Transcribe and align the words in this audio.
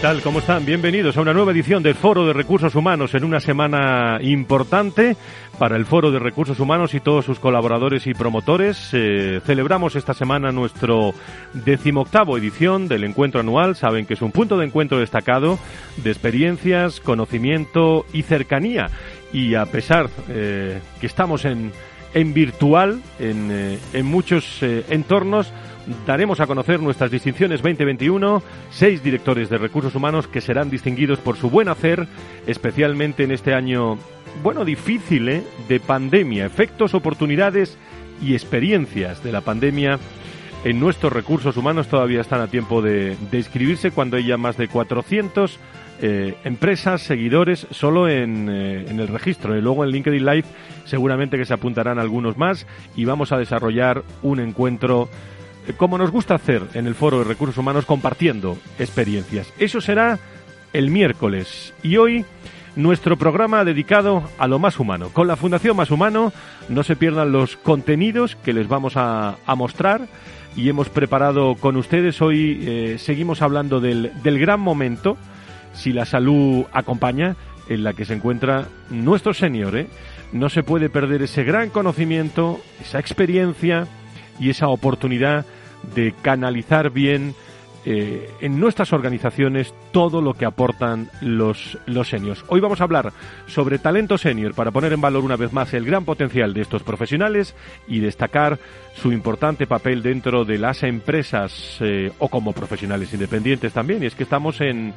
Tal? 0.00 0.22
¿Cómo 0.22 0.38
están? 0.38 0.64
Bienvenidos 0.64 1.16
a 1.16 1.20
una 1.20 1.32
nueva 1.32 1.50
edición 1.50 1.82
del 1.82 1.96
Foro 1.96 2.24
de 2.24 2.32
Recursos 2.32 2.76
Humanos 2.76 3.14
en 3.14 3.24
una 3.24 3.40
semana 3.40 4.18
importante 4.22 5.16
para 5.58 5.76
el 5.76 5.86
Foro 5.86 6.12
de 6.12 6.20
Recursos 6.20 6.60
Humanos 6.60 6.94
y 6.94 7.00
todos 7.00 7.24
sus 7.24 7.40
colaboradores 7.40 8.06
y 8.06 8.14
promotores. 8.14 8.90
Eh, 8.92 9.40
celebramos 9.44 9.96
esta 9.96 10.14
semana 10.14 10.52
nuestro 10.52 11.14
decimoctavo 11.52 12.38
edición 12.38 12.86
del 12.86 13.02
encuentro 13.02 13.40
anual. 13.40 13.74
Saben 13.74 14.06
que 14.06 14.14
es 14.14 14.22
un 14.22 14.30
punto 14.30 14.56
de 14.56 14.66
encuentro 14.66 14.98
destacado 14.98 15.58
de 15.96 16.10
experiencias, 16.10 17.00
conocimiento 17.00 18.06
y 18.12 18.22
cercanía. 18.22 18.90
Y 19.32 19.56
a 19.56 19.66
pesar 19.66 20.10
eh, 20.28 20.80
que 21.00 21.06
estamos 21.06 21.44
en, 21.44 21.72
en 22.14 22.34
virtual, 22.34 23.02
en, 23.18 23.48
eh, 23.50 23.78
en 23.94 24.06
muchos 24.06 24.62
entornos, 24.62 25.52
daremos 26.06 26.40
a 26.40 26.46
conocer 26.46 26.80
nuestras 26.80 27.10
distinciones 27.10 27.62
2021, 27.62 28.42
seis 28.70 29.02
directores 29.02 29.48
de 29.48 29.58
recursos 29.58 29.94
humanos 29.94 30.26
que 30.26 30.40
serán 30.40 30.70
distinguidos 30.70 31.18
por 31.18 31.36
su 31.36 31.50
buen 31.50 31.68
hacer, 31.68 32.06
especialmente 32.46 33.24
en 33.24 33.32
este 33.32 33.54
año, 33.54 33.98
bueno, 34.42 34.64
difícil, 34.64 35.28
¿eh? 35.28 35.42
de 35.68 35.80
pandemia, 35.80 36.46
efectos, 36.46 36.94
oportunidades 36.94 37.76
y 38.22 38.34
experiencias 38.34 39.22
de 39.22 39.32
la 39.32 39.40
pandemia. 39.40 39.98
En 40.64 40.80
nuestros 40.80 41.12
recursos 41.12 41.56
humanos 41.56 41.86
todavía 41.86 42.20
están 42.20 42.40
a 42.40 42.48
tiempo 42.48 42.82
de, 42.82 43.16
inscribirse 43.32 43.92
cuando 43.92 44.16
hay 44.16 44.26
ya 44.26 44.36
más 44.36 44.56
de 44.56 44.66
400 44.66 45.58
eh, 46.00 46.34
empresas, 46.44 47.02
seguidores, 47.02 47.66
solo 47.70 48.08
en, 48.08 48.48
eh, 48.48 48.86
en, 48.88 48.98
el 48.98 49.08
registro. 49.08 49.56
Y 49.56 49.60
luego 49.60 49.84
en 49.84 49.90
LinkedIn 49.90 50.24
Live 50.24 50.44
seguramente 50.84 51.38
que 51.38 51.44
se 51.44 51.54
apuntarán 51.54 51.98
algunos 51.98 52.36
más 52.36 52.66
y 52.96 53.04
vamos 53.04 53.30
a 53.30 53.38
desarrollar 53.38 54.02
un 54.22 54.40
encuentro 54.40 55.08
como 55.76 55.98
nos 55.98 56.10
gusta 56.10 56.34
hacer 56.34 56.62
en 56.74 56.86
el 56.86 56.94
Foro 56.94 57.18
de 57.18 57.24
Recursos 57.24 57.58
Humanos, 57.58 57.84
compartiendo 57.84 58.58
experiencias. 58.78 59.52
Eso 59.58 59.80
será 59.80 60.18
el 60.72 60.90
miércoles. 60.90 61.74
Y 61.82 61.96
hoy 61.96 62.24
nuestro 62.76 63.16
programa 63.16 63.64
dedicado 63.64 64.22
a 64.38 64.46
lo 64.46 64.58
más 64.58 64.78
humano. 64.78 65.10
Con 65.12 65.26
la 65.26 65.36
Fundación 65.36 65.76
Más 65.76 65.90
Humano 65.90 66.32
no 66.68 66.82
se 66.84 66.96
pierdan 66.96 67.32
los 67.32 67.56
contenidos 67.56 68.36
que 68.36 68.52
les 68.52 68.68
vamos 68.68 68.92
a, 68.96 69.36
mostrar 69.56 70.06
y 70.56 70.68
hemos 70.68 70.88
preparado 70.88 71.56
con 71.56 71.76
ustedes. 71.76 72.22
Hoy 72.22 72.60
eh, 72.62 72.96
seguimos 72.98 73.42
hablando 73.42 73.80
del, 73.80 74.12
del 74.22 74.38
gran 74.38 74.60
momento, 74.60 75.16
si 75.72 75.92
la 75.92 76.04
salud 76.04 76.66
acompaña, 76.72 77.36
en 77.68 77.82
la 77.82 77.92
que 77.92 78.04
se 78.04 78.14
encuentra 78.14 78.68
nuestro 78.90 79.34
señor. 79.34 79.76
¿eh? 79.76 79.88
No 80.32 80.48
se 80.48 80.62
puede 80.62 80.88
perder 80.88 81.22
ese 81.22 81.42
gran 81.44 81.70
conocimiento, 81.70 82.60
esa 82.80 83.00
experiencia 83.00 83.86
y 84.38 84.50
esa 84.50 84.68
oportunidad 84.68 85.44
de 85.94 86.14
canalizar 86.22 86.90
bien 86.90 87.34
eh, 87.84 88.28
en 88.40 88.60
nuestras 88.60 88.92
organizaciones 88.92 89.72
todo 89.92 90.20
lo 90.20 90.34
que 90.34 90.44
aportan 90.44 91.08
los, 91.22 91.78
los 91.86 92.08
seniors. 92.08 92.44
Hoy 92.48 92.60
vamos 92.60 92.80
a 92.80 92.84
hablar 92.84 93.12
sobre 93.46 93.78
talento 93.78 94.18
senior 94.18 94.52
para 94.52 94.72
poner 94.72 94.92
en 94.92 95.00
valor 95.00 95.24
una 95.24 95.36
vez 95.36 95.52
más 95.52 95.72
el 95.72 95.86
gran 95.86 96.04
potencial 96.04 96.52
de 96.52 96.60
estos 96.60 96.82
profesionales 96.82 97.54
y 97.86 98.00
destacar 98.00 98.58
su 98.94 99.12
importante 99.12 99.66
papel 99.66 100.02
dentro 100.02 100.44
de 100.44 100.58
las 100.58 100.82
empresas 100.82 101.78
eh, 101.80 102.12
o 102.18 102.28
como 102.28 102.52
profesionales 102.52 103.14
independientes 103.14 103.72
también. 103.72 104.02
Y 104.02 104.06
es 104.06 104.14
que 104.14 104.24
estamos 104.24 104.60
en 104.60 104.92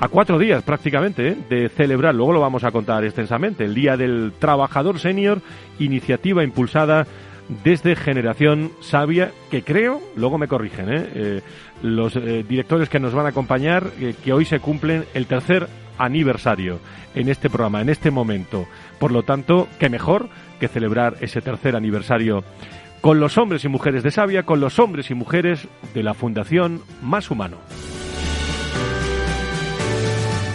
a 0.00 0.08
cuatro 0.08 0.38
días 0.38 0.62
prácticamente 0.62 1.28
¿eh? 1.28 1.36
de 1.48 1.68
celebrar, 1.68 2.14
luego 2.14 2.32
lo 2.32 2.40
vamos 2.40 2.64
a 2.64 2.70
contar 2.70 3.04
extensamente, 3.04 3.64
el 3.64 3.74
Día 3.74 3.98
del 3.98 4.32
Trabajador 4.38 4.98
Senior, 4.98 5.42
iniciativa 5.78 6.42
impulsada 6.42 7.06
desde 7.64 7.96
Generación 7.96 8.72
Sabia, 8.80 9.32
que 9.50 9.62
creo, 9.62 10.00
luego 10.16 10.38
me 10.38 10.48
corrigen, 10.48 10.88
¿eh? 10.88 11.08
Eh, 11.14 11.40
los 11.82 12.14
eh, 12.16 12.44
directores 12.48 12.88
que 12.88 13.00
nos 13.00 13.12
van 13.12 13.26
a 13.26 13.30
acompañar, 13.30 13.90
que 14.22 14.32
hoy 14.32 14.44
se 14.44 14.60
cumplen 14.60 15.04
el 15.14 15.26
tercer 15.26 15.68
aniversario 15.98 16.78
en 17.14 17.28
este 17.28 17.50
programa, 17.50 17.80
en 17.80 17.88
este 17.88 18.10
momento. 18.10 18.66
Por 18.98 19.12
lo 19.12 19.22
tanto, 19.22 19.68
qué 19.78 19.88
mejor 19.88 20.28
que 20.58 20.68
celebrar 20.68 21.16
ese 21.20 21.40
tercer 21.40 21.76
aniversario 21.76 22.44
con 23.00 23.18
los 23.18 23.38
hombres 23.38 23.64
y 23.64 23.68
mujeres 23.68 24.02
de 24.02 24.10
Sabia, 24.10 24.44
con 24.44 24.60
los 24.60 24.78
hombres 24.78 25.10
y 25.10 25.14
mujeres 25.14 25.66
de 25.94 26.02
la 26.02 26.14
Fundación 26.14 26.82
Más 27.02 27.30
Humano. 27.30 27.56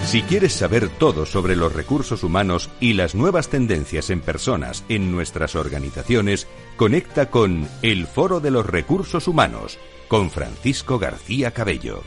Si 0.05 0.21
quieres 0.21 0.53
saber 0.53 0.87
todo 0.87 1.25
sobre 1.25 1.55
los 1.55 1.73
recursos 1.73 2.23
humanos 2.23 2.69
y 2.79 2.93
las 2.93 3.15
nuevas 3.15 3.49
tendencias 3.49 4.11
en 4.11 4.21
personas 4.21 4.85
en 4.87 5.11
nuestras 5.11 5.55
organizaciones, 5.55 6.47
conecta 6.77 7.31
con 7.31 7.67
El 7.81 8.05
Foro 8.05 8.39
de 8.39 8.51
los 8.51 8.67
Recursos 8.67 9.27
Humanos 9.27 9.79
con 10.07 10.29
Francisco 10.29 10.99
García 10.99 11.49
Cabello. 11.51 12.03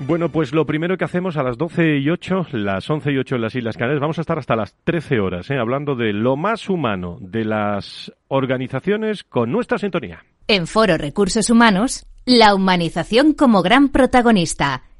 Bueno, 0.00 0.30
pues 0.30 0.54
lo 0.54 0.64
primero 0.64 0.96
que 0.96 1.04
hacemos 1.04 1.36
a 1.36 1.42
las 1.42 1.58
12 1.58 1.98
y 1.98 2.08
8, 2.08 2.46
las 2.52 2.88
11 2.88 3.12
y 3.12 3.18
8 3.18 3.34
en 3.34 3.42
las 3.42 3.54
Islas 3.54 3.76
Canarias, 3.76 4.00
vamos 4.00 4.16
a 4.16 4.22
estar 4.22 4.38
hasta 4.38 4.56
las 4.56 4.74
13 4.84 5.20
horas, 5.20 5.50
¿eh? 5.50 5.58
hablando 5.58 5.94
de 5.94 6.14
lo 6.14 6.36
más 6.36 6.70
humano 6.70 7.18
de 7.20 7.44
las 7.44 8.10
organizaciones 8.28 9.24
con 9.24 9.52
nuestra 9.52 9.76
sintonía. 9.76 10.24
En 10.48 10.66
Foro 10.66 10.96
Recursos 10.96 11.50
Humanos, 11.50 12.06
la 12.24 12.54
humanización 12.54 13.34
como 13.34 13.60
gran 13.60 13.90
protagonista 13.90 14.84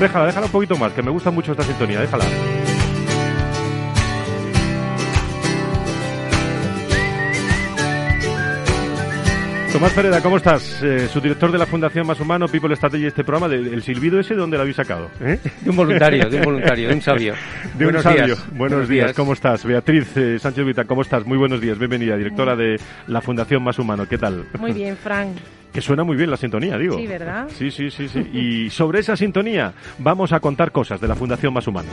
Déjala, 0.00 0.26
déjala 0.26 0.46
un 0.46 0.52
poquito 0.52 0.76
más, 0.76 0.92
que 0.92 1.02
me 1.02 1.10
gusta 1.10 1.30
mucho 1.30 1.52
esta 1.52 1.64
sintonía, 1.64 2.00
déjala. 2.00 2.24
Tomás 9.76 9.92
Pereda, 9.92 10.22
¿cómo 10.22 10.38
estás? 10.38 10.82
Eh, 10.82 11.06
su 11.06 11.20
director 11.20 11.52
de 11.52 11.58
la 11.58 11.66
Fundación 11.66 12.06
Más 12.06 12.18
Humano, 12.18 12.48
People 12.48 12.74
Strategy, 12.74 13.04
este 13.04 13.24
programa, 13.24 13.54
¿el 13.54 13.82
silbido 13.82 14.18
ese 14.18 14.34
dónde 14.34 14.56
lo 14.56 14.62
habéis 14.62 14.76
sacado? 14.76 15.10
¿Eh? 15.20 15.38
De 15.60 15.68
un 15.68 15.76
voluntario, 15.76 16.30
de 16.30 16.38
un 16.38 16.44
voluntario, 16.44 16.88
de 16.88 16.94
un 16.94 17.02
sabio. 17.02 17.34
De 17.76 17.84
buenos 17.84 18.02
un 18.02 18.10
sabio. 18.10 18.24
Días. 18.24 18.46
Buenos, 18.52 18.88
días. 18.88 19.12
¿cómo 19.12 19.34
estás? 19.34 19.66
Beatriz 19.66 20.16
eh, 20.16 20.38
Sánchez 20.38 20.64
Vita, 20.64 20.86
¿cómo 20.86 21.02
estás? 21.02 21.26
Muy 21.26 21.36
buenos 21.36 21.60
días, 21.60 21.78
bienvenida, 21.78 22.16
directora 22.16 22.56
de 22.56 22.80
la 23.06 23.20
Fundación 23.20 23.62
Más 23.62 23.78
Humano, 23.78 24.08
¿qué 24.08 24.16
tal? 24.16 24.46
Muy 24.58 24.72
bien, 24.72 24.96
Frank. 24.96 25.36
Que 25.74 25.82
suena 25.82 26.04
muy 26.04 26.16
bien 26.16 26.30
la 26.30 26.38
sintonía, 26.38 26.78
digo. 26.78 26.96
Sí, 26.96 27.06
¿verdad? 27.06 27.46
Sí, 27.50 27.70
sí, 27.70 27.90
sí, 27.90 28.08
sí. 28.08 28.20
Y 28.32 28.70
sobre 28.70 29.00
esa 29.00 29.14
sintonía 29.14 29.74
vamos 29.98 30.32
a 30.32 30.40
contar 30.40 30.72
cosas 30.72 31.02
de 31.02 31.08
la 31.08 31.16
Fundación 31.16 31.52
Más 31.52 31.66
Humano. 31.66 31.90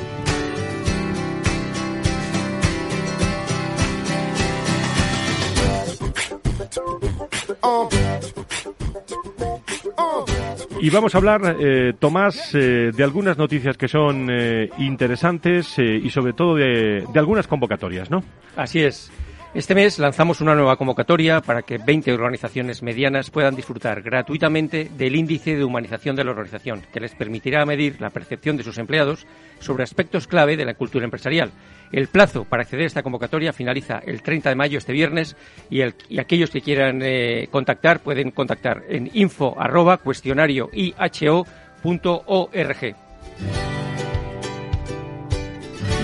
Y 10.81 10.89
vamos 10.89 11.15
a 11.15 11.18
hablar, 11.18 11.56
eh, 11.60 11.94
Tomás, 11.98 12.54
eh, 12.54 12.92
de 12.94 13.04
algunas 13.04 13.38
noticias 13.38 13.77
que 13.77 13.88
son 13.88 14.27
eh, 14.30 14.69
interesantes 14.80 15.80
y 15.80 16.10
sobre 16.10 16.33
todo 16.33 16.56
de, 16.56 17.06
de 17.12 17.19
algunas 17.19 17.48
convocatorias, 17.48 18.12
¿no? 18.12 18.21
Así 18.57 18.81
es. 18.81 19.10
Este 19.54 19.75
mes 19.75 20.00
lanzamos 20.00 20.42
una 20.42 20.56
nueva 20.56 20.77
convocatoria 20.77 21.39
para 21.39 21.62
que 21.62 21.77
20 21.77 22.12
organizaciones 22.12 22.81
medianas 22.81 23.30
puedan 23.30 23.56
disfrutar 23.56 24.01
gratuitamente 24.01 24.89
del 24.98 25.15
índice 25.15 25.56
de 25.56 25.63
humanización 25.63 26.15
de 26.15 26.24
la 26.24 26.31
organización, 26.31 26.81
que 26.92 27.00
les 27.00 27.13
permitirá 27.13 27.63
medir 27.63 28.01
la 28.01 28.10
percepción 28.10 28.57
de 28.57 28.63
sus 28.63 28.80
empleados 28.80 29.27
sobre 29.60 29.83
aspectos 29.83 30.25
clave 30.25 30.57
de 30.57 30.65
la 30.65 30.74
cultura 30.74 31.06
empresarial. 31.06 31.51
El 31.94 32.07
plazo 32.07 32.44
para 32.44 32.63
acceder 32.63 32.86
a 32.86 32.88
esta 32.88 33.04
convocatoria 33.04 33.54
finaliza 33.54 34.00
el 34.00 34.24
30 34.24 34.50
de 34.50 34.56
mayo, 34.56 34.80
este 34.80 34.94
viernes, 34.94 35.38
y, 35.69 35.81
aquellos 36.19 36.50
que 36.50 36.62
quieran 36.62 37.01
eh, 37.04 37.48
contactar 37.51 38.01
pueden 38.01 38.31
contactar 38.31 38.84
en 38.90 39.12
info 39.13 39.56
cuestionario 40.04 40.69
y 40.74 40.95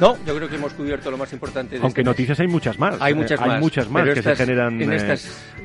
No, 0.00 0.16
yo 0.26 0.36
creo 0.36 0.48
que 0.48 0.56
hemos 0.56 0.72
cubierto 0.74 1.10
lo 1.10 1.16
más 1.16 1.32
importante. 1.32 1.76
Aunque 1.76 2.00
este 2.00 2.02
noticias 2.02 2.40
hay 2.40 2.48
muchas 2.48 2.78
más. 2.78 3.00
Hay 3.00 3.14
muchas 3.14 3.40
más. 3.40 3.50
Hay 3.50 3.60
muchas 3.60 3.88
más 3.88 4.08
que 4.08 4.22
se 4.22 4.36
generan 4.36 4.82
eh, 4.82 5.16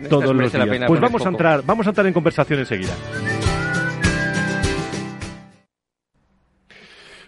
todos 0.09 0.35
los 0.35 0.51
días. 0.51 0.67
Pues 0.87 1.01
vamos 1.01 1.25
a 1.25 1.29
entrar, 1.29 1.63
vamos 1.65 1.87
a 1.87 1.89
entrar 1.89 2.05
en 2.05 2.13
conversación 2.13 2.59
enseguida. 2.59 2.93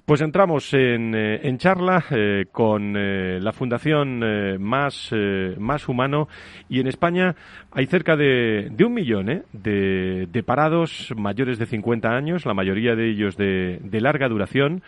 Pues 0.10 0.22
entramos 0.22 0.74
en, 0.74 1.14
eh, 1.14 1.40
en 1.44 1.60
charla 1.60 2.04
eh, 2.10 2.46
con 2.52 2.98
eh, 2.98 3.40
la 3.40 3.52
Fundación 3.52 4.20
más, 4.60 5.12
más 5.60 5.88
Humano 5.88 6.28
y 6.68 6.80
en 6.80 6.88
España 6.88 7.36
hay 7.72 7.86
cerca 7.86 8.16
de, 8.16 8.70
de 8.72 8.86
un 8.86 8.96
millón 8.96 9.44
de, 9.54 10.26
de, 10.26 10.44
parados 10.44 11.14
mayores 11.16 11.60
de 11.60 11.68
50 11.68 12.10
años, 12.10 12.48
la 12.48 12.56
mayoría 12.56 12.96
de 12.96 13.08
ellos 13.08 13.38
de, 13.38 13.80
de 13.84 14.02
larga 14.02 14.28
duración. 14.28 14.82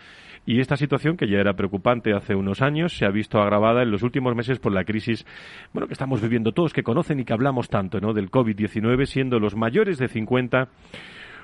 Y 0.44 0.58
esta 0.58 0.76
situación, 0.76 1.16
que 1.16 1.28
ya 1.28 1.38
era 1.38 1.54
preocupante 1.54 2.12
hace 2.14 2.34
unos 2.34 2.60
años, 2.60 2.96
se 2.96 3.06
ha 3.06 3.10
visto 3.10 3.40
agravada 3.40 3.84
en 3.84 3.92
los 3.92 4.02
últimos 4.02 4.34
meses 4.34 4.58
por 4.58 4.72
la 4.72 4.82
crisis 4.82 5.24
bueno, 5.72 5.86
que 5.86 5.92
estamos 5.92 6.20
viviendo 6.20 6.50
todos, 6.50 6.72
que 6.72 6.82
conocen 6.82 7.20
y 7.20 7.24
que 7.24 7.32
hablamos 7.32 7.68
tanto 7.68 8.00
¿no? 8.00 8.12
del 8.12 8.28
COVID-19, 8.28 9.06
siendo 9.06 9.38
los 9.38 9.54
mayores 9.54 9.98
de 9.98 10.08
50 10.08 10.68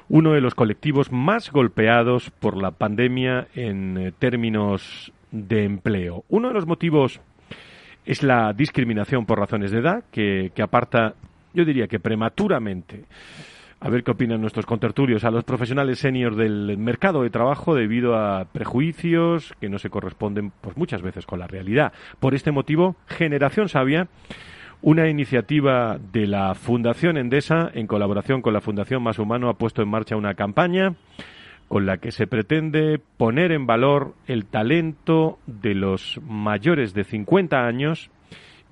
uno 0.08 0.32
de 0.32 0.40
los 0.40 0.54
colectivos 0.54 1.12
más 1.12 1.50
golpeados 1.50 2.30
por 2.30 2.56
la 2.56 2.70
pandemia 2.70 3.48
en 3.54 3.98
eh, 3.98 4.12
términos 4.18 5.12
de 5.30 5.64
empleo. 5.64 6.24
Uno 6.28 6.48
de 6.48 6.54
los 6.54 6.66
motivos 6.66 7.20
es 8.06 8.22
la 8.22 8.52
discriminación 8.54 9.26
por 9.26 9.38
razones 9.38 9.70
de 9.70 9.80
edad, 9.80 10.04
que, 10.10 10.50
aparta, 10.62 11.14
yo 11.52 11.64
diría 11.66 11.88
que 11.88 12.00
prematuramente, 12.00 13.04
a 13.80 13.90
ver 13.90 14.02
qué 14.02 14.12
opinan 14.12 14.40
nuestros 14.40 14.64
contertulios, 14.64 15.24
a 15.24 15.30
los 15.30 15.44
profesionales 15.44 15.98
senior 15.98 16.34
del 16.34 16.78
mercado 16.78 17.22
de 17.22 17.28
trabajo 17.28 17.74
debido 17.74 18.16
a 18.16 18.46
prejuicios 18.46 19.52
que 19.60 19.68
no 19.68 19.78
se 19.78 19.90
corresponden 19.90 20.52
pues, 20.62 20.76
muchas 20.78 21.02
veces 21.02 21.26
con 21.26 21.38
la 21.38 21.46
realidad. 21.46 21.92
Por 22.18 22.34
este 22.34 22.50
motivo, 22.50 22.96
Generación 23.06 23.68
Sabia 23.68 24.08
una 24.82 25.08
iniciativa 25.08 25.98
de 26.12 26.26
la 26.26 26.54
Fundación 26.54 27.16
Endesa, 27.16 27.70
en 27.74 27.86
colaboración 27.86 28.42
con 28.42 28.52
la 28.52 28.60
Fundación 28.60 29.02
Más 29.02 29.18
Humano, 29.18 29.48
ha 29.48 29.54
puesto 29.54 29.82
en 29.82 29.88
marcha 29.88 30.16
una 30.16 30.34
campaña 30.34 30.94
con 31.68 31.84
la 31.84 31.98
que 31.98 32.12
se 32.12 32.26
pretende 32.26 32.98
poner 33.16 33.52
en 33.52 33.66
valor 33.66 34.14
el 34.26 34.46
talento 34.46 35.38
de 35.46 35.74
los 35.74 36.18
mayores 36.26 36.94
de 36.94 37.04
50 37.04 37.66
años 37.66 38.10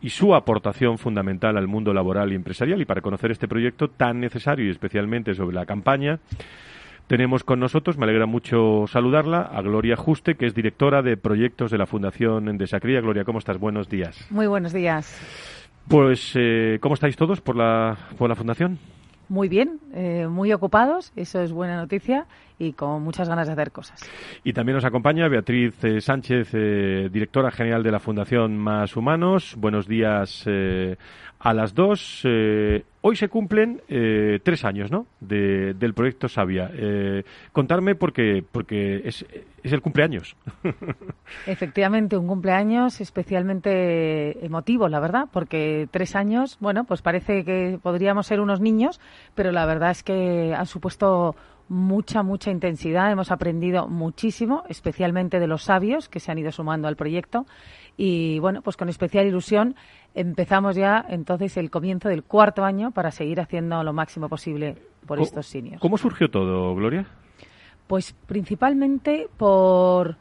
y 0.00 0.10
su 0.10 0.34
aportación 0.34 0.98
fundamental 0.98 1.56
al 1.56 1.68
mundo 1.68 1.92
laboral 1.92 2.32
y 2.32 2.36
empresarial. 2.36 2.80
Y 2.80 2.86
para 2.86 3.02
conocer 3.02 3.30
este 3.30 3.48
proyecto 3.48 3.88
tan 3.88 4.20
necesario 4.20 4.66
y 4.66 4.70
especialmente 4.70 5.34
sobre 5.34 5.56
la 5.56 5.66
campaña, 5.66 6.20
tenemos 7.06 7.44
con 7.44 7.60
nosotros, 7.60 7.98
me 7.98 8.04
alegra 8.04 8.26
mucho 8.26 8.86
saludarla, 8.86 9.42
a 9.42 9.62
Gloria 9.62 9.96
Juste, 9.96 10.34
que 10.34 10.46
es 10.46 10.54
directora 10.54 11.02
de 11.02 11.16
proyectos 11.16 11.70
de 11.70 11.78
la 11.78 11.86
Fundación 11.86 12.48
Endesa 12.48 12.80
Cría. 12.80 13.00
Gloria, 13.00 13.24
¿cómo 13.24 13.38
estás? 13.38 13.58
Buenos 13.58 13.88
días. 13.88 14.26
Muy 14.30 14.46
buenos 14.46 14.72
días. 14.72 15.65
Pues, 15.88 16.32
eh, 16.34 16.78
¿cómo 16.80 16.94
estáis 16.94 17.16
todos 17.16 17.40
por 17.40 17.56
la, 17.56 17.96
por 18.18 18.28
la 18.28 18.34
fundación? 18.34 18.78
Muy 19.28 19.48
bien, 19.48 19.80
eh, 19.92 20.26
muy 20.28 20.52
ocupados, 20.52 21.12
eso 21.16 21.40
es 21.40 21.52
buena 21.52 21.76
noticia 21.76 22.26
y 22.58 22.72
con 22.72 23.02
muchas 23.02 23.28
ganas 23.28 23.46
de 23.46 23.54
hacer 23.54 23.72
cosas. 23.72 24.00
Y 24.44 24.52
también 24.52 24.74
nos 24.76 24.84
acompaña 24.84 25.28
Beatriz 25.28 25.82
eh, 25.84 26.00
Sánchez, 26.00 26.52
directora 27.12 27.50
general 27.50 27.82
de 27.82 27.90
la 27.90 27.98
Fundación 27.98 28.56
Más 28.56 28.96
Humanos. 28.96 29.56
Buenos 29.58 29.86
días 29.88 30.44
a 31.38 31.54
las 31.54 31.74
dos. 31.74 32.22
Eh, 32.24 32.84
hoy 33.02 33.16
se 33.16 33.28
cumplen 33.28 33.82
eh, 33.88 34.40
tres 34.42 34.64
años 34.64 34.90
¿no? 34.90 35.06
del 35.20 35.94
proyecto 35.94 36.28
Sabia. 36.28 36.70
Eh, 36.72 37.24
contarme 37.52 37.94
porque, 37.94 38.44
porque 38.50 39.02
es, 39.04 39.24
es 39.62 39.72
el 39.72 39.80
cumpleaños. 39.80 40.36
Efectivamente, 41.46 42.16
un 42.16 42.26
cumpleaños 42.26 43.00
especialmente 43.00 44.44
emotivo, 44.44 44.88
la 44.88 45.00
verdad, 45.00 45.28
porque 45.32 45.88
tres 45.90 46.16
años, 46.16 46.56
bueno, 46.60 46.84
pues 46.84 47.02
parece 47.02 47.44
que 47.44 47.78
podríamos 47.82 48.26
ser 48.26 48.40
unos 48.40 48.60
niños, 48.60 49.00
pero 49.34 49.52
la 49.52 49.66
verdad 49.66 49.90
es 49.90 50.02
que 50.02 50.54
han 50.56 50.66
supuesto 50.66 51.36
mucha, 51.68 52.22
mucha 52.22 52.50
intensidad. 52.50 53.10
Hemos 53.10 53.30
aprendido 53.30 53.88
muchísimo, 53.88 54.64
especialmente 54.68 55.40
de 55.40 55.46
los 55.46 55.64
sabios 55.64 56.08
que 56.08 56.20
se 56.20 56.30
han 56.30 56.38
ido 56.38 56.52
sumando 56.52 56.88
al 56.88 56.96
proyecto. 56.96 57.46
Y 57.96 58.38
bueno, 58.40 58.62
pues 58.62 58.76
con 58.76 58.88
especial 58.88 59.26
ilusión 59.26 59.74
empezamos 60.14 60.76
ya 60.76 61.04
entonces 61.08 61.56
el 61.56 61.70
comienzo 61.70 62.08
del 62.08 62.24
cuarto 62.24 62.64
año 62.64 62.90
para 62.90 63.10
seguir 63.10 63.40
haciendo 63.40 63.82
lo 63.82 63.92
máximo 63.92 64.28
posible 64.28 64.76
por 65.06 65.20
estos 65.20 65.46
seniors. 65.46 65.80
¿Cómo 65.80 65.96
surgió 65.96 66.30
todo, 66.30 66.74
Gloria? 66.74 67.06
Pues 67.86 68.12
principalmente 68.26 69.28
por 69.36 70.16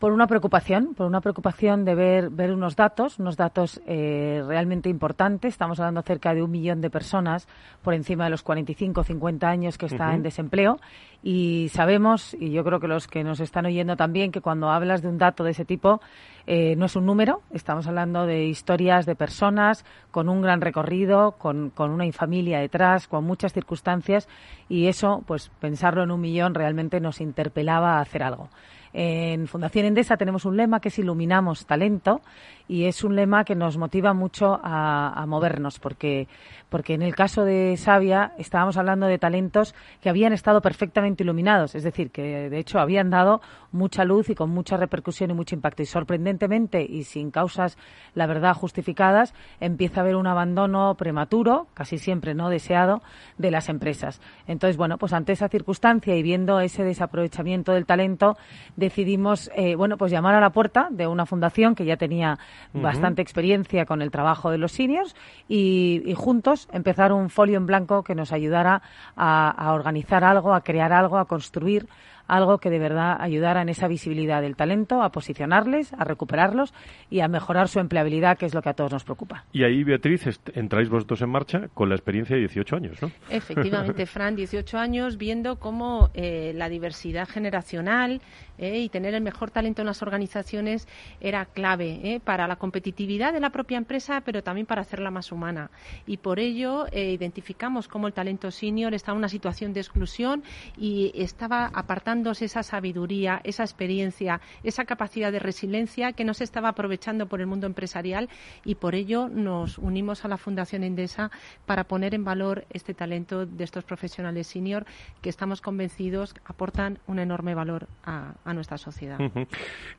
Por 0.00 0.12
una 0.12 0.26
preocupación, 0.26 0.94
por 0.94 1.04
una 1.04 1.20
preocupación 1.20 1.84
de 1.84 1.94
ver, 1.94 2.30
ver 2.30 2.54
unos 2.54 2.74
datos, 2.74 3.18
unos 3.18 3.36
datos 3.36 3.82
eh, 3.86 4.42
realmente 4.46 4.88
importantes. 4.88 5.52
Estamos 5.52 5.78
hablando 5.78 6.00
cerca 6.00 6.32
de 6.32 6.42
un 6.42 6.50
millón 6.50 6.80
de 6.80 6.88
personas 6.88 7.46
por 7.82 7.92
encima 7.92 8.24
de 8.24 8.30
los 8.30 8.42
45 8.42 9.02
o 9.02 9.04
50 9.04 9.46
años 9.46 9.76
que 9.76 9.84
está 9.84 10.14
en 10.14 10.22
desempleo. 10.22 10.78
Y 11.22 11.68
sabemos, 11.74 12.32
y 12.32 12.50
yo 12.50 12.64
creo 12.64 12.80
que 12.80 12.88
los 12.88 13.08
que 13.08 13.22
nos 13.22 13.40
están 13.40 13.66
oyendo 13.66 13.94
también, 13.94 14.32
que 14.32 14.40
cuando 14.40 14.70
hablas 14.70 15.02
de 15.02 15.08
un 15.08 15.18
dato 15.18 15.44
de 15.44 15.50
ese 15.50 15.66
tipo, 15.66 16.00
eh, 16.46 16.76
no 16.76 16.86
es 16.86 16.96
un 16.96 17.04
número, 17.04 17.42
estamos 17.52 17.86
hablando 17.86 18.24
de 18.24 18.46
historias 18.46 19.04
de 19.04 19.16
personas 19.16 19.84
con 20.10 20.30
un 20.30 20.40
gran 20.40 20.62
recorrido, 20.62 21.32
con, 21.32 21.68
con 21.68 21.90
una 21.90 22.10
familia 22.10 22.58
detrás, 22.60 23.06
con 23.06 23.24
muchas 23.24 23.52
circunstancias, 23.52 24.30
y 24.66 24.86
eso, 24.86 25.22
pues 25.26 25.50
pensarlo 25.60 26.02
en 26.02 26.10
un 26.10 26.22
millón 26.22 26.54
realmente 26.54 27.00
nos 27.00 27.20
interpelaba 27.20 27.98
a 27.98 28.00
hacer 28.00 28.22
algo. 28.22 28.48
En 28.92 29.46
Fundación 29.46 29.86
Endesa 29.86 30.16
tenemos 30.16 30.44
un 30.44 30.56
lema 30.56 30.80
que 30.80 30.88
es 30.88 30.98
Iluminamos 30.98 31.64
Talento 31.66 32.22
y 32.66 32.84
es 32.84 33.04
un 33.04 33.14
lema 33.14 33.44
que 33.44 33.54
nos 33.54 33.76
motiva 33.76 34.14
mucho 34.14 34.60
a, 34.62 35.24
movernos 35.26 35.78
porque, 35.78 36.28
porque 36.68 36.94
en 36.94 37.02
el 37.02 37.14
caso 37.14 37.44
de 37.44 37.76
Sabia 37.76 38.32
estábamos 38.38 38.76
hablando 38.76 39.06
de 39.06 39.18
talentos 39.18 39.74
que 40.00 40.08
habían 40.08 40.32
estado 40.32 40.60
perfectamente 40.60 41.22
iluminados, 41.22 41.74
es 41.74 41.82
decir, 41.82 42.10
que 42.10 42.48
de 42.48 42.58
hecho 42.58 42.78
habían 42.78 43.10
dado 43.10 43.40
mucha 43.72 44.04
luz 44.04 44.30
y 44.30 44.34
con 44.34 44.50
mucha 44.50 44.76
repercusión 44.76 45.30
y 45.30 45.34
mucho 45.34 45.54
impacto. 45.54 45.82
Y 45.82 45.86
sorprendentemente 45.86 46.82
y 46.82 47.04
sin 47.04 47.30
causas, 47.30 47.76
la 48.14 48.26
verdad, 48.26 48.54
justificadas, 48.54 49.34
empieza 49.60 50.00
a 50.00 50.02
haber 50.02 50.16
un 50.16 50.26
abandono 50.26 50.94
prematuro, 50.94 51.66
casi 51.74 51.98
siempre 51.98 52.34
no 52.34 52.50
deseado, 52.50 53.02
de 53.38 53.50
las 53.50 53.68
empresas. 53.68 54.20
Entonces, 54.46 54.76
bueno, 54.76 54.98
pues 54.98 55.12
ante 55.12 55.32
esa 55.32 55.48
circunstancia 55.48 56.16
y 56.16 56.22
viendo 56.22 56.60
ese 56.60 56.84
desaprovechamiento 56.84 57.72
del 57.72 57.86
talento, 57.86 58.36
decidimos, 58.80 59.50
eh, 59.54 59.76
bueno, 59.76 59.96
pues 59.96 60.10
llamar 60.10 60.34
a 60.34 60.40
la 60.40 60.50
puerta 60.50 60.88
de 60.90 61.06
una 61.06 61.26
fundación 61.26 61.76
que 61.76 61.84
ya 61.84 61.96
tenía 61.96 62.38
bastante 62.72 63.22
experiencia 63.22 63.86
con 63.86 64.02
el 64.02 64.10
trabajo 64.10 64.50
de 64.50 64.58
los 64.58 64.72
seniors 64.72 65.14
y, 65.48 66.12
juntos 66.16 66.68
empezar 66.72 67.12
un 67.12 67.30
folio 67.30 67.56
en 67.56 67.66
blanco 67.66 68.02
que 68.02 68.14
nos 68.14 68.32
ayudara 68.32 68.82
a 69.16 69.72
organizar 69.72 70.24
algo, 70.24 70.52
a 70.52 70.62
crear 70.62 70.92
algo, 70.92 71.18
a 71.18 71.26
construir 71.26 71.86
algo 72.30 72.58
que 72.58 72.70
de 72.70 72.78
verdad 72.78 73.16
ayudara 73.20 73.62
en 73.62 73.68
esa 73.68 73.88
visibilidad 73.88 74.40
del 74.40 74.56
talento, 74.56 75.02
a 75.02 75.10
posicionarles, 75.10 75.92
a 75.94 76.04
recuperarlos 76.04 76.72
y 77.10 77.20
a 77.20 77.28
mejorar 77.28 77.68
su 77.68 77.80
empleabilidad, 77.80 78.38
que 78.38 78.46
es 78.46 78.54
lo 78.54 78.62
que 78.62 78.68
a 78.68 78.74
todos 78.74 78.92
nos 78.92 79.04
preocupa. 79.04 79.44
Y 79.52 79.64
ahí, 79.64 79.82
Beatriz, 79.82 80.40
entráis 80.54 80.88
vosotros 80.88 81.20
en 81.22 81.30
marcha 81.30 81.68
con 81.74 81.88
la 81.88 81.96
experiencia 81.96 82.36
de 82.36 82.40
18 82.40 82.76
años, 82.76 83.02
¿no? 83.02 83.10
Efectivamente, 83.28 84.06
Fran, 84.06 84.36
18 84.36 84.78
años 84.78 85.16
viendo 85.16 85.56
cómo 85.58 86.10
eh, 86.14 86.52
la 86.54 86.68
diversidad 86.68 87.28
generacional 87.28 88.20
eh, 88.58 88.78
y 88.78 88.88
tener 88.88 89.14
el 89.14 89.22
mejor 89.22 89.50
talento 89.50 89.82
en 89.82 89.86
las 89.86 90.02
organizaciones 90.02 90.86
era 91.20 91.46
clave 91.46 92.00
eh, 92.02 92.20
para 92.20 92.46
la 92.46 92.56
competitividad 92.56 93.32
de 93.32 93.40
la 93.40 93.50
propia 93.50 93.78
empresa, 93.78 94.22
pero 94.24 94.42
también 94.42 94.66
para 94.66 94.82
hacerla 94.82 95.10
más 95.10 95.32
humana. 95.32 95.70
Y 96.06 96.18
por 96.18 96.38
ello 96.38 96.86
identificamos 96.92 97.88
cómo 97.88 98.06
el 98.06 98.12
talento 98.12 98.50
senior 98.50 98.94
estaba 98.94 99.16
en 99.16 99.20
una 99.20 99.28
situación 99.28 99.72
de 99.72 99.80
exclusión 99.80 100.42
y 100.76 101.12
estaba 101.14 101.66
apartando 101.66 102.19
esa 102.28 102.62
sabiduría, 102.62 103.40
esa 103.44 103.62
experiencia, 103.62 104.40
esa 104.62 104.84
capacidad 104.84 105.32
de 105.32 105.38
resiliencia 105.38 106.12
que 106.12 106.24
no 106.24 106.34
se 106.34 106.44
estaba 106.44 106.68
aprovechando 106.68 107.26
por 107.26 107.40
el 107.40 107.46
mundo 107.46 107.66
empresarial 107.66 108.28
y 108.64 108.74
por 108.74 108.94
ello 108.94 109.28
nos 109.28 109.78
unimos 109.78 110.24
a 110.24 110.28
la 110.28 110.36
Fundación 110.36 110.84
Endesa 110.84 111.30
para 111.66 111.84
poner 111.84 112.14
en 112.14 112.24
valor 112.24 112.66
este 112.70 112.94
talento 112.94 113.46
de 113.46 113.64
estos 113.64 113.84
profesionales 113.84 114.46
senior 114.46 114.84
que 115.22 115.30
estamos 115.30 115.60
convencidos 115.60 116.34
aportan 116.44 116.98
un 117.06 117.18
enorme 117.18 117.54
valor 117.54 117.88
a, 118.04 118.34
nuestra 118.52 118.78
sociedad. 118.78 119.18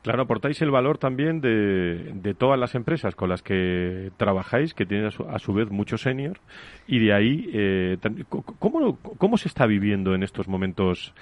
Claro, 0.02 0.22
aportáis 0.22 0.60
el 0.62 0.70
valor 0.70 0.98
también 0.98 1.40
de, 1.40 2.34
todas 2.38 2.58
las 2.58 2.74
empresas 2.74 3.14
con 3.14 3.30
las 3.30 3.42
que 3.42 4.10
trabajáis, 4.16 4.74
que 4.74 4.86
tienen 4.86 5.06
a 5.06 5.38
su, 5.38 5.52
vez 5.52 5.70
muchos 5.70 6.02
senior, 6.02 6.38
y 6.86 6.98
de 6.98 7.14
ahí, 7.14 7.50
eh, 7.52 7.96
¿cómo, 8.28 8.98
¿cómo 8.98 9.36
se 9.36 9.48
está 9.48 9.66
viviendo 9.66 10.14
en 10.14 10.22
estos 10.22 10.48
momentos? 10.48 11.14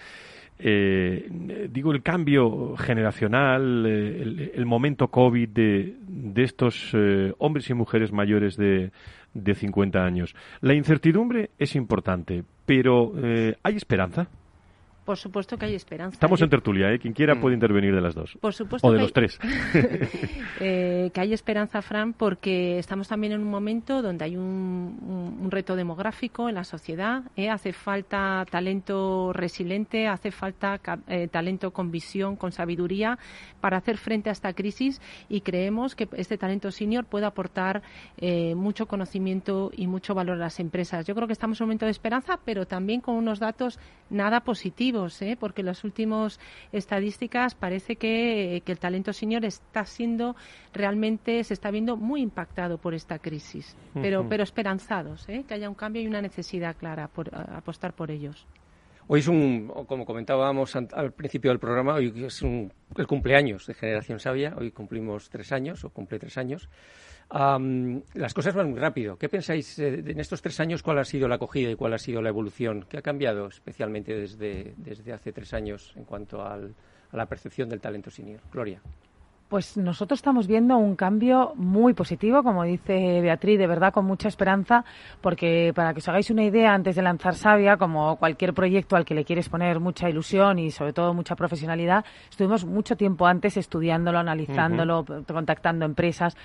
Eh, 0.62 1.68
digo, 1.70 1.92
el 1.92 2.02
cambio 2.02 2.76
generacional, 2.76 3.84
eh, 3.86 4.52
el, 4.54 4.66
momento 4.66 5.08
COVID 5.08 5.48
de, 5.48 5.96
de 6.06 6.42
estos 6.42 6.90
eh, 6.92 7.32
hombres 7.38 7.70
y 7.70 7.74
mujeres 7.74 8.12
mayores 8.12 8.56
de, 8.56 8.92
de 9.34 9.54
50 9.54 10.04
años. 10.04 10.34
La 10.60 10.74
incertidumbre 10.74 11.50
es 11.58 11.74
importante, 11.76 12.44
pero 12.66 13.12
eh, 13.16 13.56
¿hay 13.62 13.76
esperanza? 13.76 14.28
Por 15.10 15.18
supuesto 15.18 15.58
que 15.58 15.66
hay 15.66 15.74
esperanza. 15.74 16.14
Estamos 16.14 16.40
en 16.40 16.48
tertulia, 16.48 16.92
¿eh? 16.92 17.00
Quien 17.00 17.12
quiera 17.12 17.34
puede 17.40 17.54
intervenir 17.54 17.92
de 17.92 18.00
las 18.00 18.14
dos. 18.14 18.38
Por 18.40 18.54
supuesto. 18.54 18.86
O 18.86 18.92
de 18.92 19.00
los 19.00 19.12
tres. 19.12 19.40
eh, 20.60 21.10
que 21.12 21.20
hay 21.20 21.32
esperanza, 21.32 21.82
Fran, 21.82 22.12
porque 22.12 22.78
estamos 22.78 23.08
también 23.08 23.32
en 23.32 23.40
un 23.40 23.50
momento 23.50 24.02
donde 24.02 24.24
hay 24.24 24.36
un, 24.36 25.40
un, 25.42 25.50
reto 25.50 25.74
demográfico 25.74 26.48
en 26.48 26.54
la 26.54 26.62
sociedad. 26.62 27.24
¿eh? 27.34 27.50
Hace 27.50 27.72
falta 27.72 28.46
talento 28.48 29.32
resiliente, 29.32 30.06
hace 30.06 30.30
falta 30.30 30.78
eh, 31.08 31.26
talento 31.26 31.72
con 31.72 31.90
visión, 31.90 32.36
con 32.36 32.52
sabiduría 32.52 33.18
para 33.60 33.78
hacer 33.78 33.96
frente 33.96 34.28
a 34.28 34.32
esta 34.32 34.52
crisis 34.52 35.00
y 35.28 35.40
creemos 35.40 35.96
que 35.96 36.08
este 36.12 36.38
talento 36.38 36.70
senior 36.70 37.04
puede 37.04 37.26
aportar 37.26 37.82
eh, 38.18 38.54
mucho 38.54 38.86
conocimiento 38.86 39.72
y 39.76 39.88
mucho 39.88 40.14
valor 40.14 40.36
a 40.36 40.40
las 40.40 40.60
empresas. 40.60 41.04
Yo 41.04 41.16
creo 41.16 41.26
que 41.26 41.32
estamos 41.32 41.60
en 41.60 41.64
un 41.64 41.68
momento 41.70 41.86
de 41.86 41.90
esperanza, 41.90 42.38
pero 42.44 42.64
también 42.66 43.00
con 43.00 43.16
unos 43.16 43.40
datos 43.40 43.80
nada 44.08 44.40
positivos 44.40 44.99
¿eh? 45.22 45.36
porque 45.38 45.62
las 45.62 45.84
últimas 45.84 46.38
estadísticas 46.72 47.54
parece 47.54 47.96
que, 47.96 48.62
el 48.64 48.78
talento 48.78 49.12
senior 49.12 49.44
está 49.44 49.84
siendo 49.84 50.36
realmente, 50.72 51.42
se 51.42 51.54
está 51.54 51.70
viendo 51.70 51.96
muy 51.96 52.20
impactado 52.20 52.78
por 52.78 52.94
esta 52.94 53.18
crisis, 53.18 53.76
pero, 53.94 54.28
pero 54.28 54.44
esperanzados, 54.44 55.28
¿eh? 55.28 55.44
que 55.46 55.54
haya 55.54 55.68
un 55.68 55.74
cambio 55.74 56.02
y 56.02 56.06
una 56.06 56.22
necesidad 56.22 56.76
clara 56.76 57.08
por 57.08 57.34
apostar 57.34 57.94
por 57.94 58.10
ellos. 58.10 58.46
Hoy 59.12 59.18
es 59.18 59.26
un, 59.26 59.72
como 59.88 60.06
comentábamos 60.06 60.76
al 60.76 61.12
principio 61.12 61.50
del 61.50 61.58
programa, 61.58 61.94
hoy 61.94 62.12
es 62.24 62.42
un, 62.42 62.72
el 62.96 63.08
cumpleaños 63.08 63.66
de 63.66 63.74
Generación 63.74 64.20
Sabia. 64.20 64.54
Hoy 64.56 64.70
cumplimos 64.70 65.28
tres 65.30 65.50
años, 65.50 65.82
o 65.82 65.90
cumple 65.90 66.20
tres 66.20 66.38
años 66.38 66.68
las 67.28 68.34
cosas 68.34 68.54
van 68.54 68.70
muy 68.70 68.78
rápido. 68.78 69.16
¿Qué 69.16 69.28
pensáis 69.28 69.80
eh, 69.80 70.04
en 70.06 70.20
estos 70.20 70.42
tres 70.42 70.60
años? 70.60 70.84
¿Cuál 70.84 71.00
ha 71.00 71.04
sido 71.04 71.26
la 71.26 71.34
acogida 71.34 71.72
y 71.72 71.74
cuál 71.74 71.94
ha 71.94 71.98
sido 71.98 72.22
la 72.22 72.28
evolución? 72.28 72.86
¿Qué 72.88 72.98
ha 72.98 73.02
cambiado 73.02 73.48
especialmente 73.48 74.14
desde, 74.14 74.74
desde 74.76 75.12
hace 75.12 75.32
tres 75.32 75.54
años 75.54 75.92
en 75.96 76.04
cuanto 76.04 76.42
a 76.42 76.60
la 77.12 77.26
percepción 77.26 77.68
del 77.68 77.80
talento 77.80 78.10
senior? 78.10 78.40
Gloria. 78.52 78.80
Pues 79.50 79.76
nosotros 79.76 80.20
estamos 80.20 80.46
viendo 80.46 80.76
un 80.76 80.94
cambio 80.94 81.54
muy 81.56 81.92
positivo, 81.92 82.44
como 82.44 82.62
dice 82.62 83.20
Beatriz, 83.20 83.58
de 83.58 83.66
verdad 83.66 83.92
con 83.92 84.04
mucha 84.04 84.28
esperanza, 84.28 84.84
porque 85.20 85.72
para 85.74 85.92
que 85.92 85.98
os 85.98 86.08
hagáis 86.08 86.30
una 86.30 86.44
idea, 86.44 86.72
antes 86.72 86.94
de 86.94 87.02
lanzar 87.02 87.34
Sabia, 87.34 87.76
como 87.76 88.14
cualquier 88.14 88.54
proyecto 88.54 88.94
al 88.94 89.04
que 89.04 89.16
le 89.16 89.24
quieres 89.24 89.48
poner 89.48 89.80
mucha 89.80 90.08
ilusión 90.08 90.60
y 90.60 90.70
sobre 90.70 90.92
todo 90.92 91.14
mucha 91.14 91.34
profesionalidad, 91.34 92.04
estuvimos 92.30 92.64
mucho 92.64 92.94
tiempo 92.94 93.26
antes 93.26 93.56
estudiándolo, 93.56 94.20
analizándolo, 94.20 95.04
contactando 95.26 95.84
empresas 95.84 96.36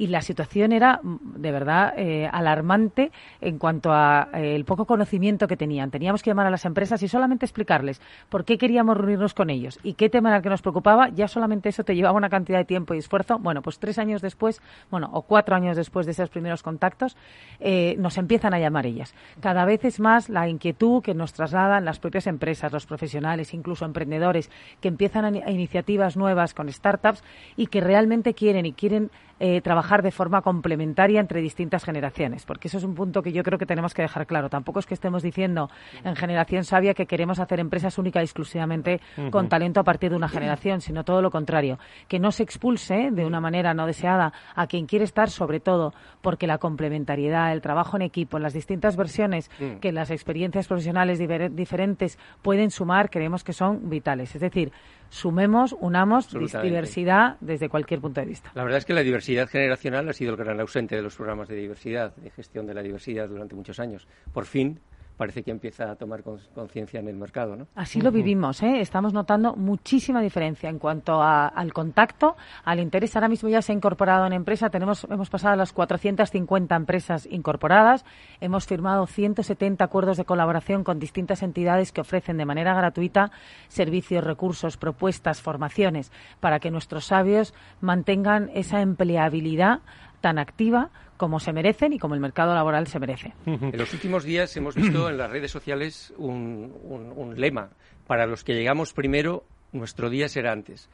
y 0.00 0.06
la 0.06 0.22
situación 0.22 0.72
era 0.72 0.98
mm, 1.02 1.18
de 1.36 1.52
verdad 1.52 1.92
eh, 1.94 2.26
alarmante 2.32 3.12
en 3.42 3.58
cuanto 3.58 3.92
a 3.92 4.28
eh, 4.32 4.56
el 4.56 4.64
poco 4.64 4.86
conocimiento 4.86 5.46
que 5.46 5.58
tenían. 5.58 5.90
Teníamos 5.90 6.22
que 6.22 6.30
llamar 6.30 6.46
a 6.46 6.50
las 6.50 6.64
empresas 6.64 7.02
y 7.02 7.08
solamente 7.08 7.44
explicarles 7.44 8.00
por 8.30 8.46
qué 8.46 8.56
queríamos 8.56 8.96
reunirnos 8.96 9.34
con 9.34 9.50
ellos 9.50 9.78
y 9.82 9.92
qué 9.92 10.08
tema 10.08 10.30
era 10.30 10.38
el 10.38 10.42
que 10.42 10.48
nos 10.48 10.62
preocupaba. 10.62 11.10
Ya 11.10 11.28
solamente 11.28 11.68
eso 11.68 11.84
te 11.84 11.94
llevaba 11.94 12.16
una 12.16 12.30
cantidad 12.30 12.56
de 12.56 12.64
tiempo 12.64 12.94
y 12.94 12.98
esfuerzo. 12.98 13.38
Bueno, 13.38 13.60
pues 13.60 13.78
tres 13.78 13.98
años 13.98 14.22
después, 14.22 14.62
bueno, 14.90 15.10
o 15.12 15.20
cuatro 15.20 15.54
años 15.54 15.76
después 15.76 16.06
de 16.06 16.12
esos 16.12 16.30
primeros 16.30 16.62
contactos, 16.62 17.18
eh, 17.60 17.94
nos 17.98 18.16
empiezan 18.16 18.54
a 18.54 18.58
llamar 18.58 18.86
ellas. 18.86 19.14
Cada 19.40 19.66
vez 19.66 19.84
es 19.84 20.00
más 20.00 20.30
la 20.30 20.48
inquietud 20.48 21.02
que 21.02 21.12
nos 21.12 21.34
trasladan 21.34 21.84
las 21.84 21.98
propias 21.98 22.26
empresas, 22.26 22.72
los 22.72 22.86
profesionales, 22.86 23.52
incluso 23.52 23.84
emprendedores, 23.84 24.50
que 24.80 24.88
empiezan 24.88 25.26
a 25.26 25.50
iniciativas 25.50 26.16
nuevas 26.16 26.54
con 26.54 26.72
startups 26.72 27.22
y 27.58 27.66
que 27.66 27.82
realmente 27.82 28.32
quieren 28.32 28.64
y 28.64 28.72
quieren 28.72 29.10
eh, 29.42 29.62
trabajar 29.90 30.02
de 30.02 30.12
forma 30.12 30.40
complementaria 30.40 31.20
entre 31.20 31.40
distintas 31.40 31.84
generaciones, 31.84 32.46
porque 32.46 32.68
eso 32.68 32.78
es 32.78 32.84
un 32.84 32.94
punto 32.94 33.22
que 33.22 33.32
yo 33.32 33.42
creo 33.42 33.58
que 33.58 33.66
tenemos 33.66 33.92
que 33.92 34.02
dejar 34.02 34.24
claro. 34.24 34.48
Tampoco 34.48 34.78
es 34.78 34.86
que 34.86 34.94
estemos 34.94 35.20
diciendo 35.20 35.68
en 36.04 36.14
Generación 36.14 36.62
Sabia 36.62 36.94
que 36.94 37.06
queremos 37.06 37.40
hacer 37.40 37.58
empresas 37.58 37.98
únicas 37.98 38.22
y 38.22 38.24
exclusivamente 38.24 39.00
con 39.32 39.48
talento 39.48 39.80
a 39.80 39.82
partir 39.82 40.10
de 40.10 40.16
una 40.16 40.28
generación, 40.28 40.80
sino 40.80 41.02
todo 41.02 41.22
lo 41.22 41.30
contrario, 41.30 41.78
que 42.06 42.20
no 42.20 42.30
se 42.30 42.44
expulse 42.44 43.10
de 43.10 43.26
una 43.26 43.40
manera 43.40 43.74
no 43.74 43.84
deseada 43.84 44.32
a 44.54 44.68
quien 44.68 44.86
quiere 44.86 45.04
estar, 45.04 45.28
sobre 45.28 45.58
todo 45.58 45.92
porque 46.22 46.46
la 46.46 46.58
complementariedad, 46.58 47.52
el 47.52 47.60
trabajo 47.60 47.96
en 47.96 48.02
equipo, 48.02 48.38
las 48.38 48.52
distintas 48.52 48.96
versiones 48.96 49.50
mm. 49.58 49.80
que 49.80 49.90
las 49.90 50.12
experiencias 50.12 50.68
profesionales 50.68 51.18
diferentes 51.18 52.16
pueden 52.42 52.70
sumar, 52.70 53.10
creemos 53.10 53.42
que 53.42 53.52
son 53.52 53.90
vitales. 53.90 54.36
Es 54.36 54.40
decir, 54.40 54.70
sumemos, 55.10 55.76
unamos 55.78 56.28
diversidad 56.62 57.36
desde 57.40 57.68
cualquier 57.68 58.00
punto 58.00 58.20
de 58.20 58.26
vista. 58.26 58.50
La 58.54 58.62
verdad 58.62 58.78
es 58.78 58.84
que 58.86 58.94
la 58.94 59.02
diversidad 59.02 59.48
generacional 59.48 60.08
ha 60.08 60.12
sido 60.12 60.30
el 60.30 60.36
gran 60.36 60.58
ausente 60.60 60.96
de 60.96 61.02
los 61.02 61.16
programas 61.16 61.48
de 61.48 61.56
diversidad, 61.56 62.14
de 62.16 62.30
gestión 62.30 62.66
de 62.66 62.74
la 62.74 62.82
diversidad 62.82 63.28
durante 63.28 63.54
muchos 63.54 63.78
años. 63.78 64.08
Por 64.32 64.46
fin 64.46 64.80
parece 65.20 65.42
que 65.42 65.50
empieza 65.50 65.90
a 65.90 65.96
tomar 65.96 66.22
conciencia 66.22 66.98
en 66.98 67.06
el 67.06 67.14
mercado. 67.14 67.54
¿no? 67.54 67.66
Así 67.74 68.00
lo 68.00 68.10
vivimos, 68.10 68.62
¿eh? 68.62 68.80
estamos 68.80 69.12
notando 69.12 69.54
muchísima 69.54 70.22
diferencia 70.22 70.70
en 70.70 70.78
cuanto 70.78 71.22
al 71.22 71.74
contacto, 71.74 72.36
al 72.64 72.80
interés. 72.80 73.14
Ahora 73.16 73.28
mismo 73.28 73.50
ya 73.50 73.60
se 73.60 73.72
ha 73.72 73.74
incorporado 73.74 74.24
en 74.26 74.32
empresa, 74.32 74.70
tenemos, 74.70 75.06
hemos 75.10 75.28
pasado 75.28 75.52
a 75.52 75.56
las 75.56 75.74
450 75.74 76.74
empresas 76.74 77.28
incorporadas, 77.30 78.06
hemos 78.40 78.64
firmado 78.64 79.06
170 79.06 79.84
acuerdos 79.84 80.16
de 80.16 80.24
colaboración 80.24 80.84
con 80.84 80.98
distintas 80.98 81.42
entidades 81.42 81.92
que 81.92 82.00
ofrecen 82.00 82.38
de 82.38 82.46
manera 82.46 82.72
gratuita 82.72 83.30
servicios, 83.68 84.24
recursos, 84.24 84.78
propuestas, 84.78 85.42
formaciones, 85.42 86.10
para 86.40 86.60
que 86.60 86.70
nuestros 86.70 87.04
sabios 87.04 87.52
mantengan 87.82 88.50
esa 88.54 88.80
empleabilidad 88.80 89.80
tan 90.22 90.38
activa 90.38 90.88
como 91.20 91.38
se 91.38 91.52
merecen 91.52 91.92
y 91.92 91.98
como 91.98 92.14
el 92.14 92.20
mercado 92.20 92.54
laboral 92.54 92.86
se 92.86 92.98
merece. 92.98 93.34
En 93.44 93.76
los 93.76 93.92
últimos 93.92 94.24
días 94.24 94.56
hemos 94.56 94.74
visto 94.74 95.10
en 95.10 95.18
las 95.18 95.30
redes 95.30 95.50
sociales 95.50 96.14
un, 96.16 96.72
un 97.14 97.38
lema. 97.38 97.68
Para 98.06 98.24
los 98.24 98.42
que 98.42 98.54
llegamos 98.54 98.94
primero, 98.94 99.44
nuestro 99.72 100.08
día 100.08 100.30
será 100.30 100.52
antes. 100.52 100.88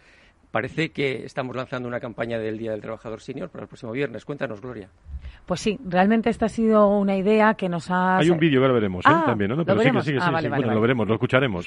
Parece 0.57 0.89
que 0.89 1.27
estamos 1.27 1.55
lanzando 1.55 1.87
una 1.87 2.01
campaña 2.01 2.39
del 2.39 2.57
Día 2.57 2.71
del 2.71 2.81
Trabajador 2.81 3.21
Senior 3.21 3.51
para 3.51 3.65
el 3.65 3.69
próximo 3.69 3.93
viernes. 3.93 4.25
Cuéntanos, 4.25 4.63
Gloria. 4.63 4.89
Pues 5.45 5.61
sí, 5.61 5.79
realmente 5.85 6.31
esta 6.31 6.47
ha 6.47 6.49
sido 6.49 6.89
una 6.89 7.15
idea 7.15 7.53
que 7.53 7.69
nos 7.69 7.91
ha... 7.91 8.17
Hay 8.17 8.31
un 8.31 8.39
vídeo 8.39 8.63
que 8.63 8.69
lo 8.69 8.73
veremos 8.73 9.05
¿eh? 9.05 9.11
ah, 9.13 9.25
también, 9.27 9.51
¿no? 9.51 9.63
Pero 9.63 9.83
sí, 9.83 9.91
sí, 10.13 10.19
sí, 10.19 10.49
bueno, 10.49 10.73
lo 10.73 10.81
veremos, 10.81 11.07
lo 11.07 11.13
escucharemos. 11.13 11.67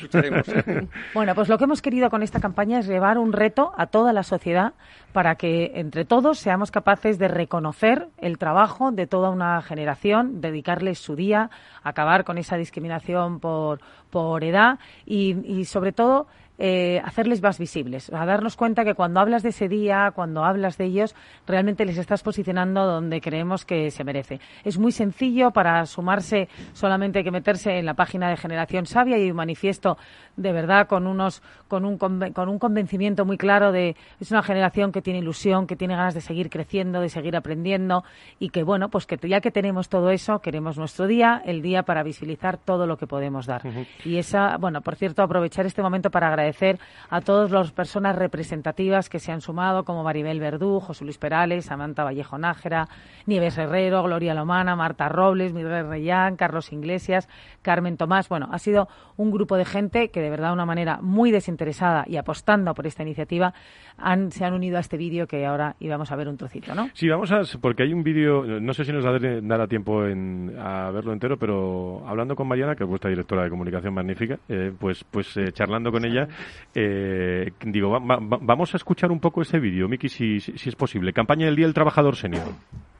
bueno, 1.13 1.36
pues 1.36 1.50
lo 1.50 1.60
que 1.60 1.65
hemos 1.65 1.84
querido 1.84 2.10
con 2.10 2.24
esta 2.24 2.39
campaña 2.39 2.79
es 2.79 2.88
llevar 2.88 3.19
un 3.19 3.31
reto 3.31 3.74
a 3.77 3.86
toda 3.86 4.12
la 4.12 4.24
sociedad 4.24 4.74
para 5.13 5.36
que 5.36 5.74
entre 5.75 6.03
todos 6.03 6.39
seamos 6.39 6.72
capaces 6.72 7.19
de 7.19 7.27
reconocer 7.27 8.08
el 8.17 8.39
trabajo 8.39 8.91
de 8.91 9.05
toda 9.05 9.29
una 9.29 9.62
generación, 9.62 10.41
dedicarles 10.41 10.98
su 10.98 11.15
día, 11.15 11.51
acabar 11.84 12.24
con 12.24 12.39
esa 12.39 12.58
discriminación 12.58 13.39
por, 13.39 13.81
por 14.10 14.43
edad 14.43 14.79
y, 15.05 15.38
y 15.46 15.65
sobre 15.65 15.91
todo 15.91 16.25
eh, 16.61 17.01
hacerles 17.05 17.41
más 17.41 17.57
visibles, 17.57 18.11
a 18.11 18.25
darnos 18.25 18.57
cuenta 18.57 18.83
que 18.83 18.93
cuando 18.93 19.21
hablas 19.21 19.43
de 19.43 19.49
ese 19.49 19.69
día, 19.69 20.11
cuando 20.13 20.43
hablas 20.43 20.77
de 20.77 20.83
ellos, 20.83 21.15
realmente 21.47 21.85
les 21.85 21.97
estás 21.97 22.21
posicionando 22.21 22.85
donde 22.85 23.21
creemos 23.21 23.63
que 23.63 23.89
se 23.91 24.03
merece. 24.03 24.41
Es 24.65 24.77
muy 24.77 24.91
sencillo 24.91 25.51
para 25.51 25.85
sumarse, 25.85 26.49
solamente 26.73 27.19
hay 27.19 27.23
que 27.23 27.31
meterse 27.31 27.79
en 27.79 27.85
la 27.85 27.93
página 27.93 28.29
de 28.29 28.35
Generación 28.35 28.85
Sabia 28.85 29.17
y 29.17 29.31
un 29.31 29.37
manifiesto 29.37 29.97
de 30.35 30.51
verdad 30.51 30.87
con 30.87 31.07
unos 31.07 31.41
con 31.69 31.85
un 31.85 31.97
con 31.97 32.49
un 32.49 32.59
convencimiento 32.59 33.23
muy 33.23 33.37
claro 33.37 33.71
de 33.71 33.95
es 34.19 34.29
una 34.29 34.43
generación 34.43 34.91
que 34.91 35.01
tiene 35.01 35.19
ilusión, 35.19 35.65
que 35.65 35.77
tiene 35.77 35.95
ganas 35.95 36.13
de 36.13 36.19
seguir 36.19 36.49
creciendo, 36.49 36.99
de 36.99 37.07
seguir 37.07 37.37
aprendiendo 37.37 38.03
y 38.37 38.49
que 38.49 38.63
bueno, 38.63 38.89
pues 38.89 39.05
que 39.05 39.17
ya 39.29 39.39
que 39.39 39.51
tenemos 39.51 39.87
todo 39.87 40.09
eso, 40.09 40.39
queremos 40.39 40.77
nuestro 40.77 41.07
día, 41.07 41.41
el 41.45 41.61
día 41.61 41.83
para 41.83 42.03
visibilizar 42.03 42.57
todo 42.57 42.85
lo 42.85 42.97
que 42.97 43.07
podemos 43.07 43.45
dar. 43.45 43.61
Y 44.03 44.17
esa, 44.17 44.57
bueno, 44.57 44.81
por 44.81 44.95
cierto, 44.95 45.23
aprovechar 45.23 45.65
este 45.65 45.81
momento 45.81 46.09
para 46.09 46.27
agradecer 46.27 46.49
agradecer 46.50 46.79
a 47.10 47.22
todas 47.22 47.51
las 47.51 47.72
personas 47.72 48.15
representativas 48.15 49.10
que 49.10 49.20
se 49.20 49.32
han 49.32 49.41
sumado, 49.41 49.84
como 49.84 50.03
Maribel 50.03 50.39
Verdú, 50.39 50.79
José 50.79 51.03
Luis 51.03 51.18
Perales, 51.18 51.65
Samantha 51.65 52.03
Vallejo 52.03 52.38
Nájera, 52.38 52.88
Nieves 53.25 53.58
Herrero, 53.58 54.03
Gloria 54.03 54.34
Lomana, 54.34 54.75
Marta 54.75 55.10
Robles, 55.10 55.53
Miguel 55.53 55.88
Reyán, 55.88 56.36
Carlos 56.36 56.72
Iglesias, 56.72 57.27
Carmen 57.62 57.98
Tomás. 57.98 58.29
Bueno, 58.29 58.50
ha 58.51 58.60
sido 58.60 58.88
un 59.18 59.32
grupo 59.32 59.58
de 59.58 59.65
gente 59.65 60.10
que 60.10 60.22
de 60.22 60.29
verdad 60.29 60.50
de 60.50 60.53
una 60.53 60.65
manera 60.65 61.00
muy 61.01 61.32
desinteresada 61.32 62.06
y 62.08 62.18
apostando 62.18 62.74
por 62.74 62.88
esta 62.88 63.03
iniciativa 63.03 63.53
han, 63.98 64.32
se 64.32 64.46
han 64.46 64.53
unido 64.53 64.77
a 64.77 64.79
este 64.79 64.98
vídeo 64.98 65.27
que 65.27 65.46
ahora 65.46 65.75
íbamos 65.79 66.12
a 66.12 66.15
ver 66.15 66.27
un 66.27 66.38
trocito, 66.38 66.74
¿no? 66.74 66.89
Sí, 66.94 67.10
vamos 67.10 67.32
a, 67.32 67.41
porque 67.60 67.84
hay 67.84 67.94
un 67.94 68.03
vídeo, 68.03 68.44
no 68.44 68.74
sé 68.74 68.86
si 68.86 68.91
nos 68.91 69.03
dará 69.03 69.68
tiempo 69.68 70.06
en, 70.06 70.56
a 70.58 70.89
verlo 70.91 71.12
entero, 71.12 71.38
pero 71.38 72.03
hablando 72.08 72.36
con 72.36 72.48
Mariana, 72.48 72.75
que 72.75 72.84
es 72.84 72.89
vuestra 72.89 73.10
directora 73.10 73.44
de 73.44 73.50
comunicación 73.50 73.94
magnífica, 73.94 74.39
eh, 74.48 74.72
pues, 74.77 75.03
pues 75.03 75.36
eh, 75.38 75.51
charlando 75.51 75.91
con 75.91 76.06
ella, 76.06 76.27
eh, 76.74 77.51
digo, 77.65 77.98
vamos 78.00 78.74
a 78.74 78.77
escuchar 78.77 79.12
un 79.12 79.19
poco 79.19 79.41
ese 79.41 79.60
vídeo, 79.60 79.88
Miki, 79.88 80.10
si, 80.10 80.39
si, 80.39 80.69
es 80.69 80.75
posible. 80.75 81.13
Campaña 81.13 81.46
del 81.46 81.55
Día 81.55 81.65
del 81.65 81.74
Trabajador 81.74 82.15
Senior. 82.15 82.53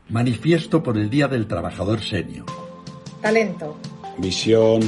Manifiesto 0.10 0.81
por 0.81 0.98
el 0.98 1.10
Día 1.10 1.27
del 1.27 1.48
Trabajador 1.48 2.01
Senior. 2.01 2.46
Talento. 3.22 3.77
Misión. 4.17 4.81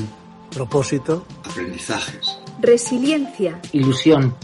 Propósito. 0.54 1.26
Aprendizajes. 1.46 2.40
Resiliencia. 2.60 3.60
Ilusión. 3.72 4.36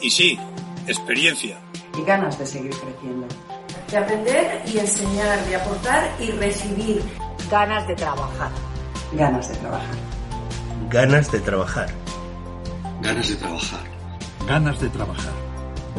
Y 0.00 0.10
sí, 0.10 0.38
experiencia. 0.86 1.58
Y 1.98 2.04
ganas 2.04 2.38
de 2.38 2.46
seguir 2.46 2.70
creciendo. 2.70 3.26
De 3.90 3.96
aprender 3.96 4.62
y 4.72 4.78
enseñar, 4.78 5.44
de 5.46 5.56
aportar 5.56 6.10
y 6.20 6.30
recibir. 6.32 7.02
Ganas 7.50 7.86
de 7.88 7.96
trabajar. 7.96 8.52
Ganas 9.12 9.48
de 9.48 9.56
trabajar. 9.56 9.96
Ganas 10.88 11.32
de 11.32 11.40
trabajar. 11.40 11.88
Ganas 13.02 13.28
de 13.28 13.36
trabajar. 13.36 13.80
Ganas 14.46 14.80
de 14.80 14.88
trabajar. 14.88 15.32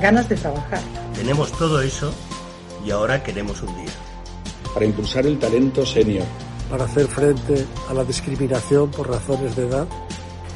Ganas 0.02 0.30
de 0.30 0.36
trabajar. 0.36 0.80
Tenemos 1.16 1.52
todo 1.54 1.82
eso 1.82 2.14
y 2.86 2.92
ahora 2.92 3.24
queremos 3.24 3.62
un 3.62 3.76
día. 3.76 3.94
Para 4.74 4.86
impulsar 4.86 5.26
el 5.26 5.40
talento 5.40 5.86
senior. 5.86 6.26
Para 6.70 6.86
hacer 6.86 7.08
frente 7.08 7.66
a 7.90 7.94
la 7.94 8.06
discriminación 8.06 8.90
por 8.92 9.10
razones 9.10 9.56
de 9.56 9.68
edad 9.68 9.88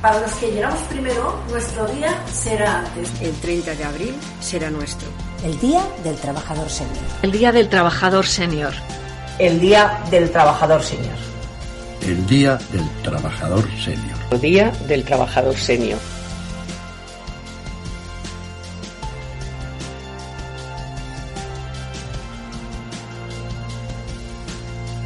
para 0.06 0.20
los 0.20 0.32
que 0.34 0.52
llegamos 0.52 0.80
primero, 0.82 1.36
nuestro 1.50 1.88
día 1.88 2.16
será 2.32 2.82
antes. 2.82 3.10
El 3.22 3.32
30 3.34 3.74
de 3.74 3.84
abril 3.86 4.14
será 4.40 4.70
nuestro. 4.70 5.08
El 5.44 5.60
Día 5.60 5.82
del 6.04 6.16
Trabajador 6.18 6.70
Senior. 6.70 7.04
El 7.24 7.32
Día 7.32 7.52
del 7.52 7.70
Trabajador 7.70 8.24
Senior. 8.28 8.74
El 9.40 9.60
Día 9.60 10.00
del 10.12 10.30
Trabajador 10.30 10.84
Senior. 10.84 11.16
El 12.04 12.28
Día 12.28 12.60
del 12.72 12.88
Trabajador 13.02 13.68
Senior. 13.84 14.18
El 14.30 14.42
Día 14.42 14.72
del 14.88 15.04
Trabajador 15.04 15.56
Senior. 15.56 16.15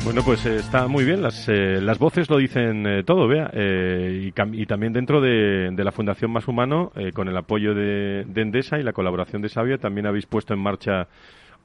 Bueno, 0.09 0.23
pues 0.23 0.43
eh, 0.47 0.55
está 0.55 0.87
muy 0.87 1.05
bien. 1.05 1.21
Las, 1.21 1.47
eh, 1.47 1.79
las 1.79 1.99
voces 1.99 2.31
lo 2.31 2.37
dicen 2.37 2.83
eh, 2.87 3.03
todo, 3.03 3.27
vea. 3.27 3.51
Y, 3.53 4.33
y, 4.53 4.65
también 4.65 4.91
dentro 4.91 5.21
de, 5.21 5.69
de, 5.71 5.83
la 5.83 5.91
Fundación 5.91 6.31
Más 6.31 6.47
Humano, 6.47 6.91
con 7.13 7.27
el 7.27 7.37
apoyo 7.37 7.75
de, 7.75 8.25
de, 8.27 8.41
Endesa 8.41 8.79
y 8.79 8.83
la 8.83 8.91
colaboración 8.91 9.43
de 9.43 9.49
Sabia, 9.49 9.77
también 9.77 10.07
habéis 10.07 10.25
puesto 10.25 10.55
en 10.55 10.61
marcha 10.61 11.07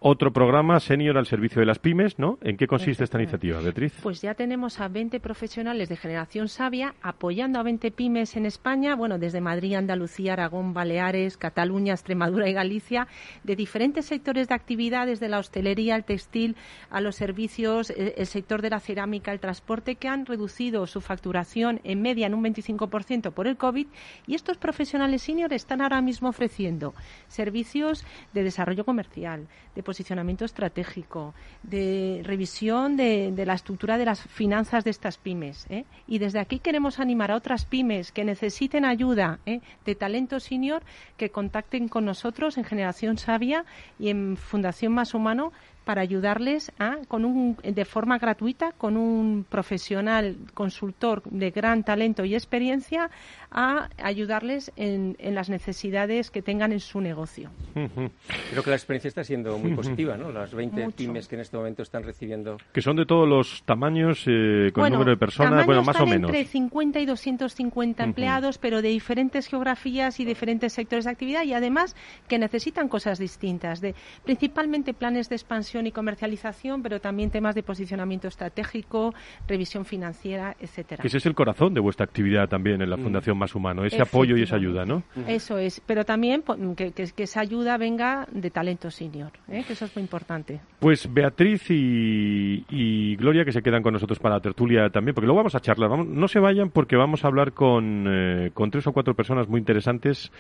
otro 0.07 0.35
programa 0.35 0.81
senior 0.81 1.17
al 1.17 1.25
servicio 1.25 1.61
de 1.61 1.67
las 1.67 1.79
pymes, 1.79 2.19
¿no? 2.19 2.37
¿En 2.43 2.59
qué 2.59 2.67
consiste 2.67 3.05
esta 3.05 3.19
iniciativa, 3.19 3.59
Beatriz? 3.61 3.95
Pues 4.03 4.21
ya 4.21 4.35
tenemos 4.35 4.79
a 4.79 4.89
20 4.89 5.19
profesionales 5.19 5.89
de 5.89 5.97
generación 5.97 6.49
sabia 6.49 6.95
apoyando 7.01 7.59
a 7.59 7.63
20 7.63 7.91
pymes 7.91 8.37
en 8.37 8.45
España, 8.45 8.97
bueno, 8.97 9.19
desde 9.19 9.41
Madrid, 9.41 9.77
Andalucía, 9.77 10.35
Aragón, 10.35 10.75
Baleares, 10.75 11.39
Cataluña, 11.39 11.95
Extremadura 11.95 12.47
y 12.51 12.53
Galicia, 12.53 13.09
de 13.45 13.57
diferentes 13.57 14.05
sectores 14.05 14.49
de 14.49 14.55
actividad, 14.55 15.07
desde 15.07 15.31
la 15.31 15.39
hostelería, 15.39 15.97
el 15.97 16.05
textil, 16.05 16.55
a 16.91 17.01
los 17.01 17.17
servicios, 17.17 17.89
eh, 17.89 18.13
el 18.19 18.27
sector 18.27 18.61
de 18.61 18.69
la 18.69 18.81
cerámica, 18.81 19.33
el 19.33 19.41
transporte, 19.41 19.95
que 19.97 20.09
han 20.09 20.27
reducido 20.27 20.87
su 20.87 21.01
facturación 21.01 21.81
en 21.83 22.03
media 22.03 22.27
en 22.27 22.35
un 22.35 22.45
25% 22.45 23.33
por 23.33 23.47
el 23.47 23.57
COVID. 23.57 23.87
Y 24.27 24.35
estos 24.35 24.59
profesionales 24.59 25.23
senior 25.23 25.55
están 25.55 25.81
ahora 25.81 26.03
mismo 26.03 26.29
ofreciendo 26.29 26.93
servicios 27.27 28.05
de 28.35 28.43
desarrollo 28.43 28.85
comercial, 28.85 29.49
de 29.75 29.83
posicionamiento 29.95 30.45
estratégico, 30.45 31.35
de 31.63 32.21
revisión 32.25 32.97
de, 32.97 33.33
la 33.47 33.55
estructura 33.55 33.97
de 33.97 34.05
las 34.05 34.21
finanzas 34.21 34.83
de 34.83 34.91
estas 34.91 35.19
pymes. 35.19 35.67
¿eh? 35.71 35.85
Y 36.09 36.19
desde 36.19 36.41
aquí 36.41 36.59
queremos 36.59 36.99
animar 36.99 37.31
a 37.31 37.37
otras 37.37 37.65
pymes 37.65 38.11
que 38.11 38.25
necesiten 38.25 38.85
ayuda 38.85 39.39
¿eh? 39.47 39.61
de 39.87 39.95
talento 39.95 40.41
senior 40.41 40.83
que 41.17 41.31
contacten 41.31 41.87
con 41.87 42.05
nosotros 42.05 42.59
en 42.59 42.65
Generación 42.65 43.19
Sabia 43.19 43.65
y 44.01 44.09
en 44.09 44.37
Fundación 44.37 44.93
Más 44.93 45.15
Humano 45.15 45.53
para 45.85 46.03
ayudarles 46.03 46.73
a, 46.79 46.99
con 47.09 47.25
un, 47.25 47.57
de 47.63 47.85
forma 47.85 48.19
gratuita 48.19 48.73
con 48.73 48.97
un 48.97 49.45
profesional 49.49 50.37
consultor 50.55 51.23
de 51.25 51.51
gran 51.51 51.85
talento 51.85 52.25
y 52.25 52.35
experiencia 52.35 53.11
a 53.51 53.89
ayudarles 54.03 54.73
en, 54.77 55.17
en 55.19 55.35
las 55.35 55.49
necesidades 55.49 56.31
que 56.31 56.43
tengan 56.43 56.73
en 56.73 56.81
su 56.81 57.01
negocio. 57.01 57.51
Creo 57.75 58.63
que 58.63 58.71
la 58.71 58.77
experiencia 58.77 59.09
está 59.09 59.23
siendo 59.23 59.59
muy 59.59 59.75
positiva, 59.75 60.17
¿no? 60.17 60.33
Las 60.33 60.55
20 60.55 60.91
pymes 60.91 61.29
que 61.29 61.37
en 61.37 61.43
este 61.43 61.57
momento 61.57 61.83
están 61.83 62.03
recibiendo. 62.03 62.57
Que 62.73 62.81
son 62.81 62.97
de 62.97 63.07
todos 63.07 63.29
los 63.29 63.63
tamaños, 63.65 64.25
eh, 64.27 64.71
con 64.73 64.91
número 64.91 65.11
de 65.13 65.17
personas, 65.17 65.67
bueno, 65.67 65.83
más 65.83 66.01
o 66.01 66.07
menos. 66.07 66.31
Entre 66.31 66.45
50 66.45 67.01
y 67.01 67.07
250 67.07 68.03
empleados, 68.05 68.59
pero 68.59 68.83
de 68.83 68.89
diferentes 68.89 69.47
geografías 69.47 70.19
y 70.21 70.25
diferentes 70.25 70.73
sectores 70.73 71.05
de 71.05 71.11
actividad 71.11 71.45
y 71.45 71.53
además 71.53 71.95
que 72.29 72.39
necesitan 72.39 72.89
cosas 72.89 73.19
distintas, 73.19 73.81
de 73.81 73.95
principalmente 74.25 74.95
planes 74.95 75.29
de 75.29 75.37
expansión 75.37 75.74
difusión 75.75 75.87
y 75.87 75.93
comercialización, 75.93 76.83
pero 76.83 77.01
también 77.01 77.31
temas 77.31 77.55
de 77.55 77.63
posicionamiento 77.63 78.29
estratégico, 78.29 79.13
revisión 79.49 79.85
financiera, 79.85 80.55
etcétera. 80.61 81.03
Ese 81.05 81.17
es 81.17 81.27
el 81.27 81.35
corazón 81.35 81.75
de 81.75 81.81
vuestra 81.81 82.05
actividad 82.05 82.49
también 82.49 82.81
en 82.81 82.91
la 82.91 82.97
mm. 82.97 83.03
Fundación 83.03 83.39
Más 83.39 83.55
Humano, 83.55 83.85
ese 83.85 84.01
apoyo 84.01 84.37
y 84.37 84.43
esa 84.43 84.57
ayuda, 84.57 84.85
¿no? 84.85 85.03
Eso 85.27 85.59
es, 85.59 85.81
pero 85.85 86.05
también 86.05 86.45
que, 86.77 86.93
que, 86.93 87.23
esa 87.25 87.41
ayuda 87.41 87.77
venga 87.77 88.27
de 88.31 88.51
talento 88.51 88.91
senior, 88.91 89.33
¿eh? 89.49 89.65
que 89.67 89.73
eso 89.73 89.87
es 89.87 89.97
muy 89.97 90.03
importante. 90.03 90.61
Pues 90.79 91.13
Beatriz 91.13 91.65
y, 91.71 93.17
Gloria, 93.17 93.45
que 93.45 93.53
se 93.53 93.63
quedan 93.63 93.83
con 93.83 93.93
nosotros 93.95 94.19
para 94.19 94.37
la 94.37 94.41
tertulia 94.41 94.91
también, 94.91 95.15
porque 95.15 95.27
luego 95.27 95.39
vamos 95.39 95.55
a 95.55 95.61
charlar. 95.61 95.91
Vamos, 95.91 96.07
no 96.07 96.29
se 96.29 96.39
vayan 96.39 96.71
porque 96.71 96.97
vamos 96.97 97.25
a 97.25 97.29
hablar 97.29 97.53
con, 97.53 98.07
eh, 98.09 98.51
con 98.55 98.71
tres 98.71 98.87
o 98.87 98.93
cuatro 98.93 99.15
personas 99.15 99.49
muy 99.49 99.59
interesantes 99.59 100.31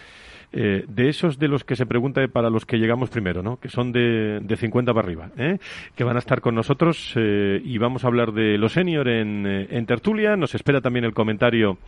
eh, 0.52 0.84
de 0.86 1.08
esos 1.08 1.38
de 1.40 1.48
los 1.48 1.64
que 1.64 1.74
se 1.74 1.86
pregunta 1.86 2.20
para 2.28 2.48
los 2.48 2.64
que 2.64 2.76
llegamos 2.76 3.10
primero, 3.10 3.42
¿no? 3.42 3.56
que 3.56 3.68
son 3.68 3.90
de, 3.90 4.38
de 4.40 4.56
50 4.56 4.92
para 4.92 5.04
arriba, 5.04 5.23
¿eh? 5.36 5.58
que 5.94 6.04
van 6.04 6.16
a 6.16 6.18
estar 6.18 6.40
con 6.40 6.54
nosotros 6.54 7.12
eh, 7.16 7.60
y 7.64 7.78
vamos 7.78 8.04
a 8.04 8.08
hablar 8.08 8.32
de 8.32 8.58
los 8.58 8.72
senior 8.72 9.08
en, 9.08 9.46
en, 9.46 9.86
tertulia. 9.86 10.36
Nos 10.36 10.54
espera 10.54 10.80
también 10.80 11.04
el 11.04 11.14
comentario 11.14 11.78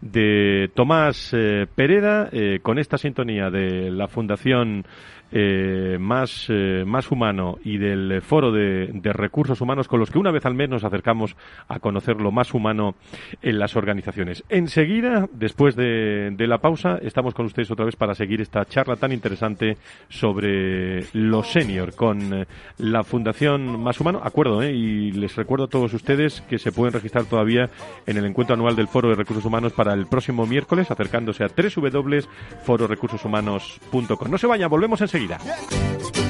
de 0.00 0.70
Tomás 0.74 1.34
Pereda 1.74 2.30
con 2.62 2.78
esta 2.78 2.98
sintonía 2.98 3.50
de 3.50 3.90
la 3.90 4.08
Fundación 4.08 4.84
eh, 5.32 5.96
más, 6.00 6.46
eh, 6.48 6.82
más 6.84 7.08
humano 7.10 7.58
y 7.64 7.78
del 7.78 8.20
foro 8.20 8.50
de, 8.50 8.90
recursos 9.12 9.60
humanos 9.60 9.86
con 9.86 10.00
los 10.00 10.10
que 10.10 10.18
una 10.18 10.32
vez 10.32 10.44
al 10.46 10.54
mes 10.54 10.68
nos 10.68 10.82
acercamos 10.82 11.36
a 11.68 11.78
conocer 11.78 12.20
lo 12.20 12.32
más 12.32 12.52
humano 12.54 12.96
en 13.42 13.58
las 13.58 13.76
organizaciones. 13.76 14.42
Enseguida, 14.48 15.28
después 15.32 15.76
de, 15.76 16.34
la 16.38 16.58
pausa, 16.58 16.98
estamos 17.02 17.34
con 17.34 17.46
ustedes 17.46 17.70
otra 17.70 17.84
vez 17.84 17.94
para 17.94 18.14
seguir 18.14 18.40
esta 18.40 18.64
charla 18.64 18.96
tan 18.96 19.12
interesante 19.12 19.76
sobre 20.08 21.04
los 21.12 21.52
senior 21.52 21.94
con 21.94 22.34
eh, 22.34 22.46
la 22.78 23.04
Fundación 23.04 23.80
Más 23.80 24.00
Humano. 24.00 24.20
Acuerdo, 24.24 24.64
y 24.64 25.12
les 25.12 25.36
recuerdo 25.36 25.66
a 25.66 25.68
todos 25.68 25.94
ustedes 25.94 26.40
que 26.42 26.58
se 26.58 26.72
pueden 26.72 26.92
registrar 26.92 27.26
todavía 27.26 27.70
en 28.06 28.16
el 28.16 28.24
encuentro 28.24 28.54
anual 28.54 28.74
del 28.74 28.88
Foro 28.88 29.10
de 29.10 29.14
Recursos 29.14 29.44
Humanos 29.44 29.74
para 29.74 29.94
el 29.94 30.06
próximo 30.06 30.44
miércoles, 30.46 30.90
acercándose 30.90 31.44
a 31.44 31.48
www.fororecursoshumanos.com. 31.48 34.30
No 34.30 34.38
se 34.38 34.48
vayan, 34.48 34.68
volvemos 34.68 35.00
enseguida. 35.00 35.19
Seguirá. 35.20 36.29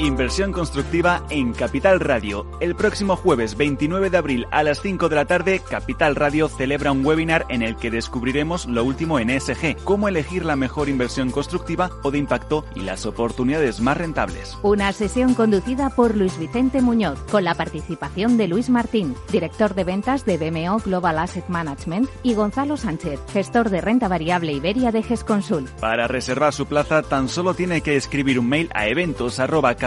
Inversión 0.00 0.50
constructiva 0.50 1.22
en 1.28 1.52
Capital 1.52 2.00
Radio. 2.00 2.46
El 2.60 2.74
próximo 2.74 3.16
jueves 3.16 3.54
29 3.54 4.08
de 4.08 4.16
abril 4.16 4.46
a 4.50 4.62
las 4.62 4.80
5 4.80 5.10
de 5.10 5.16
la 5.16 5.26
tarde, 5.26 5.60
Capital 5.60 6.16
Radio 6.16 6.48
celebra 6.48 6.90
un 6.90 7.04
webinar 7.04 7.44
en 7.50 7.60
el 7.60 7.76
que 7.76 7.90
descubriremos 7.90 8.64
lo 8.64 8.82
último 8.82 9.18
en 9.18 9.28
ESG, 9.28 9.76
cómo 9.84 10.08
elegir 10.08 10.46
la 10.46 10.56
mejor 10.56 10.88
inversión 10.88 11.30
constructiva 11.30 11.90
o 12.02 12.10
de 12.10 12.16
impacto 12.16 12.64
y 12.74 12.80
las 12.80 13.04
oportunidades 13.04 13.82
más 13.82 13.98
rentables. 13.98 14.56
Una 14.62 14.90
sesión 14.94 15.34
conducida 15.34 15.90
por 15.90 16.16
Luis 16.16 16.38
Vicente 16.38 16.80
Muñoz, 16.80 17.18
con 17.30 17.44
la 17.44 17.54
participación 17.54 18.38
de 18.38 18.48
Luis 18.48 18.70
Martín, 18.70 19.14
director 19.30 19.74
de 19.74 19.84
ventas 19.84 20.24
de 20.24 20.38
BMO 20.38 20.78
Global 20.78 21.18
Asset 21.18 21.46
Management, 21.48 22.08
y 22.22 22.32
Gonzalo 22.32 22.78
Sánchez, 22.78 23.20
gestor 23.34 23.68
de 23.68 23.82
renta 23.82 24.08
variable 24.08 24.52
Iberia 24.52 24.92
de 24.92 25.02
GESConsul. 25.02 25.68
Para 25.78 26.08
reservar 26.08 26.54
su 26.54 26.64
plaza, 26.64 27.02
tan 27.02 27.28
solo 27.28 27.52
tiene 27.52 27.82
que 27.82 27.96
escribir 27.96 28.38
un 28.38 28.48
mail 28.48 28.70
a 28.72 28.86
eventos 28.86 29.38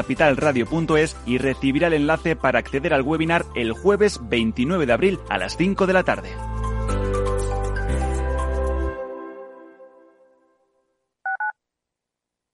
capitalradio.es 0.03 1.15
y 1.25 1.37
recibirá 1.37 1.87
el 1.87 1.93
enlace 1.93 2.35
para 2.35 2.59
acceder 2.59 2.93
al 2.93 3.03
webinar 3.03 3.45
el 3.55 3.71
jueves 3.71 4.19
29 4.21 4.85
de 4.85 4.93
abril 4.93 5.19
a 5.29 5.37
las 5.37 5.55
5 5.55 5.87
de 5.87 5.93
la 5.93 6.03
tarde. 6.03 6.29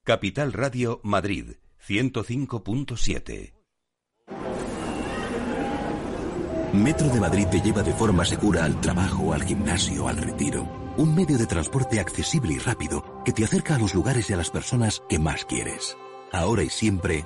Capital 0.04 0.54
Radio 0.54 1.00
Madrid 1.04 1.56
105.7 1.88 3.54
Metro 6.74 7.10
de 7.10 7.20
Madrid 7.20 7.48
te 7.48 7.62
lleva 7.62 7.82
de 7.82 7.94
forma 7.94 8.26
segura 8.26 8.64
al 8.64 8.80
trabajo, 8.80 9.34
al 9.34 9.44
gimnasio, 9.44 10.08
al 10.08 10.18
retiro. 10.18 10.68
Un 10.98 11.16
medio 11.16 11.38
de 11.40 11.48
transporte 11.48 12.00
accesible 12.00 12.54
y 12.54 12.60
rápido 12.60 13.24
que 13.26 13.32
te 13.32 13.44
acerca 13.44 13.76
a 13.76 13.80
los 13.80 13.96
lugares 13.96 14.30
y 14.30 14.34
a 14.34 14.38
las 14.38 14.52
personas 14.52 15.02
que 15.10 15.18
más 15.18 15.46
quieres. 15.46 15.98
Ahora 16.32 16.62
y 16.62 16.70
siempre, 16.70 17.26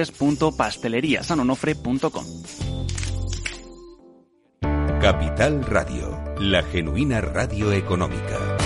www.pasteleriasanonofre.com. 0.09 2.25
Capital 5.01 5.63
Radio, 5.63 6.35
la 6.37 6.61
genuina 6.61 7.21
radio 7.21 7.71
económica. 7.71 8.60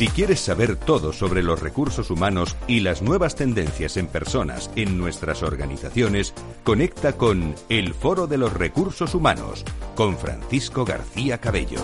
Si 0.00 0.08
quieres 0.08 0.40
saber 0.40 0.76
todo 0.76 1.12
sobre 1.12 1.42
los 1.42 1.60
recursos 1.60 2.10
humanos 2.10 2.56
y 2.66 2.80
las 2.80 3.02
nuevas 3.02 3.36
tendencias 3.36 3.98
en 3.98 4.06
personas 4.06 4.70
en 4.74 4.96
nuestras 4.96 5.42
organizaciones, 5.42 6.32
conecta 6.64 7.18
con 7.18 7.54
El 7.68 7.92
Foro 7.92 8.26
de 8.26 8.38
los 8.38 8.50
Recursos 8.50 9.14
Humanos 9.14 9.62
con 9.94 10.16
Francisco 10.16 10.86
García 10.86 11.36
Cabello. 11.36 11.80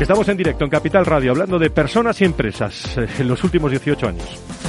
Estamos 0.00 0.28
en 0.28 0.36
directo 0.36 0.64
en 0.64 0.70
Capital 0.70 1.06
Radio 1.06 1.30
hablando 1.30 1.60
de 1.60 1.70
personas 1.70 2.20
y 2.22 2.24
empresas 2.24 2.98
eh, 2.98 3.06
en 3.20 3.28
los 3.28 3.44
últimos 3.44 3.70
18 3.70 4.08
años. 4.08 4.67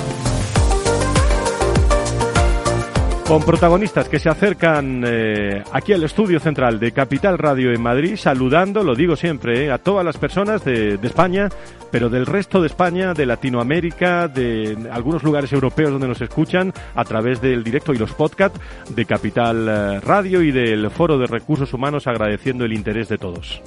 Con 3.29 3.43
protagonistas 3.43 4.09
que 4.09 4.17
se 4.17 4.27
acercan 4.27 5.03
eh, 5.05 5.63
aquí 5.71 5.93
al 5.93 6.03
estudio 6.03 6.39
central 6.39 6.79
de 6.79 6.91
Capital 6.91 7.37
Radio 7.37 7.71
en 7.71 7.79
Madrid, 7.79 8.15
saludando, 8.15 8.83
lo 8.83 8.95
digo 8.95 9.15
siempre, 9.15 9.65
eh, 9.65 9.71
a 9.71 9.77
todas 9.77 10.03
las 10.03 10.17
personas 10.17 10.65
de, 10.65 10.97
de, 10.97 11.07
España, 11.07 11.47
pero 11.91 12.09
del 12.09 12.25
resto 12.25 12.59
de 12.59 12.65
España, 12.65 13.13
de 13.13 13.27
Latinoamérica, 13.27 14.27
de 14.27 14.75
algunos 14.91 15.21
lugares 15.21 15.53
europeos 15.53 15.91
donde 15.91 16.07
nos 16.07 16.21
escuchan 16.21 16.73
a 16.95 17.03
través 17.03 17.39
del 17.39 17.63
directo 17.63 17.93
y 17.93 17.99
los 17.99 18.13
podcasts 18.13 18.59
de 18.89 19.05
Capital 19.05 19.67
eh, 19.69 19.99
Radio 19.99 20.41
y 20.41 20.51
del 20.51 20.89
Foro 20.89 21.19
de 21.19 21.27
Recursos 21.27 21.71
Humanos, 21.71 22.07
agradeciendo 22.07 22.65
el 22.65 22.73
interés 22.73 23.09
de 23.09 23.19
todos. 23.19 23.61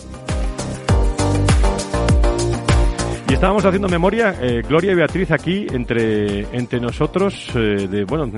Estábamos 3.32 3.64
haciendo 3.64 3.88
memoria, 3.88 4.36
eh, 4.40 4.62
Gloria 4.68 4.92
y 4.92 4.94
Beatriz 4.94 5.32
aquí 5.32 5.66
entre, 5.72 6.42
entre 6.56 6.78
nosotros, 6.78 7.50
eh, 7.56 7.88
de, 7.88 8.04
bueno, 8.04 8.30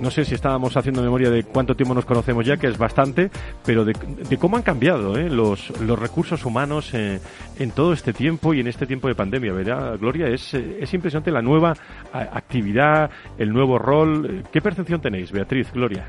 no 0.00 0.10
sé 0.10 0.24
si 0.24 0.34
estábamos 0.34 0.74
haciendo 0.74 1.02
memoria 1.02 1.28
de 1.28 1.42
cuánto 1.42 1.74
tiempo 1.74 1.92
nos 1.92 2.06
conocemos 2.06 2.46
ya, 2.46 2.56
que 2.56 2.68
es 2.68 2.78
bastante, 2.78 3.30
pero 3.66 3.84
de, 3.84 3.92
de 3.92 4.36
cómo 4.38 4.56
han 4.56 4.62
cambiado 4.62 5.18
eh, 5.18 5.28
los, 5.28 5.78
los 5.80 5.98
recursos 5.98 6.46
humanos 6.46 6.94
eh, 6.94 7.20
en 7.58 7.72
todo 7.72 7.92
este 7.92 8.14
tiempo 8.14 8.54
y 8.54 8.60
en 8.60 8.68
este 8.68 8.86
tiempo 8.86 9.08
de 9.08 9.14
pandemia, 9.14 9.52
¿verdad? 9.52 9.98
Gloria, 9.98 10.28
es, 10.28 10.54
eh, 10.54 10.78
es 10.80 10.94
impresionante 10.94 11.30
la 11.30 11.42
nueva 11.42 11.74
actividad, 12.12 13.10
el 13.36 13.52
nuevo 13.52 13.78
rol. 13.78 14.44
¿Qué 14.50 14.62
percepción 14.62 15.00
tenéis, 15.02 15.30
Beatriz, 15.30 15.70
Gloria? 15.72 16.06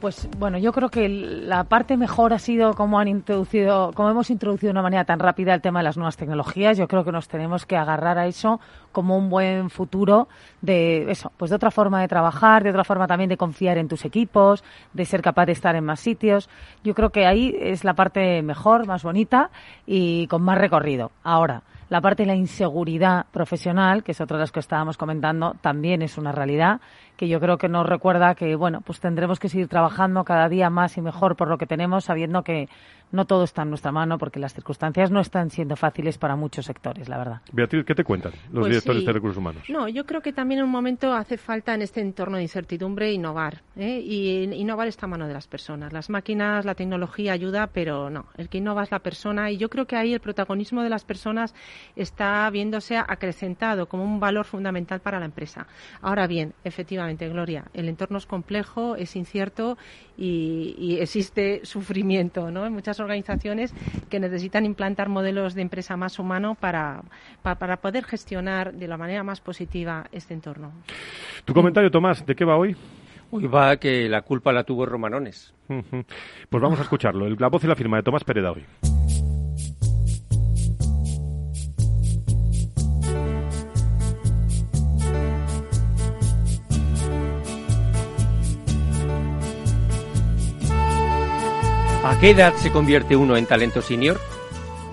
Pues 0.00 0.28
bueno, 0.38 0.58
yo 0.58 0.72
creo 0.72 0.90
que 0.90 1.08
la 1.08 1.64
parte 1.64 1.96
mejor 1.96 2.34
ha 2.34 2.38
sido 2.38 2.74
cómo 2.74 2.98
han 2.98 3.08
introducido, 3.08 3.92
cómo 3.94 4.10
hemos 4.10 4.28
introducido 4.28 4.68
de 4.68 4.72
una 4.72 4.82
manera 4.82 5.04
tan 5.04 5.18
rápida 5.18 5.54
el 5.54 5.62
tema 5.62 5.80
de 5.80 5.84
las 5.84 5.96
nuevas 5.96 6.18
tecnologías. 6.18 6.76
Yo 6.76 6.86
creo 6.86 7.02
que 7.02 7.12
nos 7.12 7.28
tenemos 7.28 7.64
que 7.64 7.78
agarrar 7.78 8.18
a 8.18 8.26
eso 8.26 8.60
como 8.92 9.16
un 9.16 9.30
buen 9.30 9.70
futuro 9.70 10.28
de 10.60 11.10
eso, 11.10 11.32
pues 11.38 11.50
de 11.50 11.56
otra 11.56 11.70
forma 11.70 12.02
de 12.02 12.08
trabajar, 12.08 12.62
de 12.62 12.70
otra 12.70 12.84
forma 12.84 13.06
también 13.06 13.30
de 13.30 13.38
confiar 13.38 13.78
en 13.78 13.88
tus 13.88 14.04
equipos, 14.04 14.62
de 14.92 15.06
ser 15.06 15.22
capaz 15.22 15.46
de 15.46 15.52
estar 15.52 15.74
en 15.76 15.84
más 15.84 16.00
sitios. 16.00 16.50
Yo 16.84 16.94
creo 16.94 17.08
que 17.08 17.26
ahí 17.26 17.56
es 17.58 17.82
la 17.82 17.94
parte 17.94 18.42
mejor, 18.42 18.86
más 18.86 19.02
bonita 19.02 19.50
y 19.86 20.26
con 20.26 20.42
más 20.42 20.58
recorrido. 20.58 21.10
Ahora, 21.24 21.62
la 21.88 22.00
parte 22.00 22.24
de 22.24 22.26
la 22.26 22.34
inseguridad 22.34 23.26
profesional, 23.30 24.02
que 24.02 24.12
es 24.12 24.20
otra 24.20 24.36
de 24.36 24.42
las 24.42 24.52
que 24.52 24.60
estábamos 24.60 24.96
comentando, 24.96 25.54
también 25.60 26.02
es 26.02 26.18
una 26.18 26.32
realidad 26.32 26.80
que 27.16 27.28
yo 27.28 27.40
creo 27.40 27.58
que 27.58 27.68
nos 27.68 27.86
recuerda 27.86 28.34
que, 28.34 28.54
bueno, 28.56 28.80
pues 28.80 29.00
tendremos 29.00 29.38
que 29.38 29.48
seguir 29.48 29.68
trabajando 29.68 30.24
cada 30.24 30.48
día 30.48 30.70
más 30.70 30.96
y 30.96 31.00
mejor 31.00 31.36
por 31.36 31.48
lo 31.48 31.58
que 31.58 31.66
tenemos, 31.66 32.04
sabiendo 32.04 32.42
que 32.42 32.68
no 33.12 33.24
todo 33.24 33.44
está 33.44 33.62
en 33.62 33.68
nuestra 33.68 33.92
mano 33.92 34.18
porque 34.18 34.40
las 34.40 34.52
circunstancias 34.52 35.10
no 35.10 35.20
están 35.20 35.50
siendo 35.50 35.76
fáciles 35.76 36.18
para 36.18 36.36
muchos 36.36 36.66
sectores, 36.66 37.08
la 37.08 37.18
verdad. 37.18 37.40
Beatriz, 37.52 37.84
¿qué 37.84 37.94
te 37.94 38.04
cuentan 38.04 38.32
los 38.50 38.62
pues 38.62 38.70
directores 38.70 39.02
sí. 39.02 39.06
de 39.06 39.12
recursos 39.12 39.38
humanos? 39.38 39.62
No, 39.68 39.88
yo 39.88 40.04
creo 40.06 40.20
que 40.20 40.32
también 40.32 40.60
en 40.60 40.66
un 40.66 40.72
momento 40.72 41.12
hace 41.14 41.36
falta 41.36 41.74
en 41.74 41.82
este 41.82 42.00
entorno 42.00 42.36
de 42.36 42.42
incertidumbre 42.42 43.12
innovar. 43.12 43.62
¿eh? 43.76 44.00
Y 44.00 44.42
innovar 44.54 44.88
está 44.88 45.06
a 45.06 45.08
mano 45.08 45.28
de 45.28 45.34
las 45.34 45.46
personas. 45.46 45.92
Las 45.92 46.10
máquinas, 46.10 46.64
la 46.64 46.74
tecnología 46.74 47.32
ayuda, 47.32 47.68
pero 47.68 48.10
no, 48.10 48.26
el 48.36 48.48
que 48.48 48.58
innova 48.58 48.82
es 48.82 48.90
la 48.90 48.98
persona 48.98 49.50
y 49.50 49.56
yo 49.56 49.68
creo 49.68 49.86
que 49.86 49.96
ahí 49.96 50.12
el 50.12 50.20
protagonismo 50.20 50.82
de 50.82 50.90
las 50.90 51.04
personas 51.04 51.54
está 51.94 52.48
viéndose 52.50 52.96
acrecentado 52.96 53.86
como 53.86 54.04
un 54.04 54.18
valor 54.18 54.44
fundamental 54.44 55.00
para 55.00 55.20
la 55.20 55.26
empresa. 55.26 55.66
Ahora 56.02 56.26
bien, 56.26 56.54
efectivamente, 56.64 57.05
Gloria, 57.14 57.64
el 57.74 57.88
entorno 57.88 58.18
es 58.18 58.26
complejo, 58.26 58.96
es 58.96 59.16
incierto 59.16 59.78
y, 60.16 60.74
y 60.78 60.98
existe 61.00 61.60
sufrimiento 61.64 62.50
¿no? 62.50 62.66
en 62.66 62.72
muchas 62.72 63.00
organizaciones 63.00 63.72
que 64.10 64.20
necesitan 64.20 64.64
implantar 64.64 65.08
modelos 65.08 65.54
de 65.54 65.62
empresa 65.62 65.96
más 65.96 66.18
humano 66.18 66.56
para, 66.58 67.02
para, 67.42 67.56
para 67.56 67.76
poder 67.78 68.04
gestionar 68.04 68.74
de 68.74 68.88
la 68.88 68.96
manera 68.96 69.22
más 69.22 69.40
positiva 69.40 70.06
este 70.12 70.34
entorno. 70.34 70.72
Tu 71.44 71.54
comentario, 71.54 71.90
Tomás, 71.90 72.24
¿de 72.26 72.34
qué 72.34 72.44
va 72.44 72.56
hoy? 72.56 72.76
Hoy 73.30 73.46
va 73.46 73.76
que 73.76 74.08
la 74.08 74.22
culpa 74.22 74.52
la 74.52 74.64
tuvo 74.64 74.86
Romanones. 74.86 75.52
Pues 75.66 76.62
vamos 76.62 76.78
a 76.78 76.82
escucharlo. 76.82 77.28
La 77.28 77.48
voz 77.48 77.64
y 77.64 77.66
la 77.66 77.74
firma 77.74 77.96
de 77.96 78.04
Tomás 78.04 78.22
Pereda 78.24 78.52
hoy. 78.52 78.64
¿A 92.06 92.16
qué 92.20 92.30
edad 92.30 92.54
se 92.54 92.70
convierte 92.70 93.16
uno 93.16 93.36
en 93.36 93.46
talento 93.46 93.82
senior? 93.82 94.20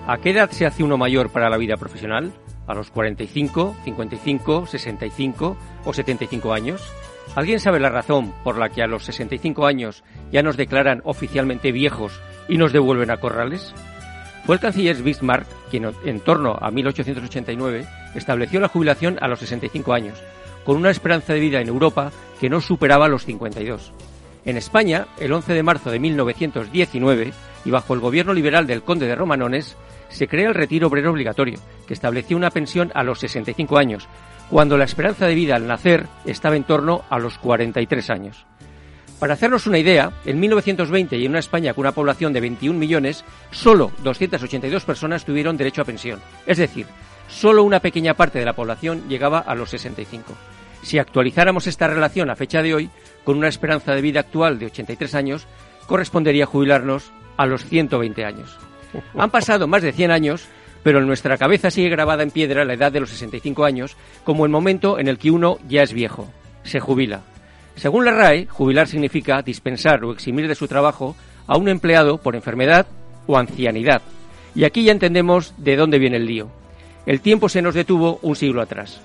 ¿A 0.08 0.18
qué 0.18 0.30
edad 0.30 0.50
se 0.50 0.66
hace 0.66 0.82
uno 0.82 0.98
mayor 0.98 1.30
para 1.30 1.48
la 1.48 1.56
vida 1.56 1.76
profesional? 1.76 2.32
¿A 2.66 2.74
los 2.74 2.90
45, 2.90 3.76
55, 3.84 4.66
65 4.66 5.56
o 5.84 5.92
75 5.92 6.52
años? 6.52 6.82
¿Alguien 7.36 7.60
sabe 7.60 7.78
la 7.78 7.88
razón 7.88 8.34
por 8.42 8.58
la 8.58 8.68
que 8.68 8.82
a 8.82 8.88
los 8.88 9.04
65 9.04 9.64
años 9.64 10.02
ya 10.32 10.42
nos 10.42 10.56
declaran 10.56 11.02
oficialmente 11.04 11.70
viejos 11.70 12.20
y 12.48 12.58
nos 12.58 12.72
devuelven 12.72 13.12
a 13.12 13.18
corrales? 13.18 13.72
Fue 14.44 14.56
el 14.56 14.60
canciller 14.60 15.00
Bismarck 15.00 15.46
quien 15.70 15.88
en 16.04 16.18
torno 16.18 16.58
a 16.60 16.72
1889 16.72 17.86
estableció 18.16 18.58
la 18.58 18.68
jubilación 18.68 19.18
a 19.20 19.28
los 19.28 19.38
65 19.38 19.92
años, 19.92 20.20
con 20.64 20.76
una 20.76 20.90
esperanza 20.90 21.32
de 21.32 21.38
vida 21.38 21.60
en 21.60 21.68
Europa 21.68 22.10
que 22.40 22.50
no 22.50 22.60
superaba 22.60 23.06
los 23.06 23.24
52. 23.24 23.92
En 24.44 24.56
España, 24.56 25.06
el 25.18 25.32
11 25.32 25.54
de 25.54 25.62
marzo 25.62 25.90
de 25.90 25.98
1919, 25.98 27.32
y 27.64 27.70
bajo 27.70 27.94
el 27.94 28.00
gobierno 28.00 28.34
liberal 28.34 28.66
del 28.66 28.82
conde 28.82 29.06
de 29.06 29.14
Romanones, 29.14 29.76
se 30.10 30.28
crea 30.28 30.48
el 30.48 30.54
retiro 30.54 30.88
obrero 30.88 31.12
obligatorio, 31.12 31.58
que 31.86 31.94
establecía 31.94 32.36
una 32.36 32.50
pensión 32.50 32.92
a 32.94 33.02
los 33.02 33.20
65 33.20 33.78
años, 33.78 34.06
cuando 34.50 34.76
la 34.76 34.84
esperanza 34.84 35.26
de 35.26 35.34
vida 35.34 35.56
al 35.56 35.66
nacer 35.66 36.06
estaba 36.26 36.56
en 36.56 36.64
torno 36.64 37.04
a 37.08 37.18
los 37.18 37.38
43 37.38 38.10
años. 38.10 38.46
Para 39.18 39.34
hacernos 39.34 39.66
una 39.66 39.78
idea, 39.78 40.12
en 40.26 40.38
1920 40.38 41.16
y 41.16 41.24
en 41.24 41.30
una 41.30 41.38
España 41.38 41.72
con 41.72 41.82
una 41.82 41.92
población 41.92 42.34
de 42.34 42.40
21 42.40 42.78
millones, 42.78 43.24
solo 43.50 43.90
282 44.02 44.84
personas 44.84 45.24
tuvieron 45.24 45.56
derecho 45.56 45.80
a 45.80 45.86
pensión. 45.86 46.20
Es 46.46 46.58
decir, 46.58 46.86
solo 47.28 47.62
una 47.62 47.80
pequeña 47.80 48.14
parte 48.14 48.38
de 48.38 48.44
la 48.44 48.52
población 48.52 49.08
llegaba 49.08 49.38
a 49.38 49.54
los 49.54 49.70
65. 49.70 50.34
Si 50.82 50.98
actualizáramos 50.98 51.66
esta 51.66 51.86
relación 51.86 52.28
a 52.28 52.36
fecha 52.36 52.60
de 52.60 52.74
hoy, 52.74 52.90
con 53.24 53.38
una 53.38 53.48
esperanza 53.48 53.94
de 53.94 54.02
vida 54.02 54.20
actual 54.20 54.58
de 54.58 54.66
83 54.66 55.14
años, 55.14 55.46
correspondería 55.86 56.46
jubilarnos 56.46 57.12
a 57.36 57.46
los 57.46 57.64
120 57.64 58.24
años. 58.24 58.56
Han 59.16 59.30
pasado 59.30 59.66
más 59.66 59.82
de 59.82 59.92
100 59.92 60.10
años, 60.10 60.46
pero 60.82 60.98
en 61.00 61.06
nuestra 61.06 61.38
cabeza 61.38 61.70
sigue 61.70 61.88
grabada 61.88 62.22
en 62.22 62.30
piedra 62.30 62.64
la 62.64 62.74
edad 62.74 62.92
de 62.92 63.00
los 63.00 63.10
65 63.10 63.64
años 63.64 63.96
como 64.22 64.44
el 64.44 64.50
momento 64.50 64.98
en 64.98 65.08
el 65.08 65.18
que 65.18 65.30
uno 65.30 65.58
ya 65.68 65.82
es 65.82 65.92
viejo, 65.92 66.30
se 66.62 66.80
jubila. 66.80 67.22
Según 67.76 68.04
la 68.04 68.12
RAE, 68.12 68.46
jubilar 68.46 68.86
significa 68.86 69.42
dispensar 69.42 70.04
o 70.04 70.12
eximir 70.12 70.46
de 70.46 70.54
su 70.54 70.68
trabajo 70.68 71.16
a 71.46 71.56
un 71.56 71.68
empleado 71.68 72.18
por 72.18 72.36
enfermedad 72.36 72.86
o 73.26 73.36
ancianidad. 73.36 74.02
Y 74.54 74.64
aquí 74.64 74.84
ya 74.84 74.92
entendemos 74.92 75.54
de 75.58 75.76
dónde 75.76 75.98
viene 75.98 76.18
el 76.18 76.26
lío. 76.26 76.48
El 77.06 77.20
tiempo 77.20 77.48
se 77.48 77.62
nos 77.62 77.74
detuvo 77.74 78.20
un 78.22 78.36
siglo 78.36 78.62
atrás. 78.62 79.00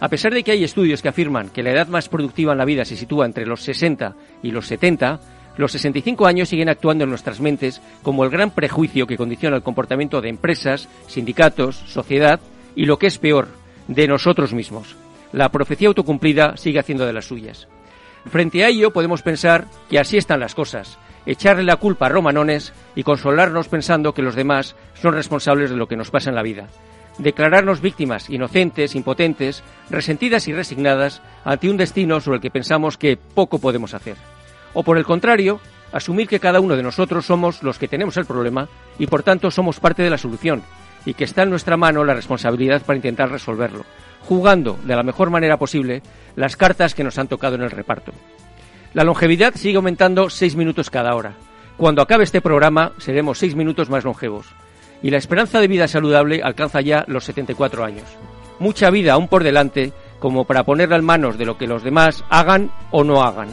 A 0.00 0.08
pesar 0.08 0.32
de 0.32 0.42
que 0.42 0.52
hay 0.52 0.64
estudios 0.64 1.02
que 1.02 1.08
afirman 1.08 1.50
que 1.50 1.62
la 1.62 1.72
edad 1.72 1.86
más 1.88 2.08
productiva 2.08 2.52
en 2.52 2.58
la 2.58 2.64
vida 2.64 2.86
se 2.86 2.96
sitúa 2.96 3.26
entre 3.26 3.44
los 3.44 3.62
60 3.62 4.14
y 4.42 4.50
los 4.50 4.66
70, 4.66 5.20
los 5.58 5.72
65 5.72 6.26
años 6.26 6.48
siguen 6.48 6.70
actuando 6.70 7.04
en 7.04 7.10
nuestras 7.10 7.38
mentes 7.38 7.82
como 8.02 8.24
el 8.24 8.30
gran 8.30 8.50
prejuicio 8.50 9.06
que 9.06 9.18
condiciona 9.18 9.56
el 9.56 9.62
comportamiento 9.62 10.22
de 10.22 10.30
empresas, 10.30 10.88
sindicatos, 11.06 11.76
sociedad 11.76 12.40
y, 12.74 12.86
lo 12.86 12.98
que 12.98 13.08
es 13.08 13.18
peor, 13.18 13.48
de 13.88 14.08
nosotros 14.08 14.54
mismos. 14.54 14.96
La 15.32 15.50
profecía 15.50 15.88
autocumplida 15.88 16.56
sigue 16.56 16.78
haciendo 16.78 17.04
de 17.04 17.12
las 17.12 17.26
suyas. 17.26 17.68
Frente 18.24 18.64
a 18.64 18.68
ello 18.68 18.92
podemos 18.92 19.20
pensar 19.20 19.66
que 19.90 19.98
así 19.98 20.16
están 20.16 20.40
las 20.40 20.54
cosas, 20.54 20.98
echarle 21.26 21.62
la 21.62 21.76
culpa 21.76 22.06
a 22.06 22.08
romanones 22.08 22.72
y 22.94 23.02
consolarnos 23.02 23.68
pensando 23.68 24.14
que 24.14 24.22
los 24.22 24.34
demás 24.34 24.76
son 24.94 25.12
responsables 25.12 25.68
de 25.68 25.76
lo 25.76 25.88
que 25.88 25.96
nos 25.96 26.10
pasa 26.10 26.30
en 26.30 26.36
la 26.36 26.42
vida. 26.42 26.68
Declararnos 27.20 27.82
víctimas, 27.82 28.30
inocentes, 28.30 28.94
impotentes, 28.94 29.62
resentidas 29.90 30.48
y 30.48 30.54
resignadas 30.54 31.20
ante 31.44 31.68
un 31.68 31.76
destino 31.76 32.18
sobre 32.18 32.36
el 32.36 32.42
que 32.42 32.50
pensamos 32.50 32.96
que 32.96 33.18
poco 33.18 33.58
podemos 33.58 33.92
hacer. 33.92 34.16
O 34.72 34.82
por 34.82 34.96
el 34.96 35.04
contrario, 35.04 35.60
asumir 35.92 36.28
que 36.28 36.40
cada 36.40 36.60
uno 36.60 36.76
de 36.76 36.82
nosotros 36.82 37.26
somos 37.26 37.62
los 37.62 37.78
que 37.78 37.88
tenemos 37.88 38.16
el 38.16 38.24
problema 38.24 38.68
y 38.98 39.06
por 39.06 39.22
tanto 39.22 39.50
somos 39.50 39.80
parte 39.80 40.02
de 40.02 40.08
la 40.08 40.16
solución 40.16 40.62
y 41.04 41.12
que 41.12 41.24
está 41.24 41.42
en 41.42 41.50
nuestra 41.50 41.76
mano 41.76 42.04
la 42.04 42.14
responsabilidad 42.14 42.80
para 42.82 42.96
intentar 42.96 43.30
resolverlo, 43.30 43.84
jugando 44.22 44.78
de 44.82 44.96
la 44.96 45.02
mejor 45.02 45.28
manera 45.28 45.58
posible 45.58 46.02
las 46.36 46.56
cartas 46.56 46.94
que 46.94 47.04
nos 47.04 47.18
han 47.18 47.28
tocado 47.28 47.54
en 47.56 47.62
el 47.62 47.70
reparto. 47.70 48.12
La 48.94 49.04
longevidad 49.04 49.54
sigue 49.56 49.76
aumentando 49.76 50.30
seis 50.30 50.56
minutos 50.56 50.88
cada 50.88 51.14
hora. 51.14 51.34
Cuando 51.76 52.00
acabe 52.00 52.24
este 52.24 52.40
programa 52.40 52.92
seremos 52.96 53.38
seis 53.38 53.54
minutos 53.54 53.90
más 53.90 54.04
longevos. 54.04 54.46
Y 55.02 55.10
la 55.10 55.18
esperanza 55.18 55.60
de 55.60 55.68
vida 55.68 55.88
saludable 55.88 56.42
alcanza 56.42 56.80
ya 56.80 57.04
los 57.06 57.24
74 57.24 57.84
años. 57.84 58.04
Mucha 58.58 58.90
vida 58.90 59.14
aún 59.14 59.28
por 59.28 59.42
delante 59.42 59.92
como 60.18 60.44
para 60.44 60.64
ponerla 60.64 60.96
en 60.96 61.04
manos 61.04 61.38
de 61.38 61.46
lo 61.46 61.56
que 61.56 61.66
los 61.66 61.82
demás 61.82 62.24
hagan 62.28 62.70
o 62.90 63.04
no 63.04 63.22
hagan. 63.22 63.48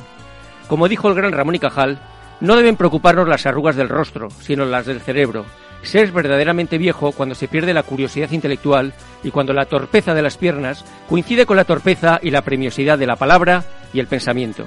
Como 0.68 0.90
dijo 0.90 1.08
el 1.08 1.16
gran 1.16 1.32
Ramón 1.32 1.56
y 1.56 1.60
Cajal, 1.60 2.00
no 2.42 2.56
deben 2.56 2.76
preocuparnos 2.76 3.28
las 3.28 3.46
arrugas 3.46 3.76
del 3.76 3.90
rostro, 3.90 4.30
sino 4.42 4.66
las 4.66 4.86
del 4.86 5.00
cerebro. 5.00 5.46
Ser 5.82 6.12
verdaderamente 6.12 6.78
viejo 6.78 7.14
cuando 7.14 7.36
se 7.36 7.48
pierde 7.48 7.74
la 7.74 7.84
curiosidad 7.84 8.32
intelectual 8.32 8.94
y 9.24 9.32
cuando 9.32 9.54
la 9.54 9.66
torpeza 9.66 10.14
de 10.14 10.22
las 10.22 10.38
piernas 10.38 10.84
coincide 11.08 11.46
con 11.46 11.56
la 11.56 11.64
torpeza 11.64 12.20
y 12.22 12.32
la 12.32 12.42
premiosidad 12.42 12.98
de 12.98 13.08
la 13.08 13.16
palabra 13.16 13.64
y 13.94 14.00
el 14.00 14.08
pensamiento. 14.08 14.66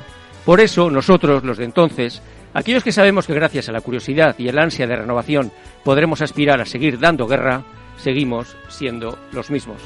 Por 0.51 0.61
eso 0.61 0.91
nosotros, 0.91 1.45
los 1.45 1.59
de 1.59 1.65
entonces, 1.65 2.21
aquellos 2.55 2.83
que 2.83 2.91
sabemos 2.91 3.25
que 3.25 3.35
gracias 3.35 3.69
a 3.69 3.73
la 3.73 3.83
curiosidad 3.83 4.35
y 4.37 4.49
el 4.49 4.59
ansia 4.59 4.85
de 4.89 4.97
renovación 4.97 5.53
podremos 5.85 6.23
aspirar 6.23 6.61
a 6.61 6.65
seguir 6.65 6.99
dando 6.99 7.29
guerra, 7.29 7.63
seguimos 7.99 8.57
siendo 8.69 9.17
los 9.31 9.49
mismos. 9.53 9.81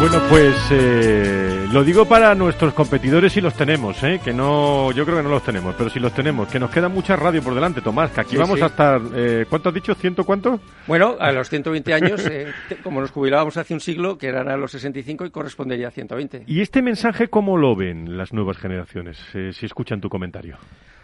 Bueno, 0.00 0.22
pues 0.28 0.54
eh, 0.70 1.66
lo 1.72 1.82
digo 1.82 2.04
para 2.06 2.32
nuestros 2.36 2.72
competidores 2.72 3.32
si 3.32 3.40
los 3.40 3.54
tenemos, 3.54 4.00
¿eh? 4.04 4.20
que 4.24 4.32
no, 4.32 4.92
yo 4.92 5.04
creo 5.04 5.16
que 5.16 5.22
no 5.24 5.28
los 5.28 5.42
tenemos, 5.42 5.74
pero 5.76 5.90
si 5.90 5.98
los 5.98 6.14
tenemos, 6.14 6.46
que 6.48 6.60
nos 6.60 6.70
queda 6.70 6.88
mucha 6.88 7.16
radio 7.16 7.42
por 7.42 7.52
delante, 7.52 7.80
Tomás, 7.80 8.12
que 8.12 8.20
aquí 8.20 8.30
Sí, 8.30 8.36
vamos 8.36 8.58
sí. 8.58 8.62
a 8.62 8.66
estar, 8.68 9.00
eh, 9.12 9.44
¿cuánto 9.50 9.70
has 9.70 9.74
dicho? 9.74 9.94
¿Ciento 9.96 10.22
cuánto? 10.24 10.60
Bueno, 10.86 11.16
a 11.18 11.32
los 11.32 11.48
120 11.50 11.92
años, 11.94 12.24
eh, 12.26 12.46
como 12.84 13.00
nos 13.00 13.10
jubilábamos 13.10 13.56
hace 13.56 13.74
un 13.74 13.80
siglo, 13.80 14.16
que 14.18 14.28
eran 14.28 14.48
a 14.48 14.56
los 14.56 14.70
65 14.70 15.26
y 15.26 15.30
correspondería 15.30 15.88
a 15.88 15.90
120. 15.90 16.44
¿Y 16.46 16.60
este 16.60 16.80
mensaje 16.80 17.26
cómo 17.26 17.56
lo 17.56 17.74
ven 17.74 18.16
las 18.16 18.32
nuevas 18.32 18.56
generaciones, 18.56 19.18
eh, 19.34 19.50
si 19.52 19.66
escuchan 19.66 20.00
tu 20.00 20.08
comentario? 20.08 20.58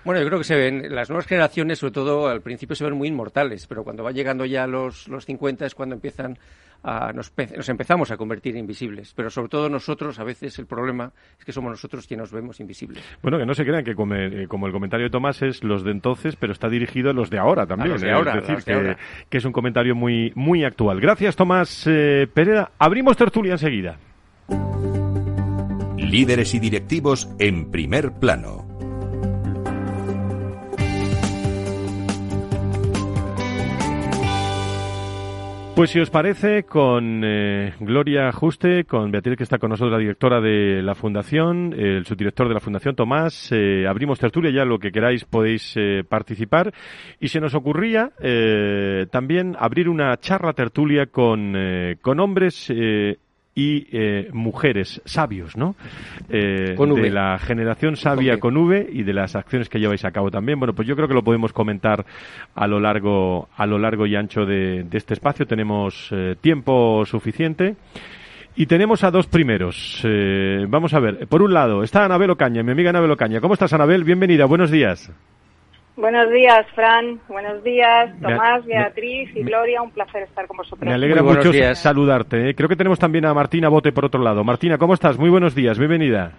Bueno, 0.04 0.20
yo 0.20 0.26
creo 0.26 0.38
que 0.38 0.44
se 0.44 0.54
ven, 0.54 0.94
las 0.94 1.09
nuevas 1.09 1.26
generaciones, 1.26 1.78
sobre 1.80 1.94
todo 1.94 2.28
al 2.28 2.42
principio, 2.42 2.76
se 2.76 2.85
ven 2.85 2.94
muy 2.94 3.09
inmortales, 3.09 3.66
pero 3.66 3.83
cuando 3.83 4.04
va 4.04 4.12
llegando 4.12 4.44
ya 4.44 4.64
a 4.64 4.66
los, 4.68 5.09
los 5.09 5.24
50 5.24 5.66
es 5.66 5.74
cuando 5.74 5.94
empiezan 5.94 6.38
a, 6.84 7.12
nos, 7.12 7.30
pe- 7.30 7.48
nos 7.56 7.68
empezamos 7.68 8.10
a 8.10 8.16
convertir 8.16 8.54
invisibles. 8.56 9.12
Pero 9.16 9.30
sobre 9.30 9.48
todo 9.48 9.68
nosotros, 9.68 10.18
a 10.20 10.24
veces 10.24 10.58
el 10.58 10.66
problema 10.66 11.10
es 11.38 11.44
que 11.44 11.50
somos 11.52 11.70
nosotros 11.70 12.06
quienes 12.06 12.24
nos 12.24 12.32
vemos 12.32 12.60
invisibles. 12.60 13.02
Bueno, 13.22 13.38
que 13.38 13.46
no 13.46 13.54
se 13.54 13.64
crean 13.64 13.82
que 13.84 13.94
como, 13.94 14.14
eh, 14.14 14.46
como 14.48 14.66
el 14.66 14.72
comentario 14.72 15.06
de 15.06 15.10
Tomás 15.10 15.42
es 15.42 15.64
los 15.64 15.82
de 15.82 15.90
entonces, 15.92 16.36
pero 16.36 16.52
está 16.52 16.68
dirigido 16.68 17.10
a 17.10 17.12
los 17.12 17.30
de 17.30 17.38
ahora 17.38 17.66
también. 17.66 17.90
los 17.92 18.00
de 18.02 18.08
eh, 18.08 18.12
ahora, 18.12 18.32
es 18.32 18.36
a 18.36 18.40
decir, 18.40 18.54
los 18.56 18.64
de 18.64 18.72
que, 18.72 18.78
ahora. 18.78 18.98
que 19.30 19.38
es 19.38 19.44
un 19.44 19.52
comentario 19.52 19.94
muy, 19.94 20.32
muy 20.34 20.64
actual. 20.64 21.00
Gracias, 21.00 21.34
Tomás 21.36 21.86
eh, 21.86 22.28
Pereira. 22.32 22.70
Abrimos 22.78 23.16
tertulia 23.16 23.52
enseguida. 23.52 23.96
Líderes 25.96 26.54
y 26.54 26.60
directivos 26.60 27.28
en 27.38 27.70
primer 27.70 28.12
plano. 28.12 28.63
Pues 35.74 35.90
si 35.90 35.98
os 35.98 36.08
parece, 36.08 36.62
con 36.62 37.22
eh, 37.24 37.74
Gloria 37.80 38.30
Juste, 38.30 38.84
con 38.84 39.10
Beatriz 39.10 39.37
que 39.37 39.42
está 39.42 39.58
con 39.58 39.70
nosotros, 39.70 39.90
la 39.90 39.98
directora 39.98 40.40
de 40.40 40.80
la 40.82 40.94
Fundación, 40.94 41.74
el 41.76 42.06
subdirector 42.06 42.46
de 42.46 42.54
la 42.54 42.60
Fundación 42.60 42.94
Tomás, 42.94 43.50
eh, 43.50 43.84
abrimos 43.88 44.20
tertulia, 44.20 44.52
ya 44.52 44.64
lo 44.64 44.78
que 44.78 44.92
queráis 44.92 45.24
podéis 45.24 45.74
eh, 45.76 46.04
participar. 46.08 46.72
Y 47.18 47.26
se 47.26 47.40
nos 47.40 47.56
ocurría 47.56 48.12
eh, 48.20 49.06
también 49.10 49.56
abrir 49.58 49.88
una 49.88 50.16
charla 50.18 50.52
tertulia 50.52 51.06
con, 51.06 51.54
eh, 51.56 51.96
con 52.00 52.20
hombres 52.20 52.70
y 53.54 53.86
eh, 53.92 54.28
mujeres 54.32 55.00
sabios, 55.04 55.56
¿no? 55.56 55.76
Eh, 56.28 56.74
Con 56.76 56.92
V. 56.92 57.02
de 57.02 57.10
la 57.10 57.38
generación 57.38 57.96
sabia 57.96 58.38
con 58.40 58.56
V 58.56 58.88
y 58.92 59.04
de 59.04 59.12
las 59.12 59.36
acciones 59.36 59.68
que 59.68 59.78
lleváis 59.78 60.04
a 60.04 60.10
cabo 60.10 60.30
también. 60.30 60.58
Bueno, 60.58 60.74
pues 60.74 60.88
yo 60.88 60.96
creo 60.96 61.06
que 61.06 61.14
lo 61.14 61.22
podemos 61.22 61.52
comentar 61.52 62.04
a 62.54 62.66
lo 62.66 62.80
largo, 62.80 63.48
a 63.56 63.66
lo 63.66 63.78
largo 63.78 64.06
y 64.06 64.16
ancho 64.16 64.44
de, 64.44 64.82
de 64.82 64.98
este 64.98 65.14
espacio. 65.14 65.46
Tenemos 65.46 66.08
eh, 66.10 66.34
tiempo 66.40 67.04
suficiente. 67.06 67.76
Y 68.56 68.66
tenemos 68.66 69.02
a 69.02 69.10
dos 69.10 69.26
primeros. 69.26 70.00
Eh, 70.04 70.64
vamos 70.68 70.94
a 70.94 71.00
ver. 71.00 71.26
Por 71.26 71.42
un 71.42 71.52
lado, 71.52 71.82
está 71.82 72.04
Anabel 72.04 72.30
Ocaña, 72.30 72.62
mi 72.62 72.70
amiga 72.70 72.90
Anabel 72.90 73.10
Ocaña. 73.10 73.40
¿Cómo 73.40 73.54
estás, 73.54 73.72
Anabel? 73.72 74.04
Bienvenida. 74.04 74.44
Buenos 74.44 74.70
días. 74.70 75.10
Buenos 75.96 76.28
días, 76.33 76.66
Fran. 76.74 77.20
Buenos 77.28 77.62
días, 77.62 78.11
Tomás, 78.20 78.64
Beatriz 78.66 79.30
y 79.37 79.42
Gloria. 79.44 79.80
Un 79.80 79.92
placer 79.92 80.24
estar 80.24 80.46
con 80.48 80.57
vosotros. 80.57 80.85
Me 80.88 80.92
alegra 80.94 81.22
mucho 81.22 81.52
saludarte. 81.74 82.50
¿eh? 82.50 82.54
Creo 82.54 82.68
que 82.68 82.74
tenemos 82.76 82.98
también 82.98 83.24
a 83.26 83.35
Martina 83.35 83.68
Bote 83.68 83.92
por 83.92 84.04
otro 84.04 84.20
lado. 84.20 84.42
Martina, 84.42 84.76
¿cómo 84.76 84.94
estás? 84.94 85.16
Muy 85.18 85.30
buenos 85.30 85.54
días. 85.54 85.78
Bienvenida. 85.78 86.33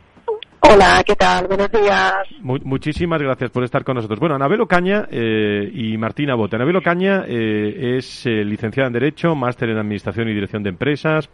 Hola, 0.59 1.03
¿qué 1.05 1.15
tal? 1.15 1.47
Buenos 1.47 1.71
días. 1.71 2.15
Mu- 2.41 2.57
muchísimas 2.63 3.21
gracias 3.21 3.51
por 3.51 3.63
estar 3.63 3.83
con 3.85 3.95
nosotros. 3.95 4.19
Bueno, 4.19 4.35
Anabel 4.35 4.59
Ocaña 4.61 5.07
eh, 5.09 5.69
y 5.73 5.95
Martina 5.97 6.35
Bote. 6.35 6.55
Anabel 6.57 6.75
Ocaña 6.77 7.23
eh, 7.27 7.95
es 7.97 8.25
eh, 8.25 8.43
licenciada 8.43 8.87
en 8.87 8.93
Derecho, 8.93 9.35
máster 9.35 9.69
en 9.69 9.77
Administración 9.77 10.27
y 10.27 10.33
Dirección 10.33 10.63
de 10.63 10.69
Empresas 10.69 11.29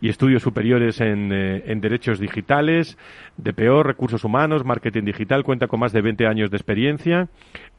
y 0.00 0.08
estudios 0.08 0.42
superiores 0.42 1.00
en, 1.00 1.32
eh, 1.32 1.64
en 1.66 1.80
Derechos 1.80 2.20
Digitales, 2.20 2.96
DPO, 3.36 3.82
Recursos 3.82 4.24
Humanos, 4.24 4.64
Marketing 4.64 5.04
Digital. 5.04 5.44
Cuenta 5.44 5.66
con 5.66 5.80
más 5.80 5.92
de 5.92 6.02
20 6.02 6.26
años 6.26 6.50
de 6.50 6.56
experiencia 6.56 7.28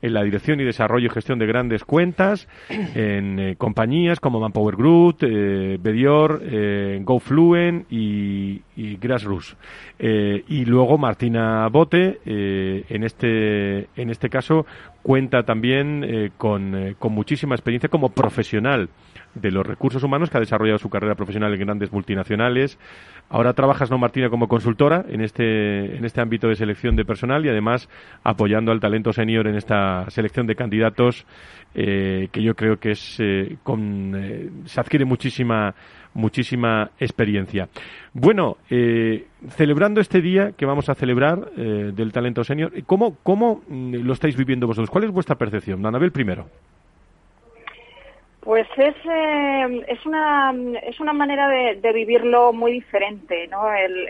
en 0.01 0.13
la 0.13 0.23
dirección 0.23 0.60
y 0.60 0.63
desarrollo 0.63 1.08
y 1.08 1.10
gestión 1.10 1.39
de 1.39 1.45
grandes 1.45 1.84
cuentas 1.84 2.47
en 2.69 3.39
eh, 3.39 3.55
compañías 3.58 4.19
como 4.19 4.39
Manpower 4.39 4.75
Group, 4.75 5.17
eh, 5.21 5.77
Bedior, 5.82 6.41
eh, 6.43 6.99
GoFluent 7.03 7.91
y, 7.91 8.62
y 8.75 8.95
Grassroots. 8.97 9.58
Eh, 9.97 10.43
y 10.47 10.65
luego 10.65 10.97
Martina 10.97 11.67
Bote, 11.67 12.19
en 12.25 13.03
este 13.03 13.88
en 13.95 14.10
este 14.10 14.29
caso 14.29 14.65
cuenta 15.01 15.43
también 15.43 16.32
con, 16.38 16.95
con 16.97 17.13
muchísima 17.13 17.55
experiencia 17.55 17.89
como 17.89 18.10
profesional 18.10 18.89
de 19.35 19.51
los 19.51 19.65
recursos 19.65 20.03
humanos 20.03 20.29
que 20.29 20.37
ha 20.37 20.39
desarrollado 20.39 20.77
su 20.77 20.89
carrera 20.89 21.15
profesional 21.15 21.53
en 21.53 21.59
grandes 21.59 21.91
multinacionales. 21.91 22.77
Ahora 23.29 23.53
trabajas, 23.53 23.91
¿no, 23.91 23.97
Martina, 23.97 24.29
como 24.29 24.47
consultora 24.47 25.05
en 25.07 25.21
este, 25.21 25.97
en 25.97 26.05
este 26.05 26.21
ámbito 26.21 26.47
de 26.47 26.55
selección 26.55 26.95
de 26.95 27.05
personal 27.05 27.45
y 27.45 27.49
además 27.49 27.89
apoyando 28.23 28.71
al 28.71 28.79
talento 28.79 29.13
senior 29.13 29.47
en 29.47 29.55
esta 29.55 30.09
selección 30.09 30.47
de 30.47 30.55
candidatos 30.55 31.25
eh, 31.75 32.29
que 32.31 32.41
yo 32.41 32.55
creo 32.55 32.77
que 32.77 32.91
es 32.91 33.17
eh, 33.19 33.57
con, 33.63 34.13
eh, 34.15 34.49
se 34.65 34.79
adquiere 34.79 35.05
muchísima 35.05 35.75
muchísima 36.13 36.91
experiencia. 36.99 37.69
Bueno, 38.13 38.57
eh, 38.69 39.27
celebrando 39.49 40.01
este 40.01 40.21
día 40.21 40.51
que 40.57 40.65
vamos 40.65 40.89
a 40.89 40.95
celebrar 40.95 41.51
eh, 41.57 41.91
del 41.93 42.11
talento 42.11 42.43
senior, 42.43 42.71
¿cómo, 42.85 43.17
¿cómo 43.23 43.61
mm, 43.67 43.95
lo 43.95 44.13
estáis 44.13 44.35
viviendo 44.35 44.67
vosotros? 44.67 44.89
¿Cuál 44.89 45.05
es 45.05 45.11
vuestra 45.11 45.35
percepción? 45.35 45.85
Anabel 45.85 46.11
primero. 46.11 46.47
Pues 48.41 48.67
es, 48.78 48.95
eh, 49.04 49.84
es, 49.88 50.06
una, 50.06 50.54
es 50.84 50.99
una 51.02 51.12
manera 51.12 51.49
de, 51.49 51.91
vivirlo 51.91 52.54
muy 52.54 52.71
diferente, 52.71 53.47
¿no? 53.47 53.71
El, 53.73 54.08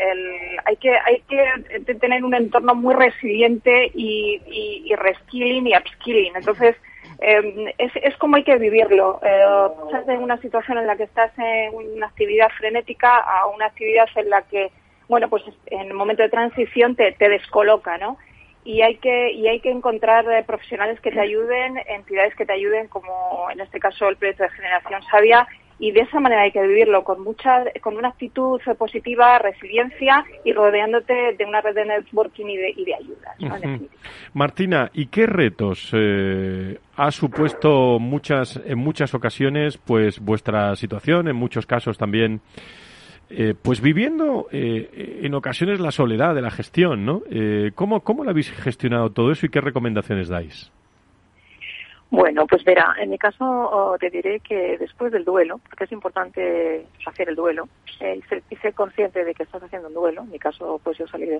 hay, 0.66 0.76
que, 0.78 0.92
hay 0.92 1.24
que 1.28 1.96
tener 1.96 2.24
un 2.24 2.36
entorno 2.36 2.76
muy 2.76 2.94
resiliente 2.94 3.92
y, 3.94 4.40
y, 4.86 4.96
reskilling 4.96 5.66
y 5.68 5.76
upskilling. 5.76 6.36
Entonces, 6.36 6.76
eh, 7.22 7.74
es, 7.80 7.92
es 7.96 8.16
como 8.18 8.36
hay 8.36 8.44
que 8.44 8.58
vivirlo. 8.58 9.20
Eh, 9.24 9.46
pasas 9.86 10.06
de 10.06 10.18
una 10.18 10.38
situación 10.38 10.78
en 10.78 10.86
la 10.86 10.96
que 10.96 11.04
estás 11.04 11.32
en 11.40 11.74
una 11.74 12.06
actividad 12.06 12.50
frenética 12.50 13.18
a 13.18 13.48
una 13.48 13.66
actividad 13.66 14.08
en 14.16 14.30
la 14.30 14.44
que, 14.44 14.70
bueno, 15.08 15.28
pues 15.28 15.44
en 15.66 15.88
el 15.88 15.94
momento 15.96 16.22
de 16.22 16.30
transición 16.30 16.96
te, 16.96 17.14
te 17.14 17.30
descoloca, 17.30 17.98
¿no? 17.98 18.18
Y 18.70 18.84
hay 18.84 18.98
que 18.98 19.32
y 19.32 19.48
hay 19.48 19.62
que 19.62 19.72
encontrar 19.72 20.32
eh, 20.32 20.44
profesionales 20.44 21.00
que 21.02 21.10
te 21.10 21.20
ayuden, 21.20 21.80
entidades 21.88 22.36
que 22.36 22.46
te 22.46 22.54
ayuden, 22.54 22.88
como 22.88 23.50
en 23.52 23.62
este 23.62 23.80
caso 23.80 24.08
el 24.08 24.16
proyecto 24.16 24.44
de 24.44 24.50
Generación 24.50 25.02
Sabia, 25.10 25.48
y 25.80 25.92
de 25.92 26.02
esa 26.02 26.20
manera 26.20 26.44
hay 26.44 26.52
que 26.52 26.62
vivirlo 26.62 27.04
con 27.04 27.24
mucha 27.24 27.64
con 27.82 27.98
una 27.98 28.10
actitud 28.10 28.62
positiva, 28.78 29.40
resiliencia 29.40 30.24
y 30.46 30.54
rodeándote 30.54 31.34
de 31.36 31.46
una 31.46 31.62
red 31.62 31.74
de 31.74 31.86
networking 31.86 32.46
y 32.46 32.58
de, 32.58 32.70
y 32.78 32.86
de 32.86 32.94
ayudas. 32.94 33.82
Martina, 34.36 34.92
¿y 34.94 35.08
qué 35.08 35.26
retos 35.26 35.90
eh, 35.94 36.78
ha 36.96 37.10
supuesto 37.10 37.98
muchas 37.98 38.62
en 38.64 38.78
muchas 38.78 39.16
ocasiones 39.16 39.80
pues 39.80 40.20
vuestra 40.20 40.76
situación, 40.76 41.28
en 41.28 41.36
muchos 41.36 41.66
casos 41.66 41.98
también 41.98 42.42
eh, 43.30 43.54
pues 43.62 43.82
viviendo 43.82 44.48
eh, 44.52 45.22
en 45.24 45.34
ocasiones 45.36 45.80
la 45.80 45.92
soledad 45.92 46.34
de 46.34 46.42
la 46.42 46.50
gestión, 46.50 47.06
¿no? 47.06 47.22
Eh, 47.30 47.72
¿cómo, 47.76 48.02
¿Cómo 48.02 48.24
lo 48.24 48.32
habéis 48.32 48.52
gestionado 48.52 49.12
todo 49.12 49.32
eso 49.32 49.46
y 49.46 49.50
qué 49.50 49.62
recomendaciones 49.62 50.30
dais? 50.30 50.72
Bueno, 52.12 52.48
pues 52.48 52.64
verá, 52.64 52.96
en 53.00 53.12
mi 53.12 53.20
caso 53.20 53.46
oh, 53.46 53.96
te 54.00 54.10
diré 54.10 54.40
que 54.40 54.80
después 54.80 55.12
del 55.12 55.24
duelo, 55.24 55.60
porque 55.70 55.84
es 55.84 55.92
importante 55.92 56.88
hacer 57.06 57.30
el 57.30 57.36
duelo 57.36 57.70
eh, 58.00 58.20
y, 58.50 58.56
ser, 58.56 58.74
consciente 58.74 59.24
de 59.24 59.36
que 59.36 59.44
estás 59.44 59.62
haciendo 59.62 59.90
un 59.90 59.94
duelo, 59.94 60.24
en 60.24 60.32
mi 60.32 60.40
caso 60.40 60.82
pues 60.84 60.98
yo 60.98 61.08
salí 61.08 61.28
de, 61.28 61.40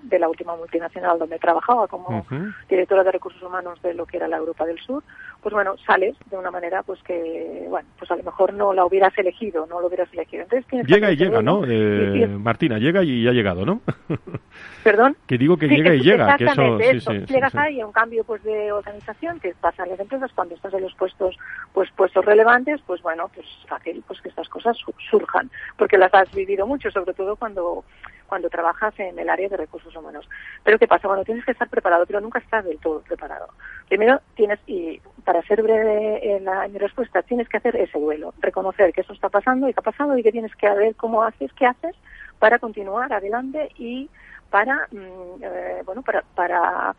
de, 0.00 0.18
la 0.20 0.28
última 0.28 0.54
multinacional 0.54 1.18
donde 1.18 1.40
trabajaba 1.40 1.88
como 1.88 2.24
directora 2.68 3.02
de 3.02 3.10
recursos 3.10 3.42
humanos 3.42 3.82
de 3.82 3.94
lo 3.94 4.06
que 4.06 4.18
era 4.18 4.28
la 4.28 4.36
Europa 4.36 4.64
del 4.64 4.78
Sur, 4.78 5.02
pues 5.44 5.52
bueno, 5.52 5.76
sales 5.86 6.16
de 6.30 6.38
una 6.38 6.50
manera 6.50 6.82
pues 6.82 7.02
que, 7.02 7.66
bueno, 7.68 7.86
pues 7.98 8.10
a 8.10 8.16
lo 8.16 8.22
mejor 8.22 8.54
no 8.54 8.72
la 8.72 8.86
hubieras 8.86 9.12
elegido, 9.18 9.66
no 9.66 9.78
lo 9.78 9.88
hubieras 9.88 10.08
elegido. 10.14 10.44
Entonces 10.44 10.86
Llega 10.86 11.12
y 11.12 11.16
llega, 11.16 11.42
¿no? 11.42 11.64
Eh, 11.68 12.26
Martina, 12.26 12.78
llega 12.78 13.04
y 13.04 13.28
ha 13.28 13.32
llegado, 13.32 13.66
¿no? 13.66 13.82
¿Perdón? 14.82 15.18
Que 15.26 15.36
digo 15.36 15.58
que 15.58 15.68
llega 15.68 15.94
y 15.94 16.00
llega, 16.00 16.38
que 16.38 16.44
eso... 16.44 17.12
Sí, 17.12 17.26
llegas 17.26 17.54
ahí 17.56 17.78
a 17.78 17.86
un 17.86 17.92
cambio 17.92 18.24
pues 18.24 18.42
de 18.42 18.72
organización 18.72 19.38
que 19.38 19.54
pasa 19.60 19.84
en 19.84 19.90
las 19.90 20.00
empresas 20.00 20.32
cuando 20.34 20.54
estás 20.54 20.72
en 20.72 20.80
los 20.80 20.94
puestos 20.94 21.36
pues 21.74 21.90
puestos 21.94 22.24
relevantes 22.24 22.80
pues 22.86 23.02
bueno 23.02 23.30
pues 23.34 23.46
fácil 23.68 24.02
pues 24.06 24.22
que 24.22 24.30
estas 24.30 24.48
cosas 24.48 24.76
surjan 25.10 25.50
porque 25.76 25.98
las 25.98 26.12
has 26.14 26.32
vivido 26.34 26.66
mucho 26.66 26.90
sobre 26.90 27.12
todo 27.12 27.36
cuando 27.36 27.84
cuando 28.26 28.50
trabajas 28.50 28.94
en 28.98 29.18
el 29.18 29.28
área 29.28 29.48
de 29.48 29.56
recursos 29.56 29.94
humanos. 29.94 30.28
Pero 30.62 30.78
qué 30.78 30.86
pasa 30.86 31.08
cuando 31.08 31.24
tienes 31.24 31.44
que 31.44 31.52
estar 31.52 31.68
preparado 31.68 32.06
pero 32.06 32.20
nunca 32.20 32.38
estás 32.38 32.64
del 32.64 32.78
todo 32.78 33.00
preparado. 33.00 33.48
Primero 33.88 34.20
tienes 34.34 34.58
y 34.66 35.00
para 35.24 35.42
ser 35.42 35.62
breve 35.62 36.36
en, 36.36 36.44
la, 36.44 36.68
mi 36.68 36.78
respuesta 36.78 37.22
tienes 37.22 37.48
que 37.48 37.56
hacer 37.56 37.76
ese 37.76 37.98
duelo 37.98 38.34
reconocer 38.40 38.92
que 38.92 39.02
eso 39.02 39.12
está 39.12 39.28
pasando 39.28 39.68
y 39.68 39.74
que 39.74 39.80
ha 39.80 39.82
pasado 39.82 40.16
y 40.16 40.22
que 40.22 40.32
tienes 40.32 40.54
que 40.56 40.68
ver 40.70 40.94
cómo 40.96 41.22
haces 41.22 41.52
qué 41.54 41.66
haces 41.66 41.94
para 42.38 42.58
continuar 42.58 43.12
adelante 43.12 43.70
y 43.76 44.08
para 44.50 44.86
mm, 44.92 45.42
eh, 45.42 45.82
bueno 45.84 46.02
para, 46.02 46.22
para 46.34 46.94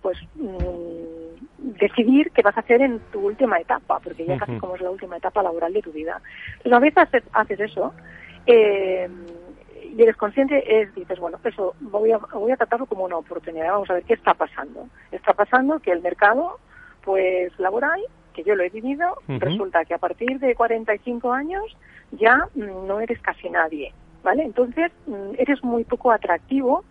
pues 0.00 0.18
mm, 0.36 1.76
decidir 1.78 2.30
qué 2.32 2.42
vas 2.42 2.56
a 2.56 2.60
hacer 2.60 2.80
en 2.82 3.00
tu 3.12 3.20
última 3.20 3.58
etapa 3.58 3.98
porque 4.00 4.24
ya 4.24 4.38
casi 4.38 4.56
como 4.58 4.76
es 4.76 4.80
la 4.80 4.90
última 4.90 5.16
etapa 5.16 5.42
laboral 5.42 5.72
de 5.72 5.82
tu 5.82 5.92
vida. 5.92 6.20
Una 6.64 6.78
vez 6.78 6.96
haces, 6.96 7.22
haces 7.32 7.60
eso 7.60 7.92
eh, 8.46 9.08
y 9.96 10.02
eres 10.02 10.16
consciente 10.16 10.80
es 10.80 10.94
dices 10.94 11.18
bueno 11.18 11.38
eso 11.44 11.74
voy 11.80 12.12
a 12.12 12.18
voy 12.18 12.52
a 12.52 12.56
tratarlo 12.56 12.86
como 12.86 13.04
una 13.04 13.16
oportunidad 13.16 13.72
vamos 13.72 13.90
a 13.90 13.94
ver 13.94 14.04
qué 14.04 14.14
está 14.14 14.34
pasando 14.34 14.88
está 15.10 15.32
pasando 15.32 15.78
que 15.78 15.92
el 15.92 16.02
mercado 16.02 16.58
pues 17.02 17.52
laboral 17.58 18.00
que 18.32 18.44
yo 18.44 18.54
lo 18.54 18.62
he 18.62 18.70
vivido 18.70 19.16
resulta 19.26 19.84
que 19.84 19.94
a 19.94 19.98
partir 19.98 20.38
de 20.38 20.54
45 20.54 21.32
años 21.32 21.64
ya 22.12 22.48
no 22.54 23.00
eres 23.00 23.20
casi 23.20 23.50
nadie 23.50 23.92
¿vale? 24.22 24.44
Entonces, 24.44 24.92
mm, 25.06 25.34
eres 25.38 25.62
muy 25.64 25.84
poco 25.84 26.12
atractivo 26.12 26.84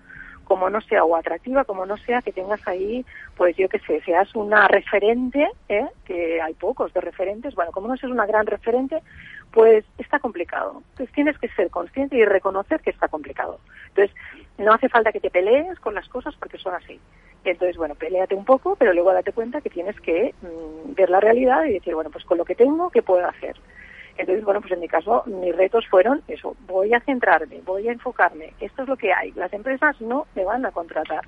como 0.45 0.67
no 0.71 0.81
sea 0.81 1.03
o 1.03 1.15
atractiva 1.15 1.63
como 1.63 1.85
no 1.85 1.95
sea 1.97 2.23
que 2.23 2.31
tengas 2.31 2.67
ahí 2.67 3.05
pues 3.37 3.55
yo 3.55 3.69
qué 3.69 3.77
sé 3.77 4.01
seas 4.01 4.33
una 4.35 4.67
referente 4.67 5.47
¿eh? 5.67 5.85
que 6.05 6.41
hay 6.41 6.55
pocos 6.55 6.91
de 6.91 7.01
referentes 7.01 7.53
bueno 7.53 7.71
como 7.71 7.87
no 7.87 7.95
seas 7.97 8.11
una 8.11 8.25
gran 8.25 8.47
referente 8.47 9.03
pues 9.51 9.85
está 9.97 10.19
complicado. 10.19 10.83
Entonces 10.91 11.13
tienes 11.13 11.37
que 11.37 11.49
ser 11.49 11.69
consciente 11.69 12.17
y 12.17 12.25
reconocer 12.25 12.81
que 12.81 12.91
está 12.91 13.07
complicado. 13.07 13.59
Entonces 13.89 14.15
no 14.57 14.73
hace 14.73 14.89
falta 14.89 15.11
que 15.11 15.19
te 15.19 15.31
pelees 15.31 15.79
con 15.79 15.95
las 15.95 16.07
cosas 16.09 16.35
porque 16.35 16.57
son 16.57 16.73
así. 16.75 16.99
Entonces 17.43 17.77
bueno 17.77 17.95
peleate 17.95 18.35
un 18.35 18.45
poco 18.45 18.75
pero 18.75 18.93
luego 18.93 19.13
date 19.13 19.31
cuenta 19.31 19.61
que 19.61 19.69
tienes 19.69 19.99
que 20.01 20.33
mm, 20.41 20.93
ver 20.93 21.09
la 21.09 21.19
realidad 21.19 21.65
y 21.65 21.73
decir 21.73 21.95
bueno 21.95 22.09
pues 22.09 22.25
con 22.25 22.37
lo 22.37 22.45
que 22.45 22.55
tengo 22.55 22.89
qué 22.89 23.01
puedo 23.01 23.25
hacer 23.27 23.55
entonces, 24.19 24.43
bueno, 24.43 24.59
pues 24.59 24.73
en 24.73 24.81
mi 24.81 24.89
caso, 24.89 25.23
mis 25.27 25.55
retos 25.55 25.87
fueron 25.87 26.21
eso, 26.27 26.53
voy 26.67 26.93
a 26.93 26.99
centrarme, 26.99 27.61
voy 27.65 27.87
a 27.87 27.93
enfocarme, 27.93 28.53
esto 28.59 28.83
es 28.83 28.89
lo 28.89 28.97
que 28.97 29.13
hay. 29.13 29.31
Las 29.31 29.53
empresas 29.53 29.99
no 30.01 30.27
me 30.35 30.43
van 30.43 30.65
a 30.65 30.71
contratar, 30.71 31.21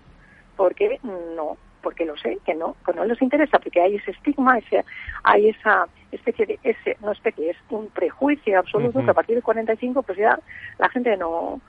porque 0.58 1.00
no, 1.04 1.56
porque 1.82 2.06
lo 2.06 2.18
sé, 2.18 2.40
que 2.46 2.54
no, 2.54 2.76
que 2.86 2.92
no 2.92 3.06
les 3.06 3.22
interesa, 3.22 3.60
porque 3.60 3.80
hay 3.80 3.96
ese 3.96 4.12
estigma, 4.12 4.58
ese, 4.58 4.84
hay 5.24 5.48
esa 5.50 5.88
especie 6.12 6.46
de, 6.46 6.60
ese, 6.64 6.98
no 7.02 7.12
especie, 7.12 7.52
es 7.52 7.58
un 7.70 7.88
prejuicio 7.88 8.60
absoluto 8.60 9.04
que 9.04 9.12
a 9.12 9.14
partir 9.14 9.36
de 9.36 9.42
45 9.42 10.04
pues 10.04 10.18
ya 10.18 10.40
la 10.78 10.90
gente 10.90 11.16
no, 11.18 11.60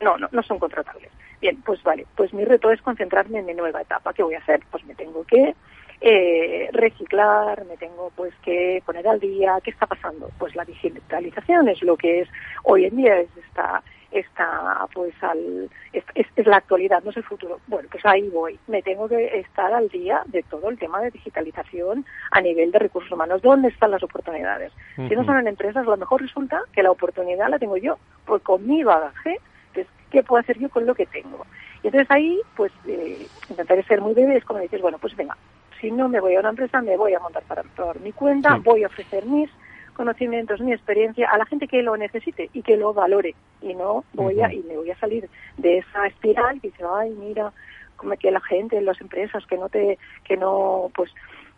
no, 0.00 0.16
no, 0.16 0.28
no 0.30 0.42
son 0.42 0.58
contratables. 0.58 1.10
Bien, 1.40 1.60
pues 1.62 1.82
vale, 1.82 2.06
pues 2.16 2.34
mi 2.34 2.44
reto 2.44 2.70
es 2.70 2.82
concentrarme 2.82 3.38
en 3.38 3.46
mi 3.46 3.54
nueva 3.54 3.80
etapa. 3.80 4.12
¿Qué 4.12 4.22
voy 4.22 4.34
a 4.34 4.38
hacer? 4.38 4.60
Pues 4.70 4.84
me 4.84 4.94
tengo 4.94 5.24
que 5.24 5.54
eh, 6.02 6.68
reciclar, 6.72 7.64
me 7.64 7.76
tengo 7.76 8.10
pues 8.14 8.34
que 8.42 8.82
poner 8.84 9.06
al 9.08 9.20
día. 9.20 9.58
¿Qué 9.62 9.70
está 9.70 9.86
pasando? 9.86 10.30
Pues 10.38 10.54
la 10.54 10.64
digitalización 10.64 11.68
es 11.68 11.82
lo 11.82 11.96
que 11.96 12.20
es 12.20 12.28
hoy 12.64 12.86
en 12.86 12.96
día, 12.96 13.18
es 13.20 13.28
esta, 13.36 13.82
esta 14.10 14.86
pues 14.92 15.14
al, 15.22 15.70
es, 15.92 16.04
es, 16.14 16.46
la 16.46 16.56
actualidad, 16.56 17.02
no 17.02 17.10
es 17.10 17.16
el 17.16 17.24
futuro. 17.24 17.60
Bueno, 17.66 17.88
pues 17.90 18.04
ahí 18.04 18.28
voy. 18.28 18.58
Me 18.66 18.82
tengo 18.82 19.08
que 19.08 19.38
estar 19.38 19.72
al 19.72 19.88
día 19.88 20.22
de 20.26 20.42
todo 20.42 20.68
el 20.68 20.78
tema 20.78 21.00
de 21.00 21.10
digitalización 21.10 22.04
a 22.30 22.40
nivel 22.40 22.72
de 22.72 22.78
recursos 22.78 23.12
humanos. 23.12 23.42
¿Dónde 23.42 23.68
están 23.68 23.90
las 23.90 24.02
oportunidades? 24.02 24.72
Si 24.96 25.14
no 25.14 25.24
son 25.24 25.38
en 25.38 25.48
empresas, 25.48 25.86
a 25.86 25.90
lo 25.90 25.96
mejor 25.96 26.22
resulta 26.22 26.62
que 26.72 26.82
la 26.82 26.90
oportunidad 26.90 27.48
la 27.48 27.58
tengo 27.58 27.76
yo, 27.76 27.98
pues 28.24 28.42
con 28.42 28.66
mi 28.66 28.82
bagaje, 28.82 29.38
pues, 29.72 29.86
¿qué 30.10 30.22
puedo 30.22 30.40
hacer 30.40 30.58
yo 30.58 30.68
con 30.68 30.86
lo 30.86 30.94
que 30.94 31.06
tengo? 31.06 31.46
Y 31.82 31.86
entonces 31.86 32.10
ahí, 32.10 32.40
pues, 32.56 32.72
eh, 32.86 33.26
intentaré 33.48 33.82
ser 33.84 34.00
muy 34.00 34.14
breve, 34.14 34.36
es 34.36 34.44
como 34.44 34.60
dices, 34.60 34.82
bueno, 34.82 34.98
pues 34.98 35.16
venga, 35.16 35.36
si 35.80 35.90
no 35.90 36.08
me 36.08 36.20
voy 36.20 36.34
a 36.34 36.40
una 36.40 36.50
empresa, 36.50 36.82
me 36.82 36.96
voy 36.96 37.14
a 37.14 37.20
montar 37.20 37.42
para, 37.44 37.62
por 37.62 37.98
mi 38.00 38.12
cuenta, 38.12 38.56
voy 38.62 38.84
a 38.84 38.88
ofrecer 38.88 39.24
mis 39.24 39.50
conocimientos, 39.92 40.60
mi 40.60 40.72
experiencia 40.72 41.28
a 41.30 41.38
la 41.38 41.46
gente 41.46 41.68
que 41.68 41.82
lo 41.82 41.96
necesite 41.96 42.50
y 42.52 42.62
que 42.62 42.76
lo 42.76 42.92
valore. 42.92 43.34
Y 43.62 43.74
no 43.74 44.04
voy 44.14 44.40
a, 44.40 44.52
y 44.52 44.62
me 44.62 44.76
voy 44.76 44.90
a 44.90 44.98
salir 44.98 45.28
de 45.56 45.78
esa 45.78 46.06
espiral 46.06 46.60
que 46.60 46.68
dice, 46.68 46.84
ay, 46.88 47.10
mira, 47.10 47.52
como 47.96 48.16
que 48.16 48.30
la 48.30 48.40
gente, 48.40 48.80
las 48.80 49.00
empresas 49.00 49.44
que 49.46 49.58
no 49.58 49.68
te, 49.68 49.98
que 50.24 50.36
no, 50.36 50.90
pues, 50.94 51.10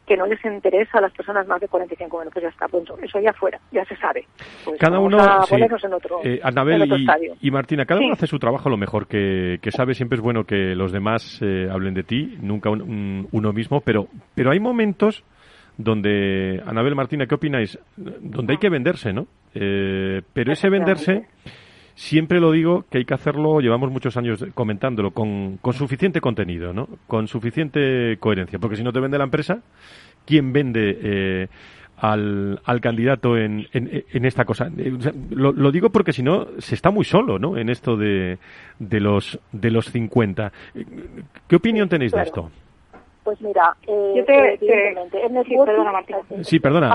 que 0.07 0.16
no 0.16 0.26
les 0.26 0.45
interesa 0.45 0.99
a 0.99 1.01
las 1.01 1.12
personas 1.12 1.47
más 1.47 1.61
de 1.61 1.68
45 1.68 2.16
bueno 2.16 2.30
pues 2.33 2.43
ya 2.43 2.49
está 2.49 2.66
punto. 2.66 2.99
Eso 3.01 3.20
ya 3.20 3.33
fuera 3.33 3.61
ya 3.70 3.85
se 3.85 3.97
sabe. 3.97 4.26
Pues 4.64 4.78
cada 4.78 4.99
uno 4.99 5.18
en 5.51 5.93
otro, 5.93 6.20
eh, 6.24 6.41
Anabel 6.43 7.07
y, 7.41 7.51
Martina 7.51 7.85
cada 7.85 8.01
uno 8.01 8.12
hace 8.12 8.26
su 8.26 8.39
trabajo 8.39 8.68
lo 8.68 8.76
mejor 8.76 9.07
que, 9.07 9.59
sabe. 9.70 9.95
Siempre 9.95 10.16
es 10.16 10.22
bueno 10.22 10.45
que 10.45 10.74
los 10.74 10.93
demás 10.93 11.41
eh, 11.43 11.68
hablen 11.70 11.95
de 11.95 12.03
ti 12.03 12.37
nunca 12.41 12.70
uno 12.70 13.53
mismo 13.53 13.80
pero 13.80 14.09
pero 14.35 14.51
hay 14.51 14.59
momentos 14.59 15.24
donde 15.77 16.62
Anabel 16.66 16.95
Martina 16.95 17.27
qué 17.27 17.35
opináis 17.35 17.79
donde 17.97 18.55
hay 18.55 18.59
que 18.59 18.68
venderse 18.68 19.12
no 19.12 19.27
eh, 19.55 20.23
pero 20.33 20.53
ese 20.53 20.68
venderse 20.68 21.27
Siempre 21.95 22.41
lo 22.41 22.53
digo 22.53 22.85
que 22.91 22.99
hay 22.99 23.05
que 23.05 23.14
hacerlo, 23.14 23.61
llevamos 23.61 23.91
muchos 23.91 24.16
años 24.16 24.45
comentándolo, 24.55 25.11
con, 25.11 25.59
con 25.59 25.75
suficiente 25.75 26.20
contenido, 26.20 26.73
¿no? 26.73 26.89
Con 27.07 27.29
suficiente 27.29 28.16
coherencia, 28.18 28.59
porque 28.59 28.77
si 28.77 28.83
no 28.83 28.93
te 28.93 29.01
vende 29.01 29.18
la 29.18 29.25
empresa, 29.25 29.61
¿quién 30.25 30.53
vende 30.53 30.99
eh, 31.03 31.49
al, 31.99 32.61
al, 32.64 32.81
candidato 32.81 33.37
en, 33.37 33.68
en, 33.73 34.25
esta 34.25 34.47
cosa? 34.47 34.70
Eh, 34.77 34.93
lo, 35.31 35.70
digo 35.70 35.91
porque 35.91 36.14
si 36.14 36.23
no, 36.23 36.47
se 36.59 36.75
está 36.75 36.91
muy 36.91 37.05
solo, 37.05 37.39
¿no? 37.39 37.59
En 37.59 37.68
esto 37.68 37.97
de, 37.97 38.39
de, 38.79 39.01
los, 39.01 39.39
de 39.53 39.70
los 39.70 39.91
50. 39.91 40.51
¿Qué 41.47 41.57
opinión 41.57 41.91
tenéis 41.91 42.12
de 42.12 42.23
esto? 42.23 42.51
Pues 43.25 43.41
mira, 43.41 43.77
eh, 43.87 44.14
yo 44.16 44.25
te, 44.25 44.59
sí, 44.59 45.57
perdona, 45.64 45.93
Martina. 45.93 46.18
Sí, 46.43 46.59
perdona. 46.59 46.95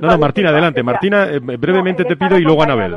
no, 0.00 0.18
Martina, 0.18 0.48
adelante. 0.48 0.82
Martina, 0.82 1.26
brevemente 1.40 2.04
te 2.04 2.16
pido 2.16 2.38
y 2.38 2.42
luego 2.42 2.62
Anabel 2.62 2.96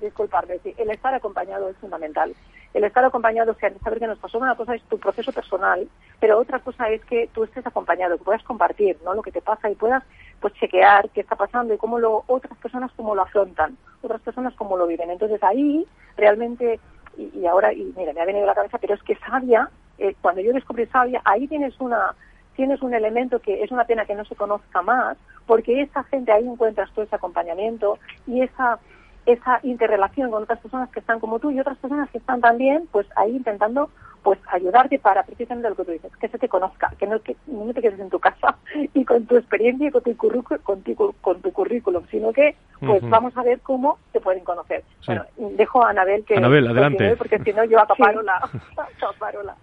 disculparme, 0.00 0.58
sí, 0.62 0.74
el 0.78 0.90
estar 0.90 1.14
acompañado 1.14 1.68
es 1.68 1.76
fundamental. 1.76 2.34
El 2.72 2.84
estar 2.84 3.04
acompañado, 3.04 3.52
o 3.52 3.54
sea, 3.54 3.72
saber 3.82 3.98
que 3.98 4.06
nos 4.06 4.18
pasó 4.18 4.38
una 4.38 4.54
cosa 4.54 4.74
es 4.74 4.82
tu 4.84 4.98
proceso 4.98 5.32
personal, 5.32 5.88
pero 6.20 6.38
otra 6.38 6.60
cosa 6.60 6.88
es 6.88 7.04
que 7.04 7.28
tú 7.32 7.44
estés 7.44 7.66
acompañado, 7.66 8.16
que 8.16 8.24
puedas 8.24 8.42
compartir, 8.44 8.96
¿no? 9.04 9.14
Lo 9.14 9.22
que 9.22 9.32
te 9.32 9.42
pasa 9.42 9.70
y 9.70 9.74
puedas, 9.74 10.04
pues, 10.40 10.54
chequear 10.54 11.10
qué 11.10 11.20
está 11.20 11.36
pasando 11.36 11.74
y 11.74 11.78
cómo 11.78 11.98
lo, 11.98 12.24
otras 12.28 12.56
personas 12.58 12.90
cómo 12.96 13.14
lo 13.14 13.22
afrontan, 13.22 13.76
otras 14.02 14.20
personas 14.20 14.54
cómo 14.54 14.76
lo 14.76 14.86
viven. 14.86 15.10
Entonces 15.10 15.42
ahí, 15.42 15.84
realmente, 16.16 16.78
y, 17.16 17.44
ahora, 17.46 17.72
y 17.72 17.92
mira, 17.96 18.12
me 18.12 18.20
ha 18.20 18.26
venido 18.26 18.44
a 18.44 18.48
la 18.48 18.54
cabeza, 18.54 18.78
pero 18.78 18.94
es 18.94 19.02
que 19.02 19.16
Sabia, 19.16 19.68
eh, 20.00 20.16
cuando 20.20 20.40
yo 20.40 20.52
descubrí 20.52 20.86
Sabia, 20.86 21.22
ahí 21.24 21.46
tienes 21.46 21.78
una, 21.78 22.14
tienes 22.56 22.82
un 22.82 22.94
elemento 22.94 23.38
que 23.40 23.62
es 23.62 23.70
una 23.70 23.84
pena 23.84 24.06
que 24.06 24.14
no 24.14 24.24
se 24.24 24.34
conozca 24.34 24.82
más, 24.82 25.16
porque 25.46 25.82
esa 25.82 26.02
gente 26.04 26.32
ahí 26.32 26.46
encuentras 26.46 26.90
todo 26.92 27.04
ese 27.04 27.16
acompañamiento 27.16 27.98
y 28.26 28.42
esa 28.42 28.78
esa 29.26 29.60
interrelación 29.62 30.30
con 30.30 30.42
otras 30.42 30.60
personas 30.60 30.88
que 30.90 31.00
están 31.00 31.20
como 31.20 31.38
tú 31.38 31.50
y 31.50 31.60
otras 31.60 31.76
personas 31.76 32.08
que 32.10 32.18
están 32.18 32.40
también 32.40 32.88
pues 32.90 33.06
ahí 33.16 33.36
intentando 33.36 33.90
pues 34.22 34.38
ayudarte 34.48 34.98
para 34.98 35.22
precisamente 35.22 35.68
lo 35.68 35.76
que 35.76 35.84
tú 35.84 35.92
dices, 35.92 36.14
que 36.16 36.28
se 36.28 36.38
te 36.38 36.48
conozca, 36.48 36.92
que 36.98 37.06
no, 37.06 37.20
que 37.20 37.36
no 37.46 37.72
te 37.72 37.80
quedes 37.80 38.00
en 38.00 38.10
tu 38.10 38.18
casa 38.18 38.56
y 38.94 39.04
con 39.04 39.26
tu 39.26 39.36
experiencia 39.36 39.88
y 39.88 39.90
con 39.90 40.02
tu, 40.02 40.16
currículum, 40.16 40.62
con 40.62 40.82
tu, 40.82 41.14
con 41.20 41.40
tu 41.40 41.52
currículum, 41.52 42.04
sino 42.10 42.32
que 42.32 42.56
pues 42.80 43.02
vamos 43.02 43.36
a 43.36 43.42
ver 43.42 43.60
cómo 43.60 43.98
te 44.12 44.20
pueden 44.20 44.42
conocer. 44.42 44.82
Bueno, 45.06 45.24
dejo 45.36 45.84
a 45.84 45.90
Anabel 45.90 46.24
que 46.24 46.36
Anabel, 46.36 46.66
adelante. 46.66 47.14
porque 47.16 47.38
si 47.40 47.52
no 47.52 47.64
yo 47.64 47.78
acaparo, 47.78 48.22
la, 48.22 48.36
acaparo 48.96 49.42
la, 49.42 49.54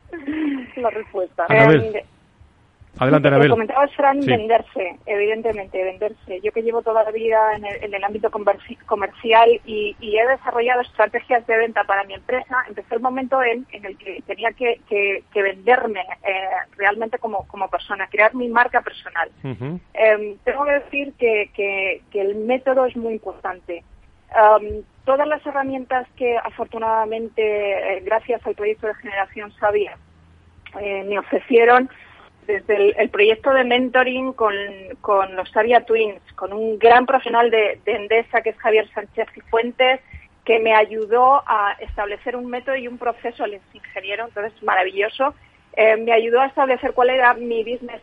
la 0.76 0.90
respuesta. 0.90 1.46
Anabel. 1.50 2.04
Adelante, 3.00 3.28
Anabel. 3.28 3.50
comentabas, 3.50 3.94
Fran, 3.96 4.20
venderse, 4.22 4.98
evidentemente, 5.06 5.84
venderse. 5.84 6.42
Yo 6.42 6.52
que 6.52 6.64
llevo 6.64 6.82
toda 6.82 7.04
la 7.04 7.12
vida 7.12 7.56
en 7.56 7.66
el, 7.66 7.84
en 7.84 7.94
el 7.94 8.04
ámbito 8.04 8.30
comercial 8.32 9.50
y, 9.66 9.96
y, 10.00 10.18
he 10.18 10.28
desarrollado 10.28 10.82
estrategias 10.82 11.46
de 11.48 11.58
venta 11.58 11.84
para 11.84 12.04
mi 12.06 12.16
empresa, 12.16 12.64
empezó 12.68 12.96
el 12.96 13.02
momento 13.02 13.42
en, 13.44 13.66
en 13.72 13.86
el 13.86 13.98
que 13.98 14.22
tenía 14.26 14.52
que, 14.52 14.82
que, 14.90 15.24
que 15.32 15.42
venderme 15.42 16.02
eh, 16.02 16.50
realmente 16.76 17.20
como, 17.20 17.48
como 17.48 17.70
persona, 17.70 18.08
crear 18.08 18.34
mi 18.34 18.48
marca 18.48 18.82
personal. 18.82 19.30
eh, 19.44 20.36
tengo 20.44 20.66
que 20.66 20.72
decir 20.72 21.14
que, 21.20 21.52
que, 21.54 22.02
que, 22.12 22.22
el 22.22 22.36
método 22.36 22.86
es 22.86 22.96
muy 22.96 23.14
importante. 23.14 23.84
Um, 24.30 24.84
todas 25.06 25.28
las 25.28 25.46
herramientas 25.46 26.06
que 26.18 26.38
afortunadamente, 26.38 27.42
eh, 27.42 28.02
gracias 28.02 28.46
al 28.46 28.56
proyecto 28.56 28.88
de 28.88 28.96
Generación 28.96 29.54
Sabia, 29.54 29.98
eh, 30.82 31.04
me 31.08 31.18
ofrecieron, 31.18 31.90
desde 32.48 33.00
el, 33.00 33.10
proyecto 33.10 33.54
de 33.54 33.66
mentoring 33.66 34.34
con, 34.34 34.56
con, 35.02 35.36
los 35.36 35.50
Sabia 35.52 35.86
Twins, 35.86 36.22
con 36.36 36.54
un 36.54 36.80
gran 36.80 37.06
profesional 37.06 37.52
de, 37.52 37.80
de, 37.86 37.92
Endesa 37.92 38.42
que 38.42 38.52
es 38.52 38.58
Javier 38.58 38.90
Sánchez 38.94 39.28
y 39.36 39.42
Fuentes, 39.42 40.00
que 40.46 40.60
me 40.60 40.74
ayudó 40.74 41.44
a 41.46 41.74
establecer 41.80 42.38
un 42.38 42.50
método 42.50 42.78
y 42.78 42.88
un 42.88 42.98
proceso, 42.98 43.44
él 43.44 43.56
es 43.56 43.62
ingeniero, 43.74 44.26
entonces 44.26 44.64
maravilloso, 44.64 45.36
eh, 45.74 45.98
me 45.98 46.14
ayudó 46.14 46.40
a 46.40 46.48
establecer 46.48 46.94
cuál 46.94 47.10
era 47.10 47.34
mi 47.34 47.64
business 47.64 48.02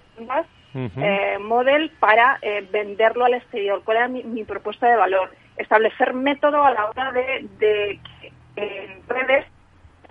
eh, 0.75 1.39
model 1.41 1.91
para 1.99 2.39
eh, 2.43 2.69
venderlo 2.71 3.25
al 3.25 3.35
exterior, 3.35 3.83
cuál 3.83 3.97
era 3.97 4.09
mi, 4.09 4.23
mi, 4.25 4.45
propuesta 4.45 4.89
de 4.89 4.97
valor, 4.97 5.31
establecer 5.57 6.13
método 6.13 6.63
a 6.63 6.73
la 6.73 6.91
hora 6.91 7.13
de, 7.13 7.47
de 7.59 8.01
en 8.57 9.09
redes 9.09 9.47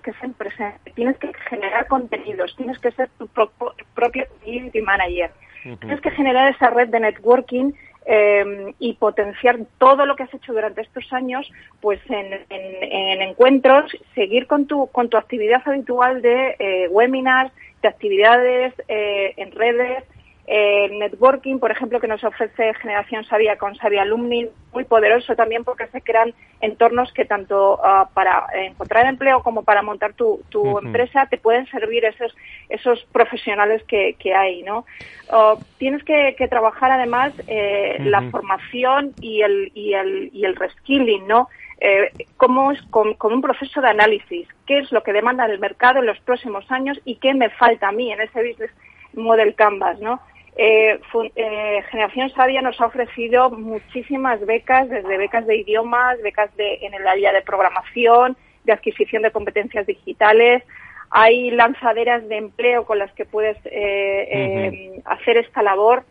que 0.04 0.14
siempre 0.14 0.49
tienes 0.93 1.18
que 1.18 1.32
generar 1.49 1.88
contenidos, 1.88 2.56
tienes 2.56 2.78
que 2.80 2.91
ser 2.91 3.10
tu 3.18 3.28
propio, 3.28 3.74
propio 3.95 4.26
community 4.43 4.82
manager, 4.82 5.32
tienes 5.80 6.01
que 6.01 6.12
generar 6.12 6.54
esa 6.54 6.70
red 6.70 6.89
de 6.89 6.99
networking 6.99 7.72
eh, 8.06 8.74
y 8.80 8.93
potenciar 8.95 9.58
todo 9.78 10.06
lo 10.06 10.16
que 10.16 10.24
has 10.24 10.34
hecho 10.34 10.51
durante 10.51 10.82
estos 10.82 11.12
años, 11.14 11.49
pues 11.80 11.99
en, 12.10 12.34
en, 12.49 12.84
en 12.84 13.22
encuentros, 13.22 13.95
seguir 14.14 14.45
con 14.47 14.68
tu, 14.68 14.88
con 14.88 15.10
tu 15.10 15.18
actividad 15.18 15.62
habitual 15.66 16.22
de 16.22 16.56
eh, 16.60 16.88
webinars, 16.89 17.51
de 17.82 17.88
actividades 17.88 18.74
eh, 18.88 19.34
en 19.38 19.51
redes, 19.51 20.04
eh, 20.46 20.89
networking, 20.91 21.60
por 21.60 21.72
ejemplo, 21.72 22.02
que 22.02 22.08
nos 22.08 22.24
ofrece 22.24 22.74
Generación 22.74 23.24
Sabia 23.24 23.58
con 23.58 23.76
Sabia 23.76 24.02
Alumni, 24.02 24.50
muy 24.74 24.84
poderoso 24.84 25.36
también 25.36 25.64
porque 25.64 25.88
se 25.88 26.02
crean 26.02 26.34
entornos 26.60 27.14
que 27.14 27.24
tanto 27.24 27.76
uh, 27.76 28.14
para 28.14 28.48
encontrar 28.54 29.06
empleo 29.06 29.41
como 29.41 29.64
para 29.64 29.82
montar 29.82 30.14
tu, 30.14 30.41
tu 30.50 30.62
uh 30.62 30.74
-huh. 30.76 30.86
empresa 30.86 31.28
te 31.28 31.38
pueden 31.38 31.66
servir 31.68 32.04
esos, 32.04 32.36
esos 32.68 33.06
profesionales 33.14 33.84
que, 33.84 34.16
que 34.20 34.34
hay, 34.34 34.64
¿no? 34.64 34.86
Uh, 35.32 35.58
tienes 35.78 36.04
que, 36.04 36.36
que, 36.38 36.48
trabajar 36.50 36.91
además 36.91 37.34
eh, 37.48 37.98
-huh. 38.00 38.06
la 38.06 38.22
formación 38.30 39.14
y 39.22 39.41
el, 39.41 39.72
y 39.74 39.94
el, 39.94 40.30
y 40.34 40.44
el 40.44 40.56
reskilling, 40.56 41.26
¿no? 41.26 41.48
Eh, 41.80 42.12
cómo 42.38 42.72
es 42.72 42.82
con, 42.84 43.14
con, 43.16 43.34
un 43.34 43.41
proceso 43.41 43.82
de 43.82 43.89
análisis, 43.89 44.48
qué 44.66 44.80
es 44.80 44.91
lo 44.91 45.04
que 45.04 45.12
demanda 45.14 45.46
el 45.46 45.60
mercado 45.60 46.00
en 46.00 46.06
los 46.06 46.20
próximos 46.22 46.70
años 46.72 47.00
y 47.04 47.16
qué 47.16 47.34
me 47.34 47.50
falta 47.50 47.89
a 47.89 47.91
mí 47.91 48.12
en 48.12 48.22
ese 48.22 48.41
business 48.41 48.72
model 49.14 49.54
canvas, 49.56 50.00
¿no? 50.00 50.22
Eh, 50.56 50.99
eh, 51.36 51.84
Generación 51.89 52.30
Sabia 52.30 52.62
nos 52.62 52.80
ha 52.80 52.86
ofrecido 52.86 53.49
muchísimas 53.49 54.45
becas, 54.45 54.89
desde 54.89 55.18
becas 55.18 55.47
de 55.47 55.58
idiomas, 55.58 56.22
becas 56.22 56.56
de, 56.56 56.76
en 56.82 56.93
el 56.93 57.08
área 57.08 57.34
de 57.34 57.41
programación, 57.41 58.38
de 58.64 58.74
adquisición 58.74 59.24
de 59.24 59.32
competencias 59.32 59.88
digitales. 59.88 60.64
Hay 61.10 61.51
lanzaderas 61.51 62.28
de 62.28 62.38
empleo 62.38 62.86
con 62.86 62.99
las 62.99 63.12
que 63.14 63.26
puedes 63.26 63.58
eh, 63.66 64.30
uh 64.32 64.97
-huh. 64.97 65.01
hacer 65.06 65.38
esta 65.38 65.62
labor 65.62 66.04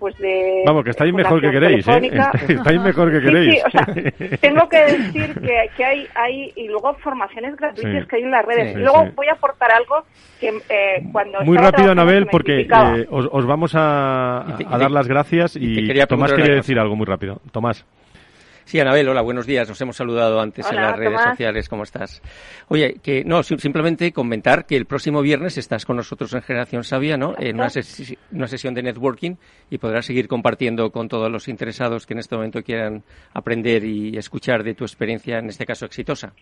pues 0.00 0.16
de 0.18 0.62
vamos 0.66 0.82
que 0.82 0.90
estáis 0.90 1.12
mejor 1.12 1.40
que 1.40 1.50
queréis 1.50 1.86
¿eh? 1.86 2.10
estáis 2.48 2.80
mejor 2.80 3.12
que 3.12 3.20
queréis 3.20 3.54
sí, 3.54 3.60
sí, 3.60 3.62
o 3.66 3.70
sea, 3.70 4.38
tengo 4.40 4.68
que 4.68 4.78
decir 4.78 5.34
que, 5.34 5.70
que, 5.76 5.84
hay 5.84 6.06
hay 6.14 6.52
y 6.56 6.66
luego 6.66 6.94
formaciones 6.94 7.54
gratuitas 7.56 8.02
sí, 8.02 8.08
que 8.08 8.16
hay 8.16 8.22
en 8.22 8.30
las 8.30 8.44
redes. 8.44 8.72
Sí, 8.72 8.80
luego 8.80 9.06
voy 9.14 9.28
a 9.28 9.32
aportar 9.32 9.70
algo 9.70 10.04
que 10.40 10.48
eh, 10.70 11.04
cuando 11.12 11.40
muy 11.42 11.58
rápido 11.58 11.92
Anabel 11.92 12.26
porque 12.26 12.62
eh, 12.62 13.06
os, 13.10 13.28
os, 13.30 13.46
vamos 13.46 13.74
a, 13.74 14.56
a, 14.56 14.78
dar 14.78 14.90
las 14.90 15.06
gracias 15.06 15.56
y, 15.56 15.90
y 15.90 16.06
Tomás 16.06 16.32
quiere 16.32 16.54
decir 16.54 16.78
algo 16.78 16.96
muy 16.96 17.06
rápido. 17.06 17.40
Tomás 17.52 17.84
Sí, 18.70 18.78
Anabel, 18.78 19.08
hola, 19.08 19.20
buenos 19.22 19.46
días. 19.46 19.68
Nos 19.68 19.80
hemos 19.80 19.96
saludado 19.96 20.40
antes 20.40 20.64
hola, 20.64 20.76
en 20.76 20.86
las 20.86 20.96
redes 20.96 21.12
Tomás. 21.14 21.30
sociales. 21.30 21.68
¿Cómo 21.68 21.82
estás? 21.82 22.22
Oye, 22.68 23.00
que 23.02 23.24
no, 23.24 23.42
simplemente 23.42 24.12
comentar 24.12 24.64
que 24.64 24.76
el 24.76 24.86
próximo 24.86 25.22
viernes 25.22 25.58
estás 25.58 25.84
con 25.84 25.96
nosotros 25.96 26.32
en 26.34 26.42
Generación 26.42 26.84
Sabia, 26.84 27.16
¿no? 27.16 27.34
En 27.36 27.56
una, 27.56 27.68
ses 27.68 28.16
una, 28.30 28.46
sesión 28.46 28.72
de 28.74 28.84
networking 28.84 29.34
y 29.70 29.78
podrás 29.78 30.06
seguir 30.06 30.28
compartiendo 30.28 30.92
con 30.92 31.08
todos 31.08 31.28
los 31.32 31.48
interesados 31.48 32.06
que 32.06 32.14
en 32.14 32.20
este 32.20 32.36
momento 32.36 32.62
quieran 32.62 33.02
aprender 33.34 33.84
y 33.84 34.16
escuchar 34.16 34.62
de 34.62 34.74
tu 34.74 34.84
experiencia, 34.84 35.40
en 35.40 35.48
este 35.48 35.66
caso 35.66 35.84
exitosa. 35.86 36.32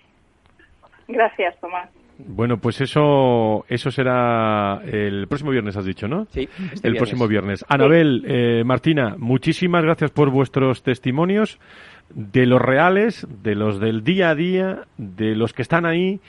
Gracias, 1.09 1.59
Tomás. 1.63 1.89
Bueno, 2.19 2.59
pues 2.59 2.81
eso 2.81 3.65
eso 3.69 3.91
será 3.91 4.83
el 4.85 5.29
próximo 5.29 5.53
viernes, 5.53 5.77
has 5.77 5.85
dicho, 5.85 6.09
¿no? 6.09 6.27
Sí, 6.27 6.43
este 6.43 6.59
el 6.59 6.93
viernes. 6.93 6.99
próximo 6.99 7.29
viernes. 7.29 7.65
Anabel, 7.69 8.25
eh, 8.27 8.65
Martina, 8.65 9.15
muchísimas 9.17 9.85
gracias 9.85 10.11
por 10.11 10.31
vuestros 10.31 10.83
testimonios 10.83 11.61
de 12.15 12.47
los 12.47 12.61
reales, 12.61 13.27
de 13.43 13.55
los 13.55 13.81
del 13.81 14.03
día 14.03 14.31
a 14.31 14.35
día, 14.35 14.85
de 14.97 15.35
los 15.35 15.53
que 15.53 15.63
están 15.63 15.87
ahí. 15.87 16.21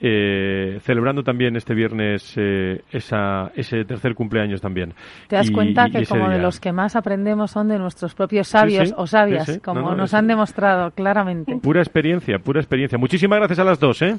Eh, 0.00 0.78
celebrando 0.82 1.24
también 1.24 1.56
este 1.56 1.74
viernes 1.74 2.34
eh, 2.36 2.82
esa, 2.92 3.50
ese 3.56 3.84
tercer 3.84 4.14
cumpleaños 4.14 4.60
también. 4.60 4.94
Te 5.26 5.34
das 5.34 5.50
y, 5.50 5.52
cuenta 5.52 5.90
que 5.90 6.06
como 6.06 6.28
día. 6.28 6.36
de 6.36 6.42
los 6.42 6.60
que 6.60 6.70
más 6.70 6.94
aprendemos 6.94 7.50
son 7.50 7.66
de 7.66 7.80
nuestros 7.80 8.14
propios 8.14 8.46
sabios 8.46 8.84
sí, 8.84 8.88
sí, 8.90 8.94
o 8.96 9.08
sabias, 9.08 9.46
sí, 9.46 9.58
como 9.58 9.80
no, 9.80 9.90
no, 9.90 9.96
nos 9.96 10.14
han 10.14 10.28
demostrado 10.28 10.92
claramente. 10.92 11.56
Pura 11.60 11.80
experiencia, 11.80 12.38
pura 12.38 12.60
experiencia. 12.60 12.96
Muchísimas 12.96 13.40
gracias 13.40 13.58
a 13.58 13.64
las 13.64 13.80
dos, 13.80 14.00
¿eh? 14.02 14.16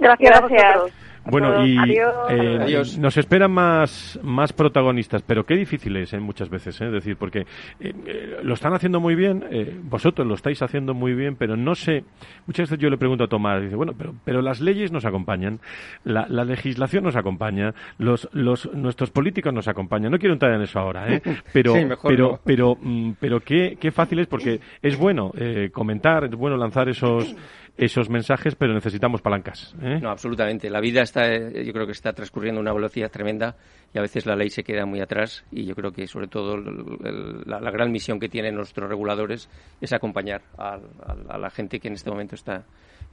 Gracias. 0.00 0.40
gracias. 0.40 1.09
Bueno, 1.24 1.66
y 1.66 1.76
Adiós. 1.76 2.14
Eh, 2.30 2.58
Adiós. 2.62 2.98
nos 2.98 3.16
esperan 3.16 3.52
más, 3.52 4.18
más 4.22 4.52
protagonistas, 4.52 5.22
pero 5.22 5.44
qué 5.44 5.54
difícil 5.54 5.96
es, 5.96 6.12
¿eh? 6.12 6.20
muchas 6.20 6.48
veces, 6.48 6.80
¿eh? 6.80 6.86
decir, 6.86 7.16
porque 7.16 7.46
eh, 7.80 8.38
lo 8.42 8.54
están 8.54 8.72
haciendo 8.72 9.00
muy 9.00 9.14
bien, 9.14 9.44
eh, 9.50 9.78
vosotros 9.82 10.26
lo 10.26 10.34
estáis 10.34 10.62
haciendo 10.62 10.94
muy 10.94 11.14
bien, 11.14 11.36
pero 11.36 11.56
no 11.56 11.74
sé, 11.74 12.04
muchas 12.46 12.70
veces 12.70 12.78
yo 12.78 12.88
le 12.88 12.96
pregunto 12.96 13.24
a 13.24 13.28
Tomás, 13.28 13.62
dice, 13.62 13.76
bueno, 13.76 13.92
pero, 13.96 14.14
pero 14.24 14.42
las 14.42 14.60
leyes 14.60 14.92
nos 14.92 15.04
acompañan, 15.04 15.60
la, 16.04 16.26
la 16.28 16.44
legislación 16.44 17.04
nos 17.04 17.16
acompaña, 17.16 17.74
los, 17.98 18.28
los, 18.32 18.72
nuestros 18.74 19.10
políticos 19.10 19.52
nos 19.52 19.68
acompañan, 19.68 20.10
no 20.10 20.18
quiero 20.18 20.32
entrar 20.32 20.54
en 20.54 20.62
eso 20.62 20.78
ahora, 20.78 21.12
¿eh? 21.12 21.22
pero, 21.52 21.74
sí, 21.74 21.86
pero, 22.02 22.28
no. 22.32 22.40
pero, 22.44 22.76
mm, 22.80 23.12
pero 23.20 23.40
qué, 23.40 23.76
qué 23.78 23.90
fácil 23.90 24.20
es, 24.20 24.26
porque 24.26 24.60
es 24.82 24.96
bueno 24.96 25.32
eh, 25.36 25.70
comentar, 25.72 26.24
es 26.24 26.30
bueno 26.30 26.56
lanzar 26.56 26.88
esos 26.88 27.34
esos 27.80 28.10
mensajes, 28.10 28.54
pero 28.56 28.74
necesitamos 28.74 29.22
palancas. 29.22 29.74
¿eh? 29.80 29.98
No, 30.02 30.10
absolutamente. 30.10 30.68
La 30.68 30.80
vida 30.80 31.00
está, 31.00 31.26
yo 31.34 31.72
creo 31.72 31.86
que 31.86 31.92
está 31.92 32.12
transcurriendo 32.12 32.60
a 32.60 32.62
una 32.62 32.74
velocidad 32.74 33.10
tremenda 33.10 33.56
y 33.94 33.98
a 33.98 34.02
veces 34.02 34.26
la 34.26 34.36
ley 34.36 34.50
se 34.50 34.62
queda 34.62 34.84
muy 34.84 35.00
atrás 35.00 35.46
y 35.50 35.64
yo 35.64 35.74
creo 35.74 35.90
que 35.90 36.06
sobre 36.06 36.26
todo 36.26 36.56
el, 36.56 36.66
el, 37.02 37.42
la, 37.46 37.58
la, 37.58 37.70
gran 37.70 37.90
misión 37.90 38.20
que 38.20 38.28
tienen 38.28 38.54
nuestros 38.54 38.86
reguladores 38.86 39.48
es 39.80 39.92
acompañar 39.94 40.42
a, 40.58 40.74
a, 40.74 41.34
a, 41.34 41.38
la 41.38 41.48
gente 41.48 41.80
que 41.80 41.88
en 41.88 41.94
este 41.94 42.10
momento 42.10 42.34
está 42.34 42.64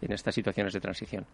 en 0.02 0.12
estas 0.12 0.36
situaciones 0.36 0.74
de 0.74 0.82
transición. 0.82 1.26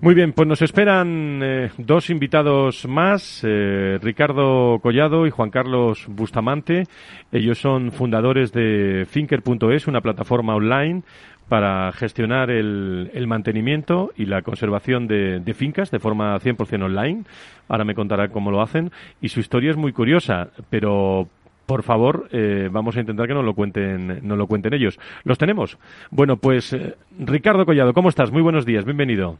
Muy 0.00 0.14
bien, 0.14 0.32
pues 0.32 0.48
nos 0.48 0.60
esperan 0.60 1.40
eh, 1.42 1.70
dos 1.78 2.10
invitados 2.10 2.86
más, 2.86 3.42
eh, 3.44 3.98
Ricardo 4.02 4.80
Collado 4.80 5.26
y 5.26 5.30
Juan 5.30 5.50
Carlos 5.50 6.06
Bustamante. 6.08 6.84
Ellos 7.30 7.58
son 7.58 7.92
fundadores 7.92 8.52
de 8.52 9.06
Finker.es, 9.08 9.86
una 9.86 10.00
plataforma 10.00 10.56
online 10.56 11.02
para 11.48 11.90
gestionar 11.92 12.50
el, 12.50 13.24
mantenimiento 13.26 14.10
y 14.16 14.26
la 14.26 14.42
conservación 14.42 15.06
de, 15.06 15.40
de 15.40 15.54
fincas 15.54 15.90
de 15.90 15.98
forma 15.98 16.38
100% 16.38 16.84
online. 16.84 17.24
Ahora 17.68 17.84
me 17.84 17.94
contará 17.94 18.28
cómo 18.28 18.50
lo 18.50 18.60
hacen. 18.60 18.90
Y 19.20 19.28
su 19.28 19.40
historia 19.40 19.70
es 19.70 19.76
muy 19.76 19.92
curiosa, 19.92 20.48
pero 20.70 21.28
por 21.68 21.82
favor, 21.82 22.30
eh, 22.32 22.70
vamos 22.72 22.96
a 22.96 23.00
intentar 23.00 23.26
que 23.26 23.34
nos 23.34 23.44
lo 23.44 23.52
cuenten, 23.52 24.26
nos 24.26 24.38
lo 24.38 24.46
cuenten 24.46 24.72
ellos. 24.72 24.98
¿Los 25.24 25.36
tenemos? 25.36 25.76
Bueno, 26.10 26.38
pues 26.38 26.72
eh, 26.72 26.96
Ricardo 27.18 27.66
Collado, 27.66 27.92
¿cómo 27.92 28.08
estás? 28.08 28.32
Muy 28.32 28.40
buenos 28.40 28.64
días, 28.64 28.86
bienvenido. 28.86 29.36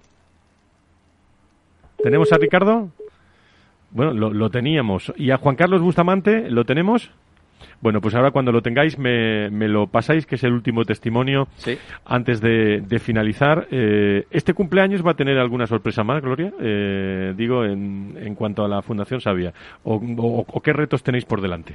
¿Tenemos 2.02 2.30
a 2.30 2.36
Ricardo? 2.36 2.90
Bueno, 3.92 4.12
lo, 4.12 4.30
lo, 4.30 4.50
teníamos. 4.50 5.10
¿Y 5.16 5.30
a 5.30 5.38
Juan 5.38 5.56
Carlos 5.56 5.80
Bustamante 5.80 6.50
lo 6.50 6.66
tenemos? 6.66 7.10
Bueno, 7.80 8.00
pues 8.00 8.14
ahora 8.14 8.30
cuando 8.30 8.52
lo 8.52 8.62
tengáis 8.62 8.98
me, 8.98 9.50
me 9.50 9.68
lo 9.68 9.86
pasáis, 9.86 10.26
que 10.26 10.34
es 10.36 10.44
el 10.44 10.52
último 10.52 10.84
testimonio 10.84 11.48
Sí. 11.56 11.78
antes 12.04 12.40
de, 12.40 12.80
de 12.80 12.98
finalizar. 12.98 13.66
Eh, 13.70 14.24
¿Este 14.30 14.54
cumpleaños 14.54 15.04
va 15.06 15.12
a 15.12 15.16
tener 15.16 15.38
alguna 15.38 15.66
sorpresa 15.66 16.02
más, 16.04 16.22
Gloria? 16.22 16.52
Eh, 16.60 17.34
digo, 17.36 17.64
en, 17.64 18.16
en 18.20 18.34
cuanto 18.34 18.64
a 18.64 18.68
la 18.68 18.82
Fundación 18.82 19.20
Sabia. 19.20 19.52
O, 19.84 19.94
o- 19.96 20.44
o 20.46 20.60
qué 20.60 20.72
retos 20.72 21.02
tenéis 21.02 21.24
por 21.24 21.40
delante? 21.40 21.74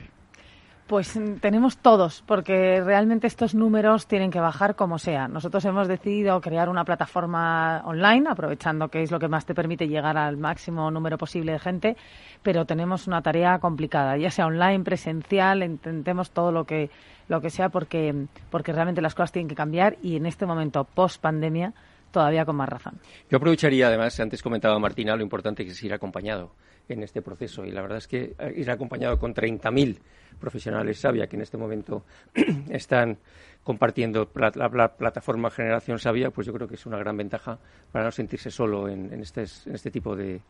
Pues 0.88 1.16
mm, 1.16 1.36
tenemos 1.36 1.78
todos, 1.78 2.24
porque 2.28 2.82
realmente 2.84 3.28
estos 3.28 3.56
números 3.56 4.06
tienen 4.08 4.32
que 4.32 4.40
bajar 4.40 4.76
como 4.76 5.00
sea. 5.00 5.28
Nosotros 5.28 5.64
hemos 5.66 5.88
decidido 5.88 6.42
crear 6.42 6.68
una 6.68 6.84
plataforma 6.84 7.82
online, 7.86 8.30
aprovechando 8.30 8.90
que 8.90 9.02
es 9.02 9.12
lo 9.12 9.20
que 9.20 9.30
más 9.30 9.46
te 9.46 9.56
permite 9.56 9.88
llegar 9.88 10.18
al 10.18 10.38
máximo 10.38 10.92
número 10.92 11.18
posible 11.18 11.54
de 11.54 11.60
gente, 11.60 11.98
pero 12.42 12.66
tenemos 12.66 13.08
una 13.08 13.22
tarea 13.22 13.60
complicada, 13.60 14.18
ya 14.18 14.30
sea 14.30 14.48
online, 14.48 14.84
presencial, 14.84 15.64
intentemos 15.64 16.32
todo 16.32 16.52
lo 16.52 16.66
que 16.66 16.90
lo 17.30 17.40
que 17.40 17.50
sea, 17.50 17.70
porque 17.70 18.28
porque 18.50 18.74
realmente 18.74 19.02
las 19.02 19.16
cosas 19.16 19.32
tienen 19.32 19.48
que 19.48 19.56
cambiar 19.56 19.96
y 20.02 20.18
en 20.18 20.26
este 20.26 20.46
momento 20.46 20.84
post 20.84 21.22
pandemia 21.22 21.74
todavía 22.14 22.46
con 22.46 22.56
más 22.56 22.70
razón. 22.70 23.00
Yo 23.30 23.38
aprovecharía, 23.38 23.88
además, 23.88 24.18
antes 24.20 24.42
comentaba 24.42 24.80
Martina, 24.80 25.16
lo 25.16 25.24
importante 25.24 25.66
que 25.66 25.72
es 25.72 25.84
ir 25.84 25.94
acompañado 25.94 26.54
en 26.88 27.04
este 27.04 27.22
proceso. 27.22 27.66
Y 27.66 27.72
la 27.72 27.82
verdad 27.82 27.98
es 27.98 28.08
que 28.08 28.36
eh, 28.38 28.54
ir 28.56 28.72
acompañado 28.72 29.20
con 29.20 29.34
30.000 29.34 29.98
profesionales 30.40 31.00
Sabia 31.00 31.28
que 31.28 31.36
en 31.36 31.42
este 31.42 31.58
momento 31.58 32.06
están 32.70 33.18
compartiendo 33.64 34.30
la, 34.36 34.70
la 34.74 34.96
plataforma 34.96 35.50
Generación 35.50 36.00
Sabia, 36.00 36.30
pues 36.30 36.46
yo 36.48 36.54
creo 36.54 36.68
que 36.68 36.76
es 36.76 36.86
una 36.86 36.98
gran 36.98 37.18
ventaja 37.18 37.58
para 37.92 38.06
no 38.06 38.12
sentirse 38.12 38.52
solo 38.52 38.88
en, 38.88 39.12
en 39.12 39.24
en 39.24 39.76
este 39.76 39.92
tipo 39.92 40.16
de, 40.16 40.42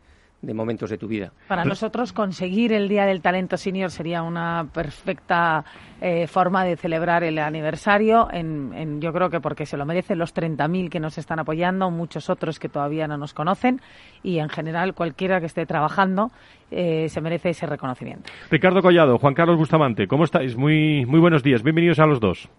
de 0.42 0.52
momentos 0.52 0.90
de 0.90 0.98
tu 0.98 1.08
vida. 1.08 1.32
Para 1.48 1.64
nosotros 1.64 2.12
conseguir 2.12 2.72
el 2.74 2.86
Día 2.88 3.06
del 3.06 3.22
Talento 3.22 3.56
Senior 3.56 3.90
sería 3.90 4.22
una 4.22 4.66
perfecta 4.74 5.64
eh, 6.02 6.26
forma 6.26 6.64
de 6.64 6.76
celebrar 6.76 7.24
el 7.24 7.38
aniversario. 7.38 8.28
En, 8.30 8.72
en- 8.74 9.00
yo 9.00 9.12
creo 9.12 9.30
que 9.30 9.40
porque 9.40 9.64
se 9.64 9.76
lo 9.78 9.86
merecen 9.86 10.18
los 10.18 10.34
30.000 10.34 10.90
que 10.90 11.00
nos 11.00 11.16
están 11.16 11.38
apoyando, 11.38 11.90
muchos 11.90 12.28
otros 12.28 12.58
que 12.58 12.68
todavía 12.68 13.08
no 13.08 13.16
nos 13.16 13.32
conocen 13.32 13.80
y 14.22 14.38
en 14.38 14.50
general 14.50 14.94
cualquiera 14.94 15.40
que 15.40 15.46
esté 15.46 15.64
trabajando 15.64 16.30
eh, 16.70 17.08
se 17.08 17.20
merece 17.22 17.50
ese 17.50 17.64
reconocimiento. 17.66 18.30
Ricardo 18.50 18.82
Collado, 18.82 19.18
Juan 19.18 19.32
Carlos 19.34 19.56
Bustamante, 19.56 20.06
¿cómo 20.06 20.24
estáis? 20.24 20.56
Muy, 20.56 21.06
muy 21.06 21.20
buenos 21.20 21.42
días, 21.42 21.62
bienvenidos 21.62 21.98
a 22.00 22.06
los 22.06 22.20
dos. 22.20 22.50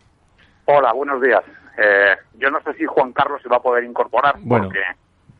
Hola, 0.65 0.91
buenos 0.93 1.21
días. 1.21 1.43
Eh, 1.77 2.15
yo 2.39 2.49
no 2.49 2.59
sé 2.61 2.73
si 2.73 2.85
Juan 2.85 3.13
Carlos 3.13 3.41
se 3.43 3.49
va 3.49 3.57
a 3.57 3.61
poder 3.61 3.83
incorporar, 3.83 4.35
Bueno, 4.39 4.65
porque 4.69 4.79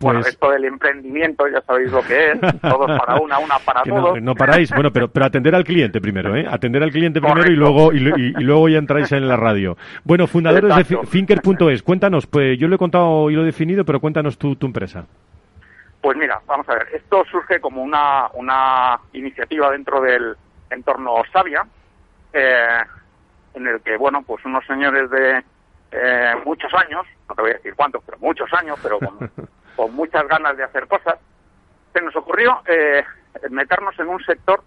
bueno, 0.06 0.20
pues- 0.22 0.34
esto 0.34 0.50
del 0.52 0.66
emprendimiento 0.66 1.48
ya 1.48 1.62
sabéis 1.62 1.92
lo 1.92 2.02
que 2.02 2.32
es, 2.32 2.40
todos 2.62 3.00
para 3.00 3.16
una, 3.20 3.40
una 3.40 3.60
para 3.60 3.82
Que 3.84 3.92
no, 3.92 4.02
todos. 4.04 4.22
no 4.22 4.36
paráis, 4.36 4.72
bueno, 4.72 4.92
pero, 4.92 5.08
pero 5.10 5.26
atender 5.26 5.54
al 5.56 5.64
cliente 5.64 6.00
primero, 6.02 6.36
¿eh? 6.36 6.46
Atender 6.50 6.82
al 6.84 6.92
cliente 6.92 7.20
primero 7.22 7.52
y 7.52 7.56
luego, 7.56 7.92
y, 7.94 7.98
y- 7.98 8.34
y 8.38 8.44
luego 8.44 8.70
ya 8.70 8.78
entráis 8.78 9.12
en 9.12 9.28
la 9.28 9.36
radio. 9.38 9.78
Bueno, 10.04 10.28
fundadores 10.28 10.74
de 10.76 10.82
Exacto. 10.82 11.08
Finker.es, 11.08 11.84
cuéntanos, 11.84 12.26
pues 12.28 12.58
yo 12.58 12.68
lo 12.68 12.76
he 12.76 12.80
contado 12.80 13.30
y 13.30 13.36
lo 13.36 13.42
he 13.42 13.46
definido, 13.46 13.84
pero 13.86 14.00
cuéntanos 14.00 14.38
tu, 14.38 14.56
tu 14.56 14.66
empresa. 14.68 15.06
Pues 16.02 16.16
mira, 16.18 16.40
vamos 16.46 16.70
a 16.70 16.76
ver, 16.76 16.88
esto 16.94 17.24
surge 17.32 17.60
como 17.60 17.82
una, 17.82 18.28
una 18.36 19.00
iniciativa 19.14 19.72
dentro 19.72 20.02
del 20.02 20.36
entorno 20.70 21.12
Sabia, 21.34 21.64
eh, 22.32 22.80
en 23.56 23.68
el 23.68 23.80
que, 23.82 23.98
bueno, 23.98 24.22
pues 24.22 24.44
unos 24.46 24.64
señores 24.68 25.10
de 25.10 25.44
eh, 25.92 26.32
muchos 26.46 26.72
años, 26.74 27.06
no 27.30 27.36
te 27.36 27.42
voy 27.42 27.52
a 27.52 27.54
decir 27.56 27.74
cuántos, 27.76 28.04
pero 28.06 28.18
muchos 28.20 28.52
años, 28.54 28.78
pero 28.84 29.00
con, 29.00 29.18
con 29.76 29.94
muchas 29.94 30.28
ganas 30.28 30.56
de 30.58 30.64
hacer 30.64 30.88
cosas, 30.88 31.16
se 31.94 32.02
nos 32.02 32.16
ocurrió 32.16 32.62
eh, 32.68 33.04
meternos 33.50 33.98
en 34.00 34.08
un 34.08 34.24
sector 34.24 34.64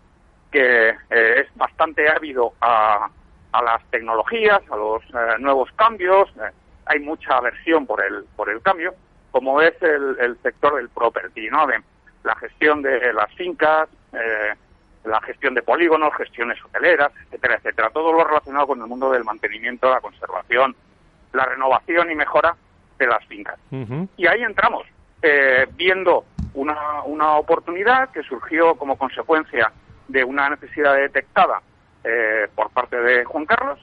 que 0.50 0.88
eh, 0.88 1.40
es 1.40 1.56
bastante 1.56 2.08
ávido 2.08 2.52
a, 2.60 3.08
a 3.52 3.62
las 3.62 3.84
tecnologías, 3.90 4.60
a 4.70 4.76
los 4.76 5.02
eh, 5.04 5.38
nuevos 5.38 5.70
cambios, 5.72 6.28
eh, 6.36 6.50
hay 6.86 7.00
mucha 7.00 7.36
aversión 7.36 7.86
por 7.86 8.02
el, 8.02 8.24
por 8.36 8.48
el 8.48 8.62
cambio, 8.62 8.94
como 9.30 9.60
es 9.60 9.74
el, 9.82 10.16
el 10.20 10.38
sector 10.42 10.76
del 10.76 10.88
property, 10.88 11.50
¿no? 11.50 11.66
De 11.66 11.82
la 12.24 12.34
gestión 12.36 12.82
de 12.82 13.12
las 13.12 13.32
fincas, 13.34 13.88
eh, 14.12 14.54
la 15.04 15.20
gestión 15.20 15.54
de 15.54 15.62
polígonos, 15.62 16.14
gestiones 16.16 16.62
hoteleras, 16.64 17.12
etcétera, 17.26 17.56
etcétera. 17.56 17.90
Todo 17.90 18.12
lo 18.12 18.24
relacionado 18.24 18.66
con 18.66 18.80
el 18.80 18.86
mundo 18.86 19.10
del 19.10 19.24
mantenimiento, 19.24 19.90
la 19.90 20.00
conservación, 20.00 20.74
la 21.32 21.44
renovación 21.44 22.10
y 22.10 22.14
mejora 22.14 22.56
de 22.98 23.06
las 23.06 23.24
fincas. 23.26 23.58
Y 24.16 24.26
ahí 24.26 24.42
entramos, 24.42 24.86
eh, 25.22 25.66
viendo 25.74 26.24
una, 26.54 27.02
una 27.04 27.36
oportunidad 27.36 28.10
que 28.10 28.22
surgió 28.22 28.74
como 28.76 28.96
consecuencia 28.96 29.72
de 30.08 30.24
una 30.24 30.50
necesidad 30.50 30.94
detectada 30.94 31.60
eh, 32.04 32.48
por 32.54 32.70
parte 32.70 32.96
de 32.96 33.24
Juan 33.24 33.46
Carlos 33.46 33.78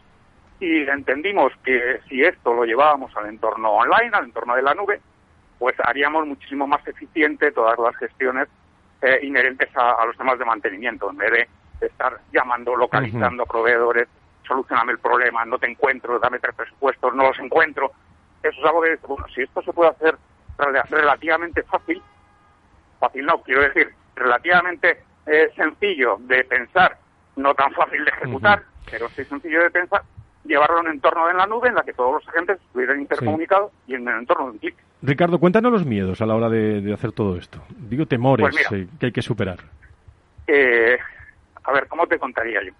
y 0.60 0.82
entendimos 0.88 1.52
que 1.64 2.00
si 2.08 2.24
esto 2.24 2.54
lo 2.54 2.66
llevábamos 2.66 3.16
al 3.18 3.28
entorno 3.28 3.72
online, 3.72 4.12
al 4.14 4.26
entorno 4.26 4.56
de 4.56 4.62
la 4.62 4.74
nube, 4.74 5.02
pues 5.60 5.76
haríamos 5.84 6.26
muchísimo 6.26 6.66
más 6.68 6.86
eficiente 6.88 7.52
todas 7.52 7.78
las 7.80 7.96
gestiones 7.98 8.48
eh, 9.02 9.20
inherentes 9.24 9.70
a, 9.76 10.02
a 10.02 10.06
los 10.06 10.18
temas 10.18 10.40
de 10.40 10.46
mantenimiento, 10.46 11.10
en 11.10 11.18
vez 11.18 11.32
de 11.80 11.88
estar 11.88 12.20
llamando, 12.32 12.76
localizando 12.76 13.44
a 13.44 13.46
proveedores, 13.46 14.08
solucioname 14.48 14.94
el 14.94 15.00
problema, 15.00 15.46
no 15.46 15.58
te 15.58 15.70
encuentro, 15.70 16.20
dame 16.20 16.40
tres 16.40 16.56
presupuestos, 16.56 17.14
no 17.14 17.24
los 17.24 17.40
encuentro. 17.40 17.92
Eso 18.42 18.60
es 18.60 18.66
algo 18.66 18.82
que, 18.82 18.96
bueno, 19.08 19.26
si 19.34 19.42
esto 19.42 19.62
se 19.62 19.74
puede 19.74 19.92
hacer 19.92 20.16
relativamente 20.58 21.64
fácil, 21.64 22.01
fácil 22.99 23.26
no, 23.26 23.41
quiero 23.41 23.62
decir, 23.62 23.89
relativamente 24.16 25.03
eh, 25.26 25.49
sencillo 25.56 26.18
de 26.22 26.43
pensar, 26.43 26.97
no 27.36 27.53
tan 27.53 27.72
fácil 27.74 28.03
de 28.06 28.12
ejecutar, 28.12 28.64
pero 28.89 29.10
sí 29.10 29.24
sencillo 29.26 29.62
de 29.64 29.70
pensar, 29.72 30.01
llevarlo 30.45 30.78
a 30.78 30.82
un 30.82 30.88
entorno 30.89 31.30
en 31.30 31.38
la 31.38 31.47
nube 31.47 31.70
en 31.70 31.76
la 31.76 31.84
que 31.84 31.93
todos 31.93 32.14
los 32.24 32.28
agentes 32.30 32.60
estuvieran 32.62 33.01
intercomunicados 33.01 33.72
y 33.88 33.95
en 33.95 34.08
el 34.08 34.20
entorno 34.20 34.45
de 34.45 34.51
un 34.51 34.58
clic. 34.60 34.76
Ricardo, 35.01 35.39
cuéntanos 35.39 35.72
los 35.72 35.86
miedos 35.86 36.22
a 36.22 36.26
la 36.26 36.36
hora 36.36 36.49
de, 36.49 36.82
de 36.82 36.93
hacer 36.93 37.12
todo 37.12 37.36
esto. 37.38 37.62
Digo 37.70 38.06
temores 38.06 38.45
Pues 38.49 38.72
mira. 38.72 38.84
eh, 38.84 38.88
que 38.99 39.06
hay 39.08 39.12
que 39.12 39.22
superar. 39.22 39.58
Eh, 40.47 40.97
a 41.64 41.72
ver, 41.72 41.88
¿cómo 41.88 42.08
te 42.08 42.18
contaría 42.20 42.64
yo? 42.64 42.72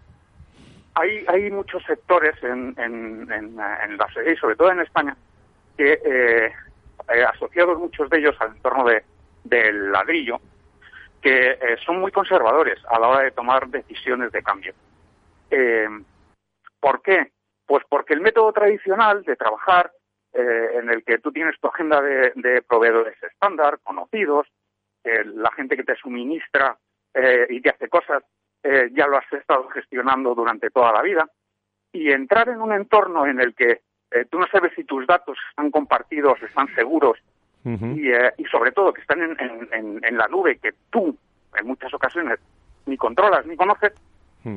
Hay, 0.94 1.26
hay 1.28 1.52
muchos 1.52 1.84
sectores 1.84 2.42
en, 2.44 2.74
en, 2.78 3.30
en, 3.32 3.60
en 3.60 3.98
la 3.98 4.08
y 4.32 4.36
sobre 4.38 4.56
todo 4.56 4.72
en 4.72 4.80
España, 4.80 5.16
que 5.76 6.00
eh, 6.06 6.52
eh, 7.10 7.24
asociados 7.24 7.80
muchos 7.80 8.10
de 8.10 8.20
ellos 8.20 8.36
al 8.40 8.56
entorno 8.56 8.86
de, 8.86 9.04
del 9.46 9.92
ladrillo, 9.92 10.42
que 11.22 11.52
eh, 11.52 11.78
son 11.84 12.00
muy 12.00 12.12
conservadores 12.12 12.80
a 12.88 13.00
la 13.00 13.08
hora 13.08 13.22
de 13.24 13.32
tomar 13.32 13.68
decisiones 13.68 14.32
de 14.32 14.44
cambio. 14.44 14.74
Eh, 15.50 15.88
¿Por 16.80 17.02
qué? 17.02 17.32
Pues 17.66 17.84
porque 17.90 18.14
el 18.14 18.22
método 18.22 18.52
tradicional 18.54 19.24
de 19.24 19.36
trabajar, 19.36 19.92
eh, 20.34 20.70
en 20.76 20.90
el 20.90 21.04
que 21.04 21.20
tú 21.20 21.32
tienes 21.32 21.60
tu 21.60 21.68
agenda 21.68 22.02
de, 22.02 22.32
de 22.36 22.62
proveedores 22.62 23.16
estándar, 23.24 23.80
conocidos, 23.82 24.48
la 25.04 25.52
gente 25.52 25.78
que 25.78 25.84
te 25.84 25.96
suministra 25.96 26.76
y 27.50 27.62
te 27.62 27.70
hace 27.70 27.88
cosas, 27.90 28.24
ya 28.64 29.06
lo 29.06 29.18
has 29.18 29.34
estado 29.34 29.68
gestionando 29.70 30.34
durante 30.34 30.72
toda 30.72 30.92
la 30.92 31.04
vida. 31.04 31.30
Y 31.92 32.12
entrar 32.12 32.50
en 32.50 32.60
un 32.60 32.74
entorno 32.74 33.28
en 33.28 33.40
el 33.40 33.54
que 33.54 33.82
eh, 34.16 34.26
tú 34.32 34.40
no 34.40 34.48
sabes 34.48 34.72
si 34.76 34.84
tus 34.84 35.06
datos 35.06 35.38
están 35.50 35.70
compartidos, 35.72 36.42
están 36.42 36.68
seguros, 36.76 37.18
y, 37.66 38.12
eh, 38.12 38.32
y 38.38 38.46
sobre 38.46 38.72
todo 38.72 38.94
que 38.94 39.02
están 39.02 39.22
en, 39.24 39.32
en- 39.40 39.68
en- 39.74 40.06
en 40.06 40.18
la 40.18 40.28
nube 40.28 40.58
que 40.60 40.70
tú 40.92 41.18
en 41.58 41.66
muchas 41.68 41.92
ocasiones 41.94 42.40
ni 42.86 42.96
controlas 42.96 43.46
ni 43.48 43.56
conoces, 43.56 43.92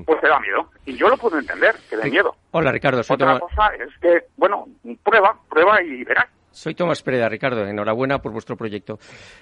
pues 0.05 0.21
te 0.21 0.29
da 0.29 0.39
miedo. 0.41 0.71
Y 0.85 0.95
yo 0.99 1.09
lo 1.09 1.17
puedo 1.17 1.39
entender, 1.39 1.75
que 1.89 1.97
dé 1.97 2.11
miedo. 2.11 2.35
Hola, 2.51 2.71
Ricardo. 2.71 3.03
Soy 3.03 3.15
Otra 3.15 3.39
Tomás, 3.39 3.41
cosa 3.55 3.75
es 3.77 3.89
que, 4.03 4.25
bueno, 4.37 4.67
prueba, 5.03 5.35
prueba 5.49 5.83
y 5.83 6.05
verás. 6.05 6.27
soy 6.51 6.75
Tomás 6.75 7.03
Pereda, 7.03 7.31
Ricardo. 7.31 7.65
Enhorabuena 7.67 8.19
por 8.19 8.33
vuestro 8.33 8.55
proyecto. 8.59 8.99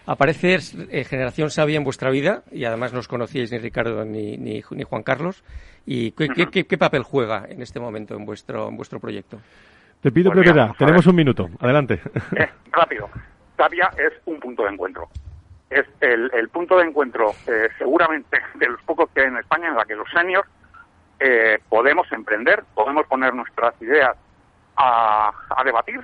Aparece 0.07 0.55
eh, 0.91 1.03
Generación 1.03 1.51
Sabia 1.51 1.79
en 1.79 1.83
vuestra 1.85 2.11
vida 2.11 2.45
y 2.53 2.65
además 2.65 2.93
no 2.93 3.01
os 3.01 3.09
conocíais 3.09 3.51
ni 3.51 3.59
Ricardo 3.59 4.05
ni, 4.05 4.37
ni, 4.37 4.63
ni 4.71 4.83
Juan 4.85 5.03
Carlos. 5.03 5.43
¿Y 5.85 6.13
qué, 6.13 6.29
qué- 6.29 6.47
qué- 6.47 6.65
qué 6.65 6.79
papel 6.79 7.03
juega 7.03 7.47
en 7.49 7.61
este 7.63 7.81
momento 7.81 8.15
en 8.15 8.25
vuestro, 8.25 8.69
en 8.69 8.77
vuestro 8.77 9.01
proyecto? 9.01 9.41
Te 10.07 10.13
pido 10.13 10.31
Pues 10.31 10.45
brevedad, 10.45 10.71
tenemos 10.79 11.05
un 11.09 11.17
minuto. 11.17 11.51
Adelante. 11.59 12.01
Eh, 12.37 12.49
rápido. 12.71 13.11
Tapia 13.57 13.91
es 13.99 14.13
un 14.27 14.39
punto 14.39 14.63
de 14.63 14.71
encuentro. 14.71 15.09
Es 15.69 15.85
el, 16.01 16.31
el 16.33 16.49
punto 16.49 16.79
de 16.79 16.85
encuentro, 16.85 17.33
eh, 17.49 17.69
seguramente, 17.77 18.39
de 18.55 18.69
los 18.69 18.81
pocos 18.83 19.11
que 19.11 19.23
hay 19.23 19.27
en 19.27 19.39
España, 19.39 19.67
en 19.67 19.75
la 19.75 19.85
que 19.85 19.97
los 19.97 20.09
seniors 20.13 20.49
eh, 21.19 21.59
podemos 21.69 22.07
emprender, 22.13 22.63
podemos 22.73 23.05
poner 23.09 23.35
nuestras 23.35 23.75
ideas 23.83 24.17
a, 24.77 25.33
a 25.57 25.65
debatir 25.65 26.01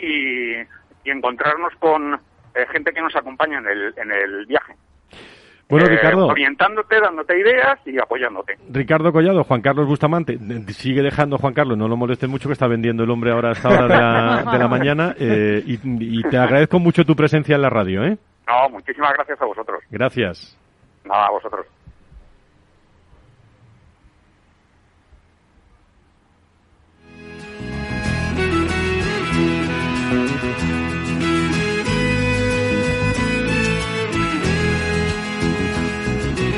y 0.00 0.56
encontrarnos 1.04 1.72
con 1.78 2.14
eh, 2.14 2.66
gente 2.72 2.92
que 2.92 3.00
nos 3.00 3.14
acompaña 3.14 3.58
en 3.58 3.68
el, 3.68 3.94
en 3.96 4.10
el 4.10 4.46
viaje. 4.46 4.74
Bueno, 5.70 5.86
Eh, 5.86 5.90
Ricardo. 5.90 6.26
Orientándote, 6.26 7.00
dándote 7.00 7.38
ideas 7.38 7.78
y 7.86 7.98
apoyándote. 7.98 8.56
Ricardo 8.70 9.12
Collado, 9.12 9.44
Juan 9.44 9.60
Carlos 9.62 9.86
Bustamante, 9.86 10.38
sigue 10.72 11.02
dejando 11.02 11.38
Juan 11.38 11.54
Carlos, 11.54 11.78
no 11.78 11.88
lo 11.88 11.96
molestes 11.96 12.28
mucho 12.28 12.48
que 12.48 12.54
está 12.54 12.66
vendiendo 12.66 13.04
el 13.04 13.10
hombre 13.10 13.32
ahora 13.32 13.50
a 13.50 13.52
esta 13.52 13.68
hora 13.68 13.82
de 13.82 13.88
la, 13.88 14.52
de 14.52 14.58
la 14.58 14.68
mañana 14.68 15.14
eh, 15.18 15.62
y, 15.64 15.78
y 16.18 16.22
te 16.24 16.36
agradezco 16.38 16.78
mucho 16.78 17.04
tu 17.04 17.14
presencia 17.14 17.54
en 17.54 17.62
la 17.62 17.70
radio, 17.70 18.04
¿eh? 18.04 18.18
No, 18.46 18.68
muchísimas 18.70 19.12
gracias 19.14 19.40
a 19.40 19.44
vosotros. 19.46 19.80
Gracias. 19.90 20.58
Nada, 21.04 21.26
a 21.26 21.30
vosotros. 21.30 21.64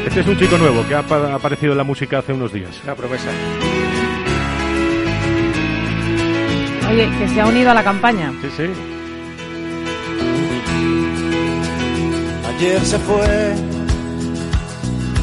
Este 0.07 0.21
es 0.21 0.27
un 0.27 0.39
chico 0.39 0.59
nuevo 0.59 0.87
que 0.87 0.95
ha 0.95 0.99
apa- 1.01 1.35
aparecido 1.35 1.73
en 1.73 1.79
la 1.79 1.85
música 1.85 2.19
hace 2.19 2.33
unos 2.33 2.53
días. 2.53 2.81
Una 2.85 2.95
promesa. 2.95 3.29
Oye, 6.91 7.09
que 7.19 7.29
se 7.29 7.41
ha 7.41 7.47
unido 7.47 7.71
a 7.71 7.75
la 7.75 7.83
campaña. 7.85 8.33
Sí, 8.43 8.49
sí. 8.57 8.65
Ayer 12.57 12.81
se 12.85 12.99
fue, 12.99 13.55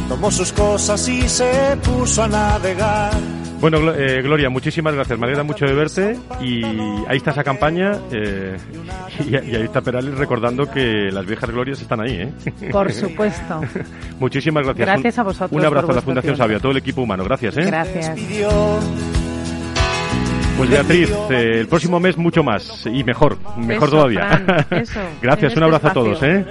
tomó 0.07 0.31
sus 0.31 0.51
cosas 0.51 1.07
y 1.07 1.27
se 1.29 1.77
puso 1.83 2.23
a 2.23 2.27
navegar. 2.27 3.11
Bueno, 3.59 3.91
eh, 3.93 4.21
Gloria, 4.21 4.49
muchísimas 4.49 4.93
gracias. 4.93 5.19
Me 5.19 5.25
alegra 5.25 5.43
mucho 5.43 5.65
de 5.65 5.73
verte. 5.73 6.17
Y 6.41 6.63
ahí 7.07 7.17
está 7.17 7.31
esa 7.31 7.43
campaña. 7.43 7.91
eh, 8.11 8.55
y, 9.25 9.31
y 9.31 9.55
ahí 9.55 9.63
está 9.63 9.81
Perales 9.81 10.17
recordando 10.17 10.69
que 10.69 11.09
las 11.11 11.25
viejas 11.25 11.49
glorias 11.49 11.81
están 11.81 12.01
ahí, 12.01 12.21
¿eh? 12.21 12.33
Por 12.71 12.91
supuesto. 12.93 13.61
muchísimas 14.19 14.63
gracias. 14.65 14.87
Gracias 14.87 15.19
a 15.19 15.23
vosotros 15.23 15.51
Un 15.59 15.65
abrazo 15.65 15.91
a 15.91 15.95
la 15.95 16.01
Fundación. 16.01 16.37
Sabia, 16.37 16.57
a 16.57 16.59
todo 16.59 16.71
el 16.71 16.77
equipo 16.77 17.01
humano. 17.01 17.23
Gracias, 17.25 17.57
¿eh? 17.57 17.63
Gracias. 17.65 18.15
Pues 20.57 20.69
Beatriz, 20.69 21.09
eh, 21.29 21.59
el 21.61 21.67
próximo 21.67 22.01
mes 22.01 22.17
mucho 22.17 22.43
más 22.43 22.85
y 22.85 23.01
mejor, 23.05 23.37
mejor 23.57 23.87
Eso, 23.87 23.95
todavía. 23.95 24.27
Fran, 24.27 24.65
eso, 24.81 24.99
Gracias, 25.21 25.53
un 25.55 25.63
este 25.63 25.63
abrazo 25.63 25.87
a 25.87 25.93
todos, 25.93 26.21
¿eh? 26.23 26.45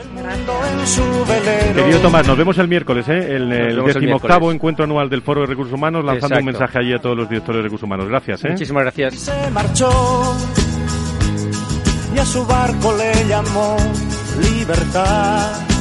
Su 0.89 1.25
velero. 1.27 1.75
Querido 1.75 2.01
Tomás, 2.01 2.27
nos 2.27 2.37
vemos 2.37 2.59
el 2.59 2.69
miércoles, 2.69 3.09
¿eh? 3.09 3.37
El, 3.37 3.53
el 3.53 3.85
decimoctavo 3.85 4.51
encuentro 4.53 4.85
anual 4.85 5.09
del 5.09 5.23
Foro 5.23 5.43
de 5.43 5.47
Recursos 5.47 5.75
Humanos, 5.75 6.05
lanzando 6.05 6.39
un 6.39 6.45
mensaje 6.45 6.79
allí 6.79 6.93
a 6.93 6.99
todos 6.99 7.17
los 7.17 7.29
directores 7.29 7.59
de 7.59 7.63
recursos 7.65 7.87
humanos. 7.87 8.09
Gracias, 8.09 8.45
¿eh? 8.45 8.51
Muchísimas 8.51 8.83
gracias. 8.85 9.15
Se 9.15 9.51
marchó 9.51 9.91
y 12.15 12.19
a 12.19 12.25
su 12.25 12.45
barco 12.47 12.95
le 12.97 13.29
llamó 13.29 13.77
libertad. 14.41 15.78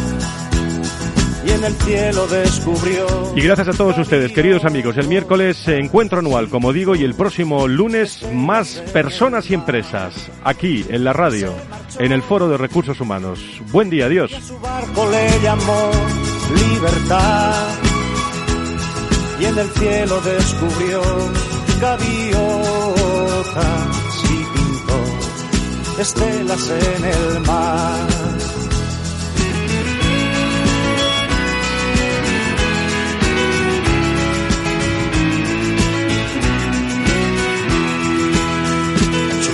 Y 1.47 1.51
en 1.51 1.63
el 1.63 1.73
cielo 1.75 2.27
descubrió 2.27 3.05
Y 3.35 3.41
gracias 3.41 3.69
a 3.69 3.73
todos 3.73 3.97
ustedes, 3.97 4.33
queridos 4.33 4.65
amigos. 4.65 4.97
El 4.97 5.07
miércoles 5.07 5.65
eh, 5.67 5.79
encuentro 5.79 6.19
anual, 6.19 6.49
como 6.49 6.73
digo, 6.73 6.93
y 6.93 7.05
el 7.05 7.15
próximo 7.15 7.67
lunes 7.69 8.25
más 8.33 8.83
personas 8.91 9.49
y 9.49 9.53
empresas 9.53 10.29
aquí 10.43 10.85
en 10.89 11.05
la 11.05 11.13
radio, 11.13 11.53
en 11.99 12.11
el 12.11 12.21
Foro 12.21 12.49
de 12.49 12.57
Recursos 12.57 12.99
Humanos. 12.99 13.39
Buen 13.71 13.89
día, 13.89 14.07
adiós. 14.07 14.31
su 14.31 14.59
barco 14.59 15.09
le 15.09 15.41
llamó 15.41 15.91
libertad 16.53 17.67
y 19.39 19.45
en 19.45 19.57
el 19.57 19.69
cielo 19.69 20.19
descubrió 20.21 21.01
gaviotas 21.79 22.37
y 24.23 24.37
pintó 24.57 26.01
estelas 26.01 26.69
en 26.69 27.05
el 27.05 27.39
mar. 27.41 28.36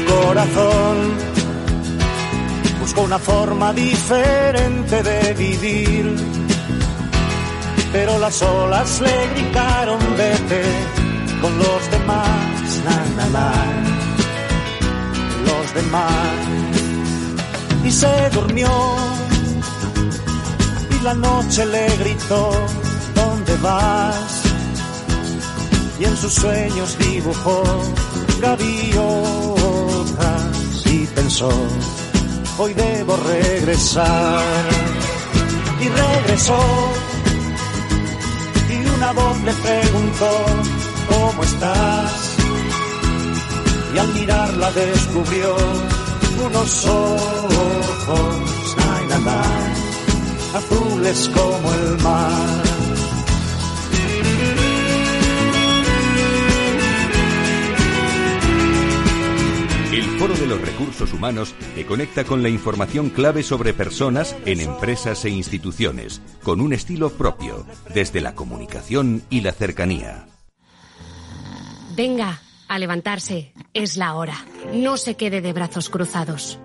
Corazón 0.05 1.33
buscó 2.83 3.01
una 3.01 3.19
forma 3.19 3.71
diferente 3.73 5.01
de 5.03 5.33
vivir. 5.33 6.15
Pero 7.91 8.19
las 8.19 8.41
olas 8.41 8.99
le 9.01 9.27
gritaron 9.33 9.99
vete 10.17 10.63
con 11.41 11.57
los 11.57 11.91
demás, 11.91 12.81
na, 12.85 13.29
na, 13.29 13.53
los 15.47 15.73
demás. 15.73 16.35
Y 17.85 17.91
se 17.91 18.29
durmió 18.31 18.69
y 20.95 21.03
la 21.03 21.13
noche 21.13 21.65
le 21.65 21.87
gritó, 21.97 22.51
¿dónde 23.15 23.55
vas? 23.61 24.41
Y 25.99 26.05
en 26.05 26.17
sus 26.17 26.33
sueños 26.33 26.97
dibujó 26.97 27.63
gaviotas 28.41 29.52
y 30.93 31.07
pensó, 31.07 31.49
hoy 32.57 32.73
debo 32.73 33.17
regresar. 33.17 34.43
Y 35.81 35.87
regresó 35.89 36.59
y 38.69 38.95
una 38.95 39.11
voz 39.11 39.37
le 39.43 39.53
preguntó, 39.53 40.29
¿cómo 41.09 41.43
estás? 41.43 42.35
Y 43.93 43.97
al 43.97 44.13
mirarla 44.13 44.71
descubrió 44.71 45.55
unos 46.45 46.85
ojos, 46.85 48.75
na, 48.77 49.41
azules 50.57 51.29
como 51.33 51.73
el 51.73 52.03
mar. 52.03 52.72
El 60.03 60.19
Foro 60.19 60.35
de 60.35 60.47
los 60.47 60.59
Recursos 60.59 61.13
Humanos 61.13 61.55
te 61.75 61.85
conecta 61.85 62.25
con 62.25 62.43
la 62.43 62.49
información 62.49 63.09
clave 63.09 63.41
sobre 63.41 63.73
personas 63.73 64.35
en 64.45 64.59
empresas 64.59 65.23
e 65.23 65.29
instituciones, 65.29 66.21
con 66.43 66.59
un 66.59 66.73
estilo 66.73 67.09
propio, 67.11 67.65
desde 67.93 68.19
la 68.19 68.35
comunicación 68.35 69.23
y 69.29 69.39
la 69.39 69.53
cercanía. 69.53 70.27
Venga, 71.95 72.41
a 72.67 72.79
levantarse. 72.79 73.53
Es 73.73 73.95
la 73.95 74.15
hora. 74.15 74.35
No 74.73 74.97
se 74.97 75.15
quede 75.15 75.39
de 75.39 75.53
brazos 75.53 75.89
cruzados. 75.89 76.59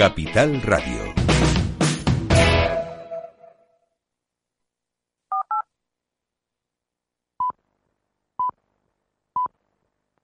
Capital 0.00 0.62
Radio. 0.62 1.09